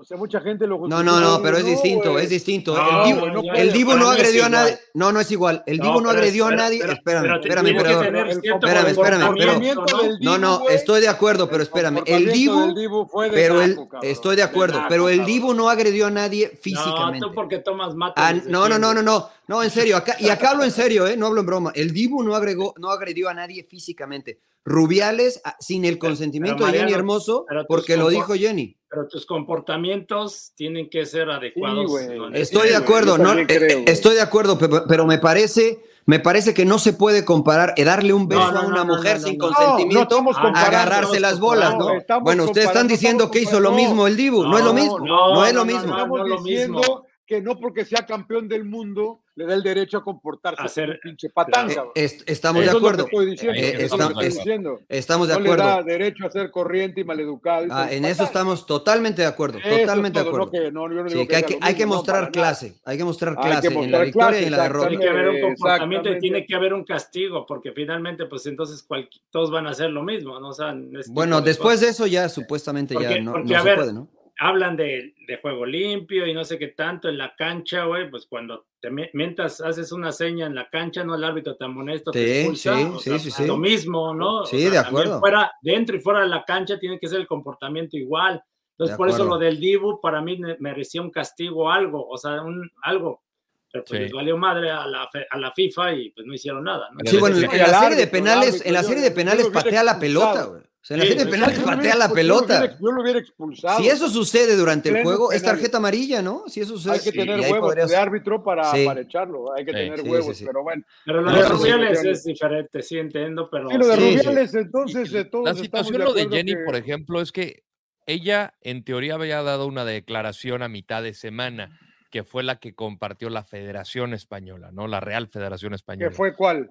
[0.00, 2.74] O sea, mucha gente lo No, no, no, pero es No, distinto, es distinto.
[2.74, 4.78] No, el güey, no el Dibu no agredió a nadie.
[4.94, 5.62] No, no es igual.
[5.66, 6.78] El No, Dibu no agredió a nadie.
[6.78, 12.02] espera, espérame, pero espérame, Espérame, espérame, del No, no, estoy de acuerdo, pero espérame.
[12.06, 15.26] El Dibu fue de pero el, estoy de acuerdo, pero el.
[15.26, 17.26] Dibu no agredió a nadie No, físicamente.
[17.26, 18.14] tú porque tomas mate.
[18.16, 21.06] Ah, no, no, no, no, no, no, en serio, acá, y acá hablo en serio,
[21.06, 21.14] ¿eh?
[21.14, 21.72] no hablo en broma.
[21.74, 24.40] El Dibu no agregó, no agredió a nadie físicamente.
[24.64, 28.76] Rubiales, ah, sin el consentimiento pero, de Jenny Hermoso, porque lo dijo Jenny.
[28.88, 31.90] Pero tus comportamientos tienen que ser adecuados.
[32.34, 36.52] Estoy Sí, de acuerdo, no, creo, estoy de acuerdo, pero, pero me parece, me parece
[36.54, 39.26] que no se puede comparar eh, darle un beso No, no, a una mujer no,
[39.28, 39.46] sin no.
[39.46, 41.88] consentimiento No, no estamos a agarrarse las bolas, ¿no?
[42.22, 44.98] bueno, ustedes están diciendo que hizo lo mismo el Dibu, no, es lo No, mismo,
[44.98, 47.06] no, no, es no, lo no, mismo.
[47.30, 51.30] Que no porque sea campeón del mundo le da el derecho a comportarse Hacer- pinche
[51.30, 53.56] patán, Eh, estamos Eso de es lo que acuerdo, estoy diciendo.
[53.60, 54.80] Eh, eso es lo que estamos- estoy es- diciendo.
[54.88, 55.84] estamos de no le da acuerdo.
[55.88, 57.66] derecho a ser corriente y maleducado.
[57.66, 60.46] y Ah, en eso estamos totalmente de acuerdo, Eso totalmente de acuerdo.
[60.46, 63.04] no que- no, yo no Sí, digo que hay que, hay mostrar clase, hay que
[63.04, 64.88] mostrar Hay que clase en la victoria clase, y en la derrota.
[64.88, 68.82] Tiene que haber un comportamiento y tiene que haber un castigo, porque finalmente, pues entonces
[68.82, 70.48] cual- todos van a hacer lo mismo, ¿no?
[70.48, 71.80] O sea, este Bueno, después cosas.
[71.82, 74.08] de eso ya supuestamente ya no, porque, no a se ver, puede, ¿no?
[74.42, 78.26] Hablan de, de juego limpio y no sé qué tanto en la cancha, güey, pues
[78.26, 82.24] cuando te mientras haces una seña en la cancha, no el árbitro te amonesta, te
[82.26, 83.46] Sí, expulsa, sí, o sí, sea, sí, sí.
[83.46, 84.40] lo mismo, ¿no?
[84.40, 85.20] O Sí, sea, de acuerdo.
[85.20, 88.42] Fuera, dentro y fuera de la cancha tiene que ser el comportamiento igual.
[88.72, 92.16] Entonces, De por eso lo del Dibu para mí me- merecía un castigo algo, o
[92.16, 93.22] sea, un algo.
[93.70, 94.02] Pero pues Sí.
[94.04, 96.98] les valió madre a la, fe- a la FIFA y pues no hicieron nada, ¿no?
[97.04, 100.44] Sí, bueno, en la serie de penales, en la serie de penales patea la pelota,
[100.44, 100.62] güey.
[100.82, 102.78] O sea, en la Sí, de Yo lo hubiera- patea la yo lo hubiera- pelota.
[102.80, 103.80] Yo lo hubiera expulsado.
[103.82, 106.44] Si eso sucede durante el juego, es tarjeta amarilla, ¿no?
[106.48, 108.86] Si eso sucede, hay que tener huevos podrías- de árbitro para, Sí.
[108.86, 109.52] para echarlo.
[109.54, 110.44] Hay que Sí, tener sí, huevos, sí, sí.
[110.44, 110.82] Pues pero bueno.
[111.04, 112.04] Pero lo de Rubiales Rubiales.
[112.18, 114.16] es diferente, sí entiendo, pero Sí, lo de Sí, sí.
[114.16, 117.30] Rubiales, entonces eh, todos La estamos situación, de lo de Jenny, que- por ejemplo, es
[117.32, 117.62] que
[118.06, 121.78] ella en teoría había dado una declaración a mitad de semana,
[122.10, 124.88] que fue la que compartió la Federación Española, ¿no?
[124.88, 126.08] La Real Federación Española.
[126.10, 126.70] ¿Qué fue cuál?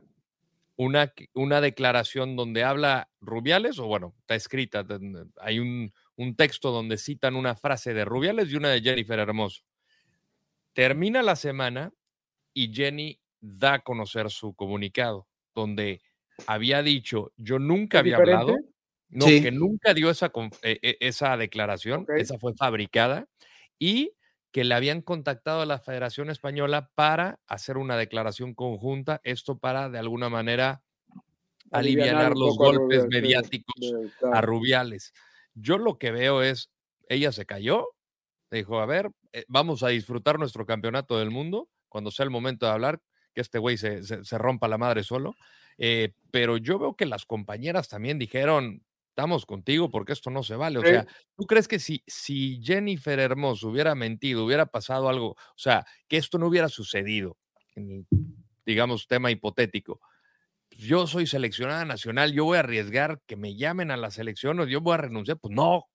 [0.81, 4.85] Una, una declaración donde habla Rubiales, o bueno, está escrita,
[5.41, 9.61] hay un, un texto donde citan una frase de Rubiales y una de Jennifer Hermoso.
[10.75, 11.91] Termina la semana
[12.53, 16.01] y Jenny da a conocer su comunicado, donde
[16.47, 18.35] había dicho, yo nunca ¿Es había diferente?
[18.41, 18.57] hablado,
[19.09, 19.41] no, Sí.
[19.41, 20.31] que nunca dio esa,
[20.63, 23.27] eh, eh, esa declaración, esa fue fabricada,
[23.79, 24.13] y
[24.51, 29.89] que le habían contactado a la Federación Española para hacer una declaración conjunta, esto para
[29.89, 30.81] de alguna manera
[31.71, 34.41] alivianar un los golpes Rubiales, mediáticos de- a.
[34.41, 35.13] Rubiales.
[35.53, 36.71] Yo lo que veo es,
[37.07, 37.87] ella se cayó,
[38.49, 42.65] dijo, a ver, eh, vamos a disfrutar nuestro campeonato del mundo cuando sea el momento
[42.65, 43.01] de hablar,
[43.35, 45.35] que este güey se, se- se rompa la madre solo.
[45.77, 48.83] Eh, pero yo veo que las compañeras también dijeron,
[49.19, 50.79] estamos contigo porque esto no se vale.
[50.79, 51.05] O sea,
[51.35, 56.15] ¿tú crees que si, si Jennifer Hermoso hubiera mentido, hubiera pasado algo, o sea, que
[56.15, 57.37] esto no hubiera sucedido,
[57.75, 58.07] en
[58.65, 59.99] digamos, tema hipotético?
[60.71, 64.65] Yo soy seleccionada nacional, yo voy a arriesgar que me llamen a la selección o
[64.65, 65.37] yo voy a renunciar.
[65.37, 65.89] Pues no.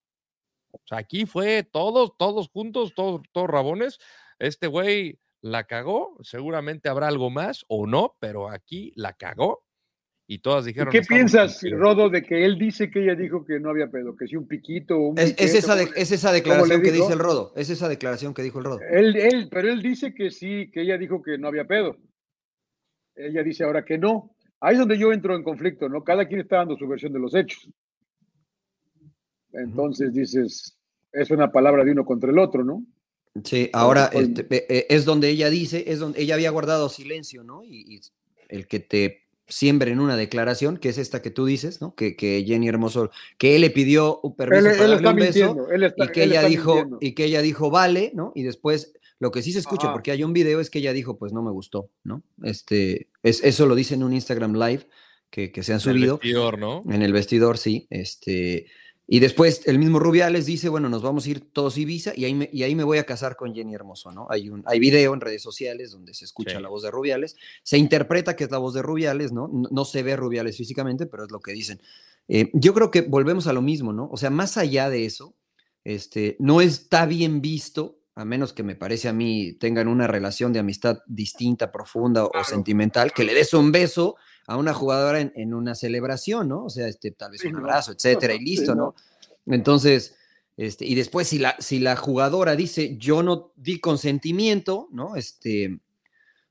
[0.70, 3.98] O sea, aquí fue todos, todos juntos, todos, todos rabones.
[4.38, 9.63] Este güey la cagó, seguramente habrá algo más o no, pero aquí la cagó
[10.26, 10.90] y todas ¿Y dijeron.
[10.90, 11.78] qué "Estamos piensas, contigo".
[11.78, 14.46] Rodo, de que él dice que ella dijo que no había pedo, que si un
[14.48, 17.52] piquito o un Es, esa de- ¿cómo le- es esa declaración que dice el Rodo.
[17.56, 18.80] Es esa declaración que dijo el Rodo.
[18.90, 21.96] Él, él, pero él dice que sí, que ella dijo que no había pedo.
[23.16, 24.34] ella dice ahora que no.
[24.60, 26.02] Ahí es donde yo entro en conflicto, ¿no?
[26.02, 27.68] Cada quien está dando su versión de los hechos.
[29.52, 30.76] Entonces dices,
[31.12, 32.84] es una palabra de uno contra el otro, ¿no?
[33.44, 37.62] Sí, ahora este, eh, es donde ella dice, es donde ella había guardado silencio, ¿no?
[37.64, 38.00] Y, y
[38.48, 41.94] el que te siempre en una declaración, que es esta que tú dices, ¿no?
[41.94, 45.16] Que, que Jenny Hermoso, que él le pidió un permiso Él, para él darle un
[45.16, 45.70] beso mintiendo.
[45.70, 46.98] Él está, y que él ella dijo mintiendo.
[47.00, 48.32] y que ella dijo vale, ¿no?
[48.34, 49.94] Y después lo que sí se escucha Ajá.
[49.94, 52.22] porque hay un video es que ella dijo pues no me gustó, ¿no?
[52.42, 54.86] Este es eso lo dice en un Instagram live
[55.30, 56.82] que, que se han En el subido vestidor, ¿no?
[56.88, 58.66] en el vestidor, sí, este
[59.06, 62.34] y después el mismo Rubiales dice, bueno, nos vamos a ir todos Ibiza y ahí
[62.34, 64.26] me, y ahí me voy a casar con Jenny Hermoso, ¿no?
[64.30, 66.62] Hay un hay video en redes sociales donde se escucha Sí.
[66.62, 69.48] la voz de Rubiales, se interpreta que es la voz de Rubiales, ¿no?
[69.52, 71.80] No, no se ve Rubiales físicamente, pero es lo que dicen.
[72.28, 74.08] Eh, yo creo que volvemos a lo mismo, ¿no?
[74.10, 75.34] O sea, más allá de eso,
[75.84, 80.52] este, no está bien visto, a menos que me parece a mí tengan una relación
[80.52, 85.32] de amistad distinta, profunda o sentimental, que le des un beso a una jugadora en,
[85.36, 86.64] en una celebración, ¿no?
[86.64, 88.94] O sea, este, tal vez un abrazo, etcétera, y listo, no.
[89.46, 90.16] Entonces,
[90.56, 95.16] este, y después si la, si la jugadora dice yo no di consentimiento, ¿no?
[95.16, 95.78] Este,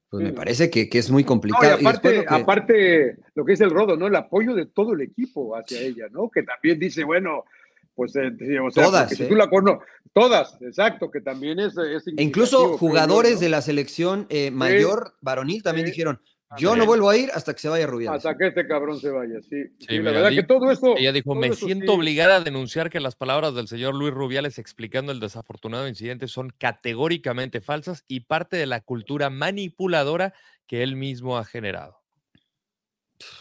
[0.10, 1.78] pues me parece que, que es muy No, y complicado.
[1.80, 4.08] Y aparte, lo que- aparte, lo que dice el Rodo, ¿no?
[4.08, 6.30] El apoyo de todo el equipo hacia ella, ¿no?
[6.30, 7.46] Que también dice, bueno,
[7.96, 9.28] pues, eh, sí, o sea, Todas, si ¿eh?
[9.28, 13.40] tú la conoces, todas, exacto, que también es, es E incluso jugadores ¿no?
[13.40, 15.92] de la selección eh, mayor, varonil, también Sí.
[15.94, 16.20] dijeron,
[16.58, 18.18] yo no vuelvo a ir hasta que se vaya Rubiales.
[18.26, 19.64] Hasta que este cabrón se vaya, sí.
[19.80, 20.96] Sí, Sí, la verdad que todo eso.
[20.98, 21.98] Ella dijo, me eso siento sí".
[21.98, 26.52] obligada a denunciar que las palabras del señor Luis Rubiales explicando el desafortunado incidente son
[26.58, 30.34] categóricamente falsas y parte de la cultura manipuladora
[30.68, 32.00] que él mismo ha generado.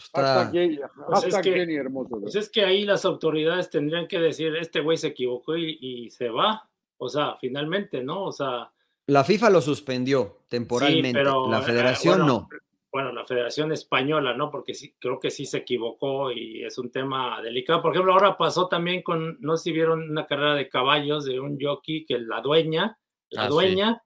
[0.05, 2.19] Está- Jenny, Pues es hashtag que- Jenny hermoso.
[2.21, 6.09] Pues es que ahí las autoridades tendrían que decir, este güey se equivocó y, y
[6.09, 6.69] se va.
[6.97, 8.23] O sea, finalmente, ¿no?
[8.25, 8.71] O sea,
[9.07, 12.49] La FIFA lo suspendió temporalmente, pero, la eh, federación bueno, no.
[12.93, 14.51] Bueno, la Federación Española, ¿no?
[14.51, 17.81] Porque sí, creo que sí se equivocó y es un tema delicado.
[17.81, 21.39] Por ejemplo, ahora pasó también con, no sé si vieron una carrera de caballos de
[21.39, 22.99] un jockey que la dueña,
[23.31, 24.01] la Ah, sí.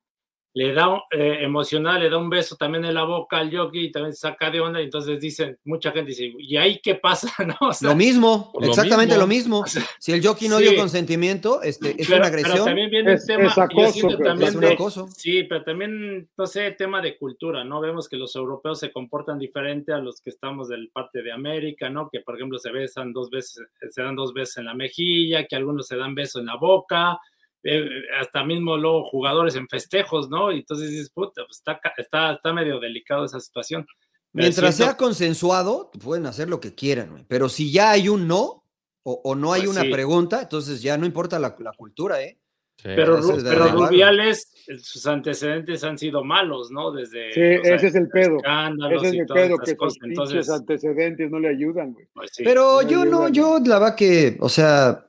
[0.57, 3.91] Le da, eh, emocionada, le da un beso también en la boca al jockey y
[3.91, 4.81] también se saca de onda.
[4.81, 7.31] Y entonces dicen, mucha gente dice, ¿y ahí qué pasa?
[7.45, 7.55] ¿No?
[7.67, 9.21] O sea, Lo mismo, lo exactamente mismo.
[9.21, 9.59] lo mismo.
[9.63, 10.63] O sea, Si el jockey no sí.
[10.63, 12.65] dio consentimiento, este, es pero, una pero agresión.
[12.65, 15.07] también viene Es- el tema, es yo acoso, siento pero también es un de- acoso.
[15.15, 17.79] Sí, pero también, no sé, tema de cultura, ¿no?
[17.79, 21.89] Vemos que los europeos se comportan diferente a los que estamos del parte de América,
[21.91, 22.09] ¿no?
[22.11, 25.55] Que, por ejemplo, se besan dos veces, se dan dos veces en la mejilla, que
[25.55, 27.19] algunos se dan beso en la boca,
[27.63, 27.85] eh,
[28.19, 30.51] hasta mismo luego jugadores en festejos, ¿no?
[30.51, 33.85] Y entonces dices, puta, pues está, está, está medio delicado esa situación.
[34.33, 38.63] Mientras siento- sea consensuado, pueden hacer lo que quieran, pero si ya hay un no
[39.03, 39.89] o, o no hay Pues una sí.
[39.91, 42.37] pregunta, entonces ya no importa la, la cultura, ¿eh?
[42.77, 42.89] Sí.
[42.95, 43.67] Pero, Ese Ru- pero.
[43.69, 44.51] Rubiales,
[44.83, 46.91] sus antecedentes han sido malos, ¿no?
[46.91, 48.37] Desde Sí, o sea, ese es el pedo.
[48.37, 52.05] Ese es el pedo, que sus Entonces, antecedentes no le ayudan, güey.
[52.13, 52.43] pues sí.
[52.43, 53.33] Pero No yo no, ayudan.
[53.33, 55.07] yo la verdad que, o sea,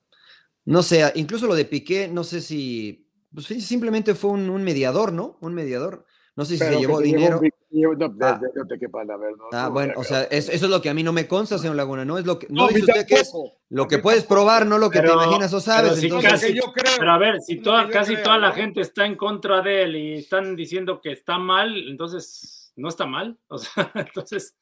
[0.69, 4.63] no sé, incluso lo de Piqué, no sé si, pues sí, simplemente fue un, un
[4.65, 5.37] mediador, ¿no?
[5.41, 6.05] Un mediador.
[6.37, 7.41] No sé si Pero se llevó dinero.
[7.43, 8.39] Ah.
[8.41, 9.45] de- no te quepa la verdad.
[9.53, 11.27] Ah, no, bueno, no, o sea, es- eso es lo que a mí no me
[11.27, 12.17] consta, señor Laguna, ¿no?
[12.17, 13.33] Es lo que, no, dice usted que es
[13.71, 15.91] lo que puedes probar, no lo que Pero- te imaginas o sabes.
[15.91, 16.93] pero si No, entonces, lo que yo creo.
[16.99, 18.55] Pero a ver, si toda, casi creo, toda la ¿no?
[18.55, 23.05] gente está en contra de él y están diciendo que está mal, entonces no está
[23.07, 23.37] mal.
[23.49, 24.55] O sea, entonces,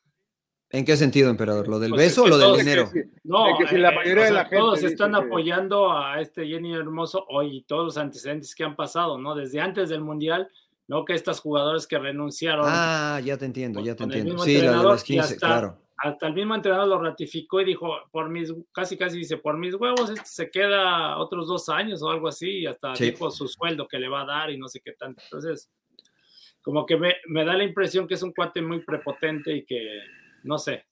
[0.71, 1.69] ¿En qué sentido, emperador?
[1.69, 2.91] ¿Lo del Pues es beso o lo del dinero?
[2.93, 3.47] Que no.
[3.47, 6.75] de que si la eh, o sea, gente todos están que- apoyando a este Jenny
[6.75, 9.35] Hermoso hoy y todos los antecedentes que han pasado, ¿no?
[9.37, 10.49] Desde antes del Mundial,
[10.89, 11.05] ¿no?
[11.05, 14.39] Que estas jugadoras que renunciaron, Ah, ya te entiendo, ya te entiendo.
[14.39, 15.79] Sí, la de y 15, hasta- claro.
[15.99, 19.75] hasta el mismo entrenador lo ratificó y dijo, por mis, casi casi dice, por mis
[19.77, 23.13] huevos, este se queda otros dos años o algo así, y hasta Sí.
[23.13, 25.23] dijo su sueldo que le va a dar y no sé qué tanto.
[25.25, 25.71] Entonces,
[26.61, 29.81] como que me, me da la impresión que es un cuate muy prepotente y que,
[30.47, 30.87] no sé,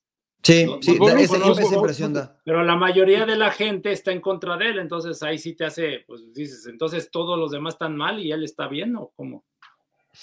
[0.45, 2.39] Sí, No, sí, da- esa, impresión da.
[2.45, 5.65] pero la mayoría de la gente está en contra de él, entonces ahí sí te
[5.65, 9.47] hace, pues dices, entonces todos los demás están mal y él está bien o cómo.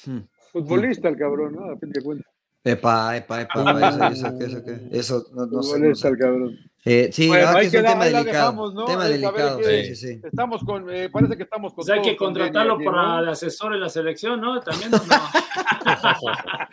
[0.05, 0.19] Hmm.
[0.51, 1.71] Futbolista el cabrón, ¿no?
[1.71, 2.31] A fin de cuentas.
[2.63, 6.07] Epa, epa, epa, epa, eso, eso, que- eso, que- eso, no, no sé, no Futbolista
[6.07, 6.13] sé.
[6.13, 6.57] el cabrón.
[6.83, 8.25] Eh, sí, Bueno, que es un tema delicado.
[8.25, 8.85] dejamos, ¿no?
[8.85, 10.21] Tema Es saber delicado, qué- sí, sí, sí.
[10.23, 13.23] Estamos con, eh, parece que estamos con Pues hay todos que contratarlo para ¿no?
[13.25, 14.59] de asesor en la selección, ¿no?
[14.61, 15.01] También, ¿o ¿no?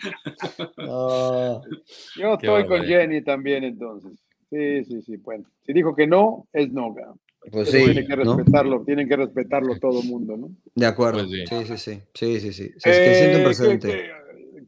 [2.16, 2.82] Yo estoy con.
[2.84, 4.12] Jenny también, entonces.
[4.50, 5.44] Sí, sí, sí, bueno.
[5.66, 7.20] Si dijo que no, es no, cabrón.
[7.50, 8.36] Pues sí, tienen que ¿no?
[8.36, 10.50] respetarlo, tienen que respetarlo todo el mundo, ¿no?
[10.74, 11.26] De acuerdo.
[11.26, 11.46] Pues sí.
[11.46, 12.72] sí, sí, sí, sí, sí, sí.
[12.78, 13.88] Se, se siente un Eh, precedente.
[13.88, 14.10] ¿qué, qué,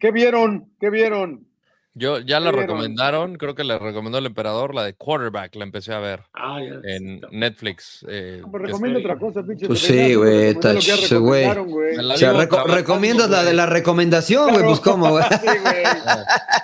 [0.00, 0.70] qué vieron?
[0.80, 1.46] ¿Qué vieron?
[1.92, 5.92] Yo ya la recomendaron, creo que la recomendó el emperador, la de Quarterback, la empecé
[5.92, 6.76] a ver Ah, ya.
[6.84, 8.06] en Netflix.
[8.08, 9.66] eh, No, pues que recomienda es- otra cosa, pinche.
[9.66, 11.96] Pues sí, güey, güey.
[11.98, 14.68] O sea, reco- recomiendas la de la recomendación, güey, Claro.
[14.68, 15.24] pues cómo, güey.
[15.24, 15.84] Sí, güey.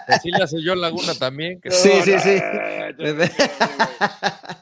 [0.06, 1.60] Así la hace yo Laguna también.
[1.60, 2.38] que- Sí, sí, sí.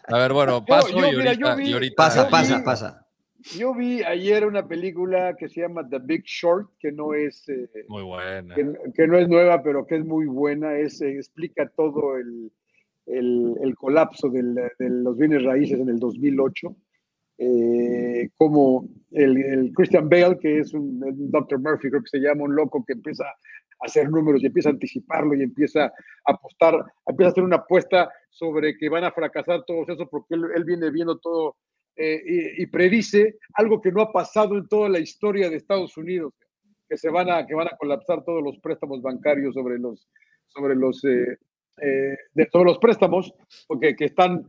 [0.08, 3.03] A ver, bueno, paso yo, y, mira, ahorita, vi- y ahorita- Pasa, pasa, pasa.
[3.52, 7.68] Yo vi ayer una película que se llama The Big Short, que no es, eh,
[7.88, 8.54] Muy buena.
[8.54, 10.76] que, que no es nueva, pero que es muy buena.
[10.78, 12.50] Es, eh, explica todo el,
[13.06, 16.74] el- el colapso del- de los bienes raíces en el 2008.
[17.36, 21.58] Eh, como el, el Christian Bale, que es un, un Dr.
[21.58, 23.34] Murphy, creo que se llama, un loco que empieza a
[23.80, 25.92] hacer números y empieza a anticiparlo y empieza a
[26.32, 26.76] apostar,
[27.06, 30.64] empieza a hacer una apuesta sobre que van a fracasar todos esos porque él, él
[30.64, 31.56] viene viendo todo
[31.96, 36.32] eh, y, predice algo que no ha pasado en toda la historia de Estados Unidos,
[36.88, 40.08] que se van a, que van a colapsar todos los préstamos bancarios sobre los,
[40.48, 41.38] sobre los, eh,
[41.80, 43.32] eh, de, sobre los préstamos,
[43.68, 44.44] porque que están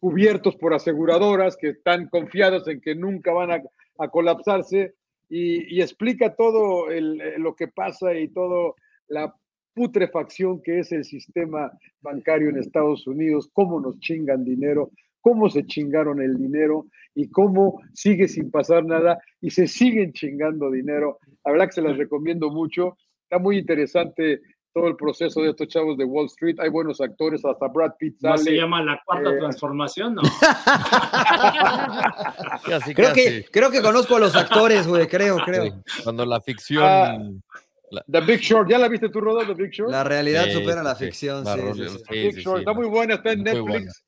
[0.00, 3.62] cubiertos por aseguradoras, que están confiadas en que nunca van a,
[3.98, 4.94] a colapsarse,
[5.28, 8.76] y, explica todo lo que pasa y todo
[9.08, 9.34] la
[9.74, 11.70] putrefacción que es el sistema
[12.00, 14.90] bancario en Estados Unidos, cómo nos chingan dinero,
[15.20, 20.70] cómo se chingaron el dinero y cómo sigue sin pasar nada y se siguen chingando
[20.70, 21.18] dinero.
[21.44, 22.96] La verdad que se las recomiendo mucho.
[23.24, 24.40] Está muy interesante
[24.72, 26.56] todo el proceso de estos chavos de Wall Street.
[26.60, 28.50] Hay buenos actores, hasta Brad Pitt ¿No sale.
[28.50, 30.14] se llama la cuarta eh, transformación?
[30.14, 30.22] No.
[32.64, 33.22] Casi, Creo casi.
[33.24, 35.82] que, creo que conozco a los actores, güey, creo, Sí, creo.
[36.04, 36.82] Cuando la ficción.
[36.84, 37.18] Ah,
[38.06, 39.90] The Big Short, ¿ya la viste tú, Rodo, The Big Short?
[39.90, 41.90] La realidad Sí, supera sí, la ficción, sí, sí, sí.
[41.98, 42.60] sí, Big sí, Short, sí.
[42.60, 44.04] está muy buena, está en Netflix.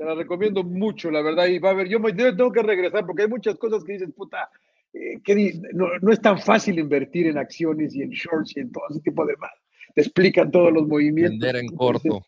[0.00, 1.46] Te la recomiendo mucho, la verdad.
[1.48, 3.92] Y va a haber, yo me yo tengo que regresar porque hay muchas cosas que
[3.92, 4.48] dices, puta,
[4.94, 8.72] eh, que no, no es tan fácil invertir en acciones y en shorts y en
[8.72, 9.50] todo ese tipo de más.
[9.94, 11.38] Te explican todos los movimientos.
[11.40, 12.22] Vender en Dices, corto.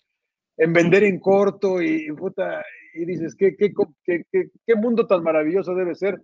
[0.59, 2.63] En vender en corto y, puta,
[2.93, 3.73] y dices, ¿qué, qué,
[4.05, 4.27] qué-
[4.67, 6.21] qué mundo tan maravilloso debe ser?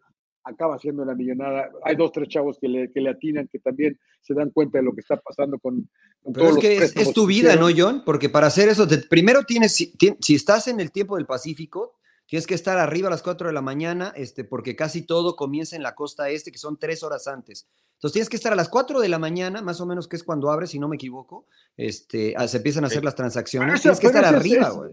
[0.49, 1.71] Acaba siendo la millonada.
[1.85, 4.85] Hay dos, tres chavos que le, que le atinan, que también se dan cuenta de
[4.85, 5.89] lo que está pasando con,
[6.23, 7.55] con Pero es los que es, tu vida.
[7.57, 8.03] ¿no, John?
[8.05, 11.27] Porque para hacer eso, te- primero tienes, si, ti- si estás en el tiempo del
[11.27, 11.97] Pacífico,
[12.27, 15.77] tienes que estar arriba a las 4 de la mañana, este, porque casi todo comienza
[15.77, 17.67] en la costa este, que son tres horas antes.
[17.95, 20.23] Entonces tienes que estar a las 4 de la mañana, más o menos que es
[20.25, 21.47] cuando abre, si no me equivoco,
[21.77, 23.81] este, ah, se empiezan a hacer las transacciones.
[23.83, 24.91] Tienes que estar arriba, es- güey.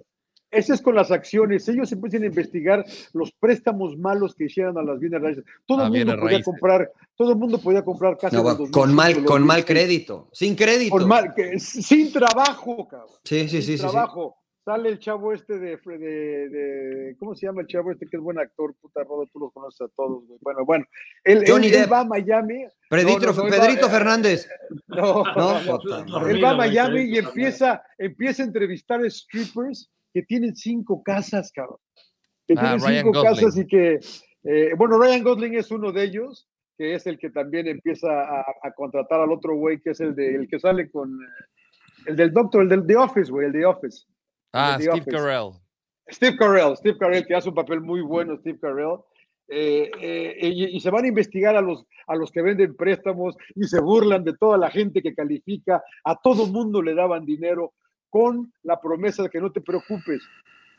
[0.55, 1.67] Ese es con las acciones.
[1.67, 5.43] Ellos empiezan a investigar los préstamos malos que hicieron a las bienes raíces.
[5.65, 6.45] Todo el mundo podía raíces.
[6.45, 9.45] comprar, todo el mundo podía comprar casas No, en el va- 2005, con mal, con
[9.45, 9.65] mal 2006.
[9.65, 10.95] crédito, sin crédito.
[10.97, 13.09] Con mal, que- sin trabajo, cabrón.
[13.23, 13.81] Sí, sí, sin sí, sí, sí.
[13.83, 14.37] trabajo.
[14.63, 18.23] Sale el chavo este de, de, de- ¿cómo se llama el chavo este que es
[18.23, 18.73] buen actor?
[18.81, 20.25] Puta Rodo, tú los conoces a todos.
[20.25, 20.39] güey.
[20.41, 20.85] Bueno, bueno.
[21.23, 21.91] Él, Johnny él- él Depp.
[21.91, 22.65] va a Miami.
[22.89, 24.49] Pedrito, No, no, no, Pedrito va- Fernández.
[24.87, 25.59] No, No,
[26.27, 31.77] Él va a Miami y empieza, empieza a entrevistar strippers que tienen cinco casas, cabrón.
[32.47, 33.35] Que Ah, tienen Ryan cinco Gosling.
[33.35, 33.99] casas y que,
[34.45, 36.47] eh, bueno, Ryan Gosling es uno de ellos,
[36.77, 40.15] que es el que también empieza a, a contratar al otro güey, que es el,
[40.15, 41.43] de, el que sale con, eh,
[42.07, 44.05] el del doctor, el del The Office, güey, el The Office.
[44.53, 45.11] Ah, The Steve Office.
[45.11, 45.51] Carell.
[46.09, 48.99] Steve Carell, Steve Carell, que hace un papel muy bueno, Steve Carell.
[49.49, 53.35] eh, eh, y, y se van a investigar a los, a los que venden préstamos
[53.55, 57.73] y se burlan de toda la gente que califica, a todo mundo le daban dinero
[58.15, 60.23] con la promesa de que no te preocupes,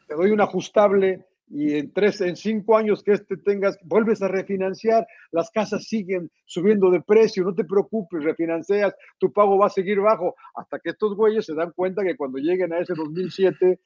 [0.09, 4.29] te doy un ajustable y en tres, en cinco años que este tengas, vuelves a
[4.29, 9.69] refinanciar, las casas siguen subiendo de precio, no te preocupes, refinancias, tu pago va a
[9.69, 13.81] seguir bajo, hasta que estos güeyes se dan cuenta que cuando lleguen a ese 2007,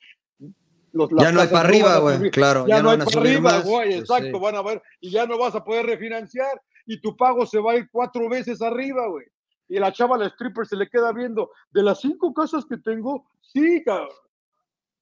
[0.93, 3.07] los, las Ya no hay para arriba, güey, claro, Ya, ya no, no hay van
[3.09, 4.45] para arriba, güey, exacto, sí.
[4.45, 7.73] van a ver, y ya no vas a poder refinanciar, y tu pago se va
[7.73, 9.27] a ir cuatro veces arriba, güey.
[9.71, 13.31] Y la chava, la stripper, se le queda viendo, de las cinco casas que tengo,
[13.41, 14.09] sí, cabrón.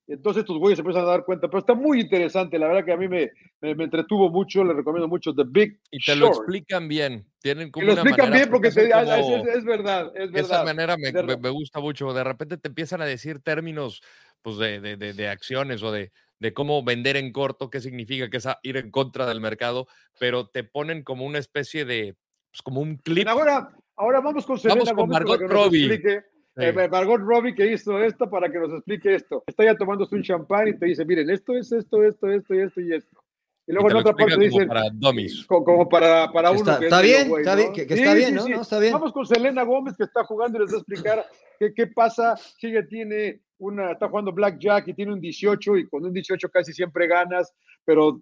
[0.06, 2.92] Entonces tus güeyes se empiezan a dar cuenta, pero está muy interesante, la verdad que
[2.92, 3.30] a mí me,
[3.60, 6.36] me, me entretuvo mucho, le recomiendo mucho The Big Y te lo Short.
[6.38, 7.26] explican bien.
[7.40, 9.56] Tienen Y como lo una explican manera, bien porque son te- ah, como- es, es-
[9.56, 10.64] es verdad, es esa verdad.
[10.64, 12.12] manera me, De me- gusta mucho.
[12.14, 14.00] De repente te empiezan a decir términos
[14.40, 18.38] pues, de, de- de- acciones o de, de cómo vender en corto, qué significa que
[18.38, 19.88] es ir en contra del mercado,
[20.18, 22.16] pero te ponen como una especie de,
[22.50, 23.28] pues, como un clip.
[23.28, 25.86] Ahora, ahora vamos con Selena Vamos con Gómez para Margot que nos Robbie.
[25.86, 26.20] explique.
[26.56, 26.64] Sí.
[26.64, 29.44] eh, Margot Robbie que hizo esto para que nos explique esto.
[29.46, 32.60] Está ya tomándose un champán y te dice, miren, esto es esto, esto, esto y
[32.60, 33.24] esto y esto.
[33.66, 35.44] Y y luego te en otra parte como dicen, para dummies.
[35.46, 37.60] co- como para, para uno Está, que es está bien, güey, está ¿no?
[37.60, 38.42] bien, que, que Sí, está bien, ¿no?
[38.42, 38.50] sí.
[38.52, 38.60] ¿no?
[38.62, 38.92] Está bien.
[38.94, 41.26] Vamos con Selena Gómez que está jugando y les va a explicar
[41.58, 45.86] qué, qué pasa si ella tiene una, está jugando Blackjack y tiene un 18 y
[45.88, 47.52] con un 18 casi siempre ganas,
[47.84, 48.20] pero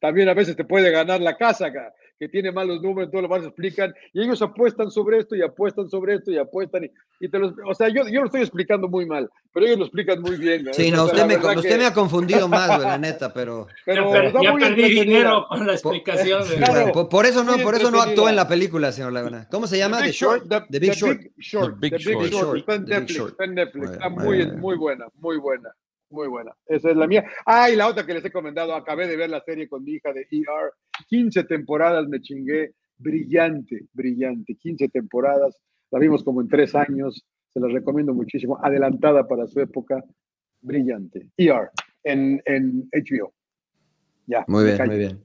[0.00, 1.92] también a veces te puede ganar la casa acá.
[2.18, 5.88] Que tiene malos números, todo lo más explican, y ellos apuestan sobre esto y apuestan
[5.88, 9.04] sobre esto y apuestan, y, te los, o sea, yo, yo lo estoy explicando muy
[9.06, 10.66] mal, pero ellos lo explican muy bien.
[10.72, 13.66] Sí, no, usted, me, usted me, ha confundido más, la neta, pero...
[13.84, 14.12] pero
[14.42, 16.42] ya, perdí dinero con la explicación.
[17.10, 19.48] Por, eso no, por eso no actuó en la película, señor Laguna.
[19.50, 20.00] ¿Cómo se llama?
[20.00, 21.20] The, Short, the, Big Short.
[21.80, 22.58] The Big Short.
[22.58, 23.90] Está en Netflix, está en Netflix.
[23.90, 25.70] Está muy, muy buena, muy buena.
[26.10, 26.52] Muy buena.
[26.66, 27.24] Esa es la mía.
[27.46, 29.92] Ah, y la otra que les he comentado, acabé de ver la serie con mi
[29.92, 30.72] hija de ER.
[31.08, 32.72] 15 temporadas me chingué.
[32.98, 34.54] Brillante, brillante.
[34.54, 35.60] 15 temporadas.
[35.90, 37.24] La vimos como en tres años.
[37.52, 38.58] Se la recomiendo muchísimo.
[38.62, 40.04] Adelantada para su época.
[40.60, 41.28] Brillante.
[41.36, 41.70] ER
[42.04, 43.32] en, en HBO.
[44.26, 44.44] Ya.
[44.46, 45.24] Muy bien, muy bien.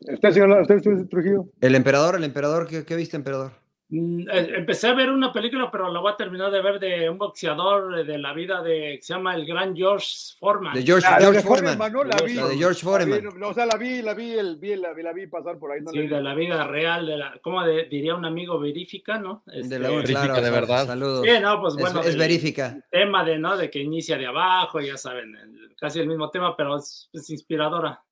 [0.00, 1.46] ¿Usted, señor, usted, Trujillo?
[1.60, 3.52] El emperador, el emperador, ¿qué, qué viste, emperador?
[3.88, 7.08] Mm, eh, empecé a ver una película, pero la voy a terminar de ver de
[7.08, 10.08] un boxeador de la vida de que se llama el gran George
[10.40, 10.74] Foreman.
[10.74, 11.78] De George, George de Foreman.
[11.78, 12.02] Foreman, ¿no?
[12.04, 12.34] La vi.
[12.34, 13.42] La de George La vi, Foreman.
[13.44, 15.80] o sea, la vi, la vi, el, vi, la, la vi pasar por ahí.
[15.82, 16.08] No Sí, vi.
[16.08, 18.58] de la vida real, de la, ¿cómo de- diría un amigo?
[18.58, 19.44] Verifica, ¿no?
[19.46, 20.86] De Este, la Verifica claro, de verdad.
[20.86, 21.24] Saludos.
[21.24, 22.00] Sí, no, pues Es- bueno.
[22.00, 22.78] es, del verifica.
[22.90, 23.56] Tema de, ¿no?
[23.56, 27.30] De que inicia de abajo, ya saben, el- casi el mismo tema, pero es, es
[27.30, 28.02] inspiradora.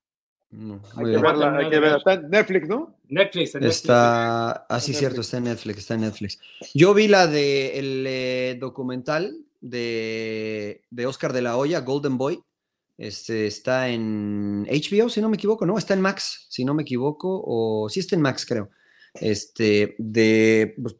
[0.97, 1.99] Hay que verla, hay que verla.
[1.99, 2.97] Está en Netflix, ¿no?
[3.09, 3.77] Netflix, en Netflix.
[3.77, 5.27] Está, ah, sí, En cierto, Netflix.
[5.27, 6.39] está en Netflix, está en Netflix.
[6.75, 12.43] Yo vi la de el eh, documental de, de Oscar de la Hoya, Golden Boy.
[12.97, 16.83] Este está en HBO, si no me equivoco, no, está en Max, si no me
[16.83, 18.71] equivoco, o sí está en Max, creo.
[19.15, 20.97] Este, de pues,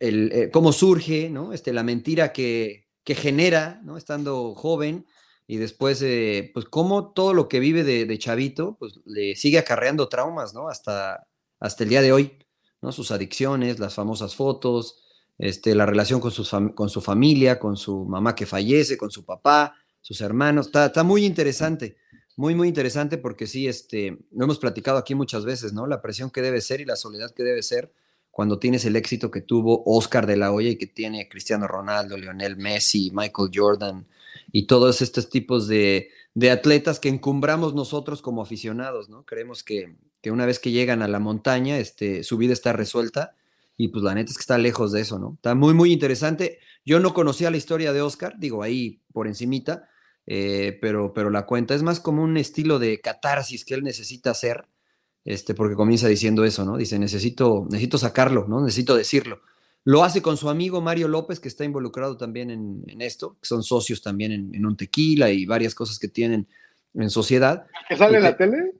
[0.00, 1.52] el, eh, cómo surge, ¿no?
[1.52, 3.98] Este, la mentira que, que genera, ¿no?
[3.98, 5.04] Estando joven
[5.46, 9.58] y después, eh, pues, cómo todo lo que vive de, de chavito, pues, le sigue
[9.58, 10.68] acarreando traumas, ¿no?
[10.68, 11.28] Hasta,
[11.60, 12.38] hasta el día de hoy,
[12.82, 12.90] ¿no?
[12.90, 15.04] Sus adicciones, las famosas fotos,
[15.38, 19.24] este, la relación con, sus con su familia, con su mamá que fallece, con su
[19.24, 20.66] papá, sus hermanos.
[20.66, 21.96] Está, está muy interesante,
[22.36, 25.86] muy, muy interesante porque sí, este, lo hemos platicado aquí muchas veces, ¿no?
[25.86, 27.92] La presión que debe ser y la soledad que debe ser
[28.32, 32.18] cuando tienes el éxito que tuvo Oscar de la Hoya y que tiene Cristiano Ronaldo,
[32.18, 34.06] Lionel Messi, Michael Jordan
[34.52, 39.24] y todos estos tipos de, de atletas que encumbramos nosotros como aficionados, ¿no?
[39.24, 43.34] Creemos que, que una vez que llegan a la montaña, este, su vida está resuelta
[43.76, 45.34] y pues la neta es que está lejos de eso, ¿no?
[45.36, 46.58] Está muy, muy interesante.
[46.84, 49.88] Yo no conocía la historia de Oscar, digo ahí por encimita,
[50.26, 54.30] eh, pero, pero la cuenta es más como un estilo de catarsis que él necesita
[54.30, 54.66] hacer,
[55.24, 56.76] este, porque comienza diciendo eso, ¿no?
[56.76, 58.60] Dice, necesito, necesito sacarlo, ¿no?
[58.60, 59.40] Necesito decirlo.
[59.86, 63.46] Lo hace con su amigo Mario López, que está involucrado también en, en esto, que
[63.46, 66.48] son socios también en, en un tequila y varias cosas que tienen
[66.94, 67.66] en sociedad.
[67.88, 68.72] ¿Que sale en la tele?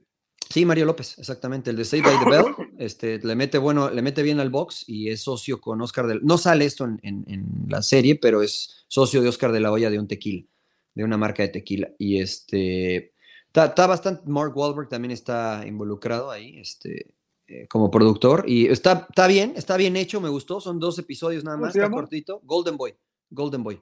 [0.49, 2.45] Sí, Mario López, exactamente, el de Save by the Bell,
[2.77, 6.19] este, le mete bueno, le mete bien al box y es socio con Oscar del,
[6.25, 9.71] no sale esto en, en- en la serie, pero es socio de Oscar de la
[9.71, 10.45] Hoya de un tequila,
[10.93, 11.89] de una marca de tequila.
[11.97, 13.13] Y este,
[13.47, 17.13] está, está bastante, Mark Wahlberg también está involucrado ahí, este,
[17.47, 21.43] eh, como productor, y está, está bien, está bien hecho, me gustó, son dos episodios
[21.43, 22.93] nada ¿Cómo más, está cortito, Golden Boy,
[23.29, 23.81] Golden Boy.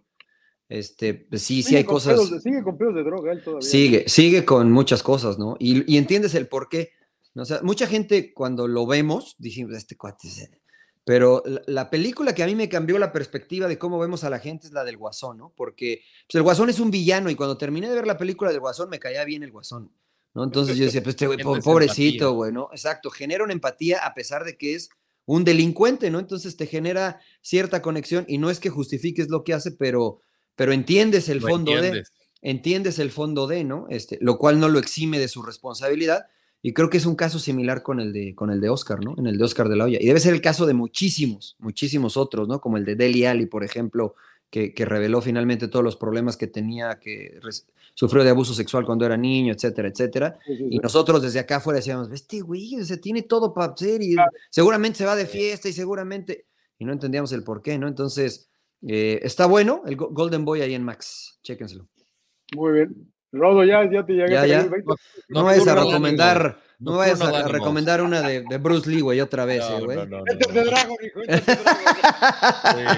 [0.67, 2.29] Este, pues sí, sí Sigue hay con cosas.
[2.31, 3.67] de- sigue con pedos de droga él todavía.
[3.69, 5.55] Sigue, sigue con muchas cosas, ¿no?
[5.59, 6.91] Y, y entiendes el por qué.
[7.35, 7.43] ¿no?
[7.43, 10.27] O sea, mucha gente cuando lo vemos, dijimos, este cuate.
[10.27, 10.49] es-".
[11.03, 14.29] Pero la, la película que a mí me cambió la perspectiva de cómo vemos a
[14.31, 15.53] la gente es la del Guasón, ¿no?
[15.55, 18.59] Porque pues, el Guasón es un villano y cuando terminé de ver la película del
[18.59, 19.91] Guasón me caía bien el Guasón,
[20.35, 20.43] ¿no?
[20.43, 22.69] Entonces yo decía, pues este güey, pobrecito, güey, ¿no?
[22.71, 24.89] Exacto, genera una empatía a pesar de que es
[25.25, 26.19] un delincuente, ¿no?
[26.19, 30.19] Entonces te genera cierta conexión y no es que justifiques lo que hace, pero,
[30.55, 32.03] pero entiendes el Lo fondo de
[32.41, 32.99] entiendes.
[32.99, 33.87] el fondo de, ¿no?
[33.89, 36.25] Este, lo cual no lo exime de su responsabilidad.
[36.61, 39.15] Y creo que es un caso similar con el de, con el de Oscar, ¿no?
[39.17, 39.99] En el de Oscar de la Hoya.
[40.01, 42.59] Y debe ser el caso de muchísimos, muchísimos otros, ¿no?
[42.59, 44.15] Como el de Deli Ali, por ejemplo,
[44.49, 47.39] que, que reveló finalmente todos los problemas que tenía, que
[47.95, 50.37] sufrió de abuso sexual cuando era niño, etcétera, etcétera.
[50.45, 50.67] Sí, sí, sí.
[50.69, 54.15] Y nosotros desde acá afuera decíamos, este güey, se tiene todo para hacer y
[54.51, 56.45] seguramente se va de fiesta y seguramente...
[56.77, 57.87] Y no entendíamos el por qué, ¿no?
[57.87, 58.49] Entonces,
[58.85, 61.39] eh, está bueno el Go- Golden Boy ahí en Max.
[61.41, 61.87] Chéquenselo.
[62.53, 63.11] Muy bien.
[63.31, 64.61] Rodo, ya, ya te llegué Ya, a ya.
[64.61, 64.93] el 20.
[65.29, 69.43] No, vayas a recomendar, no vayas a, recomendar una de, de Bruce Lee, güey, otra
[69.45, 69.97] vez, eh, No, güey.
[69.97, 70.63] no, no, no, no, no.
[70.63, 72.97] Dragon, hijo, Enter the Dragon.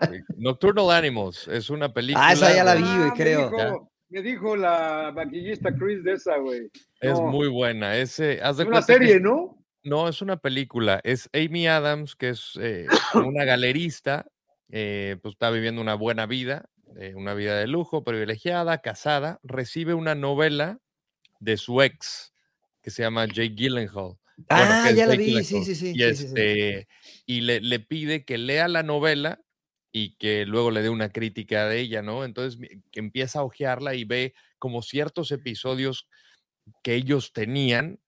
[0.00, 0.20] Sí, güey.
[0.36, 2.28] Nocturnal Animals es una película.
[2.28, 3.90] Ah, esa ya la de- vi, güey, Ah, creo.
[4.10, 6.68] Me dijo la maquillista Chris de esa, güey.
[7.00, 7.26] Es No.
[7.26, 7.96] muy buena.
[7.96, 9.56] Ese, haz de Es una que serie, ¿no?
[9.84, 11.00] No, es una película.
[11.04, 14.26] Es Amy Adams, que es eh, una galerista,
[14.68, 19.38] eh, pues está viviendo una buena vida, eh, una vida de lujo, privilegiada, casada.
[19.44, 20.80] Recibe una novela
[21.38, 22.34] de su ex,
[22.82, 24.16] que se llama Jake Gyllenhaal.
[24.48, 25.90] Ah, ya la vi, sí, sí, sí.
[25.94, 26.24] Y, sí, sí, sí.
[26.26, 26.88] este,
[27.26, 29.40] y le, le pide que lea la novela
[29.92, 32.24] y que luego le dé una crítica de ella, ¿no?
[32.24, 32.60] Entonces
[32.90, 36.08] que empieza a hojearla y ve como ciertos episodios
[36.82, 38.00] que ellos tenían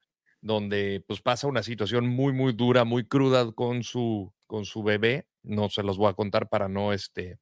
[0.42, 5.26] donde pues pasa una situación muy, muy dura, muy cruda con su, con su bebé.
[5.42, 7.38] No se los voy a contar para no, este,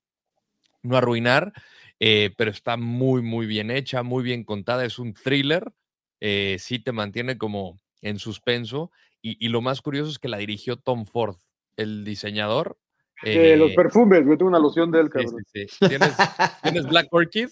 [0.83, 1.53] no arruinar,
[1.99, 4.85] eh, pero está muy, muy bien hecha, muy bien contada.
[4.85, 5.73] Es un thriller,
[6.21, 8.91] eh, sí te mantiene como en suspenso.
[9.23, 11.37] Y, y, lo más curioso es que la dirigió Tom Ford,
[11.77, 12.79] el diseñador.
[13.23, 15.45] Eh, los perfumes, yo tengo una loción de él, cabrón.
[15.53, 16.13] Sí, sí, ¿Tienes,
[16.63, 17.49] ¿Tienes Black Orchid?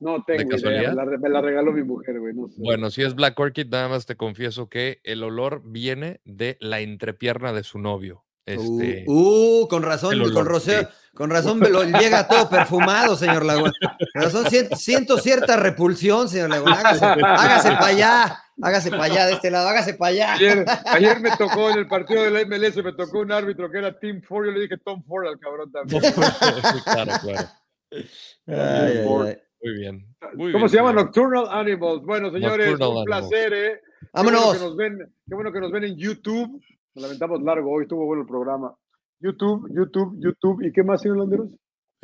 [0.00, 2.34] No tengo idea, me la, me la, regaló mi mujer, güey.
[2.34, 2.54] No sé.
[2.58, 6.80] Bueno, si es Black Orchid, nada más te confieso que el olor viene de la
[6.80, 8.24] entrepierna de su novio.
[8.44, 13.44] Este, uh, uh, con razón, con, Rocío, con razón me lo, llega todo perfumado, señor
[13.44, 13.72] Laguna.
[14.12, 16.80] Con razón siento, siento cierta repulsión, señor Laguna.
[16.80, 20.34] Hágase, hágase para allá, hágase para allá de este lado, hágase para allá.
[20.34, 23.78] Ayer, ayer, me tocó en el partido de la MLS, me tocó un árbitro que
[23.78, 26.02] era Tim Ford, yo le dije Tom Ford al cabrón también.
[26.84, 27.48] claro, claro.
[27.90, 28.06] Ay,
[28.46, 29.38] ay, ay.
[29.62, 30.06] Muy bien.
[30.34, 30.90] Muy ¿Cómo bien, se llama?
[30.90, 31.04] señor.
[31.04, 32.02] Nocturnal Animals.
[32.04, 33.80] Bueno, señores, Nocturnal un placer, ¿eh?
[34.00, 34.44] Qué Vámonos.
[34.44, 36.60] Bueno que nos ven, qué bueno que nos ven en YouTube.
[36.94, 38.74] Nos lamentamos largo, hoy estuvo bueno el programa.
[39.20, 40.66] YouTube, YouTube, YouTube.
[40.66, 41.50] ¿Y qué más, señor Landeros?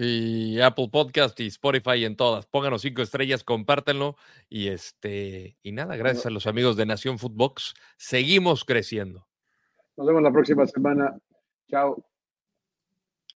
[0.00, 2.46] Y Apple Podcast y Spotify en todas.
[2.46, 4.16] Pónganos cinco estrellas, compártanlo.
[4.48, 7.74] Y este, y nada, gracias a los amigos de Nación Footbox.
[7.96, 9.26] Seguimos creciendo.
[9.96, 11.18] Nos vemos la próxima semana.
[11.68, 12.07] Chao.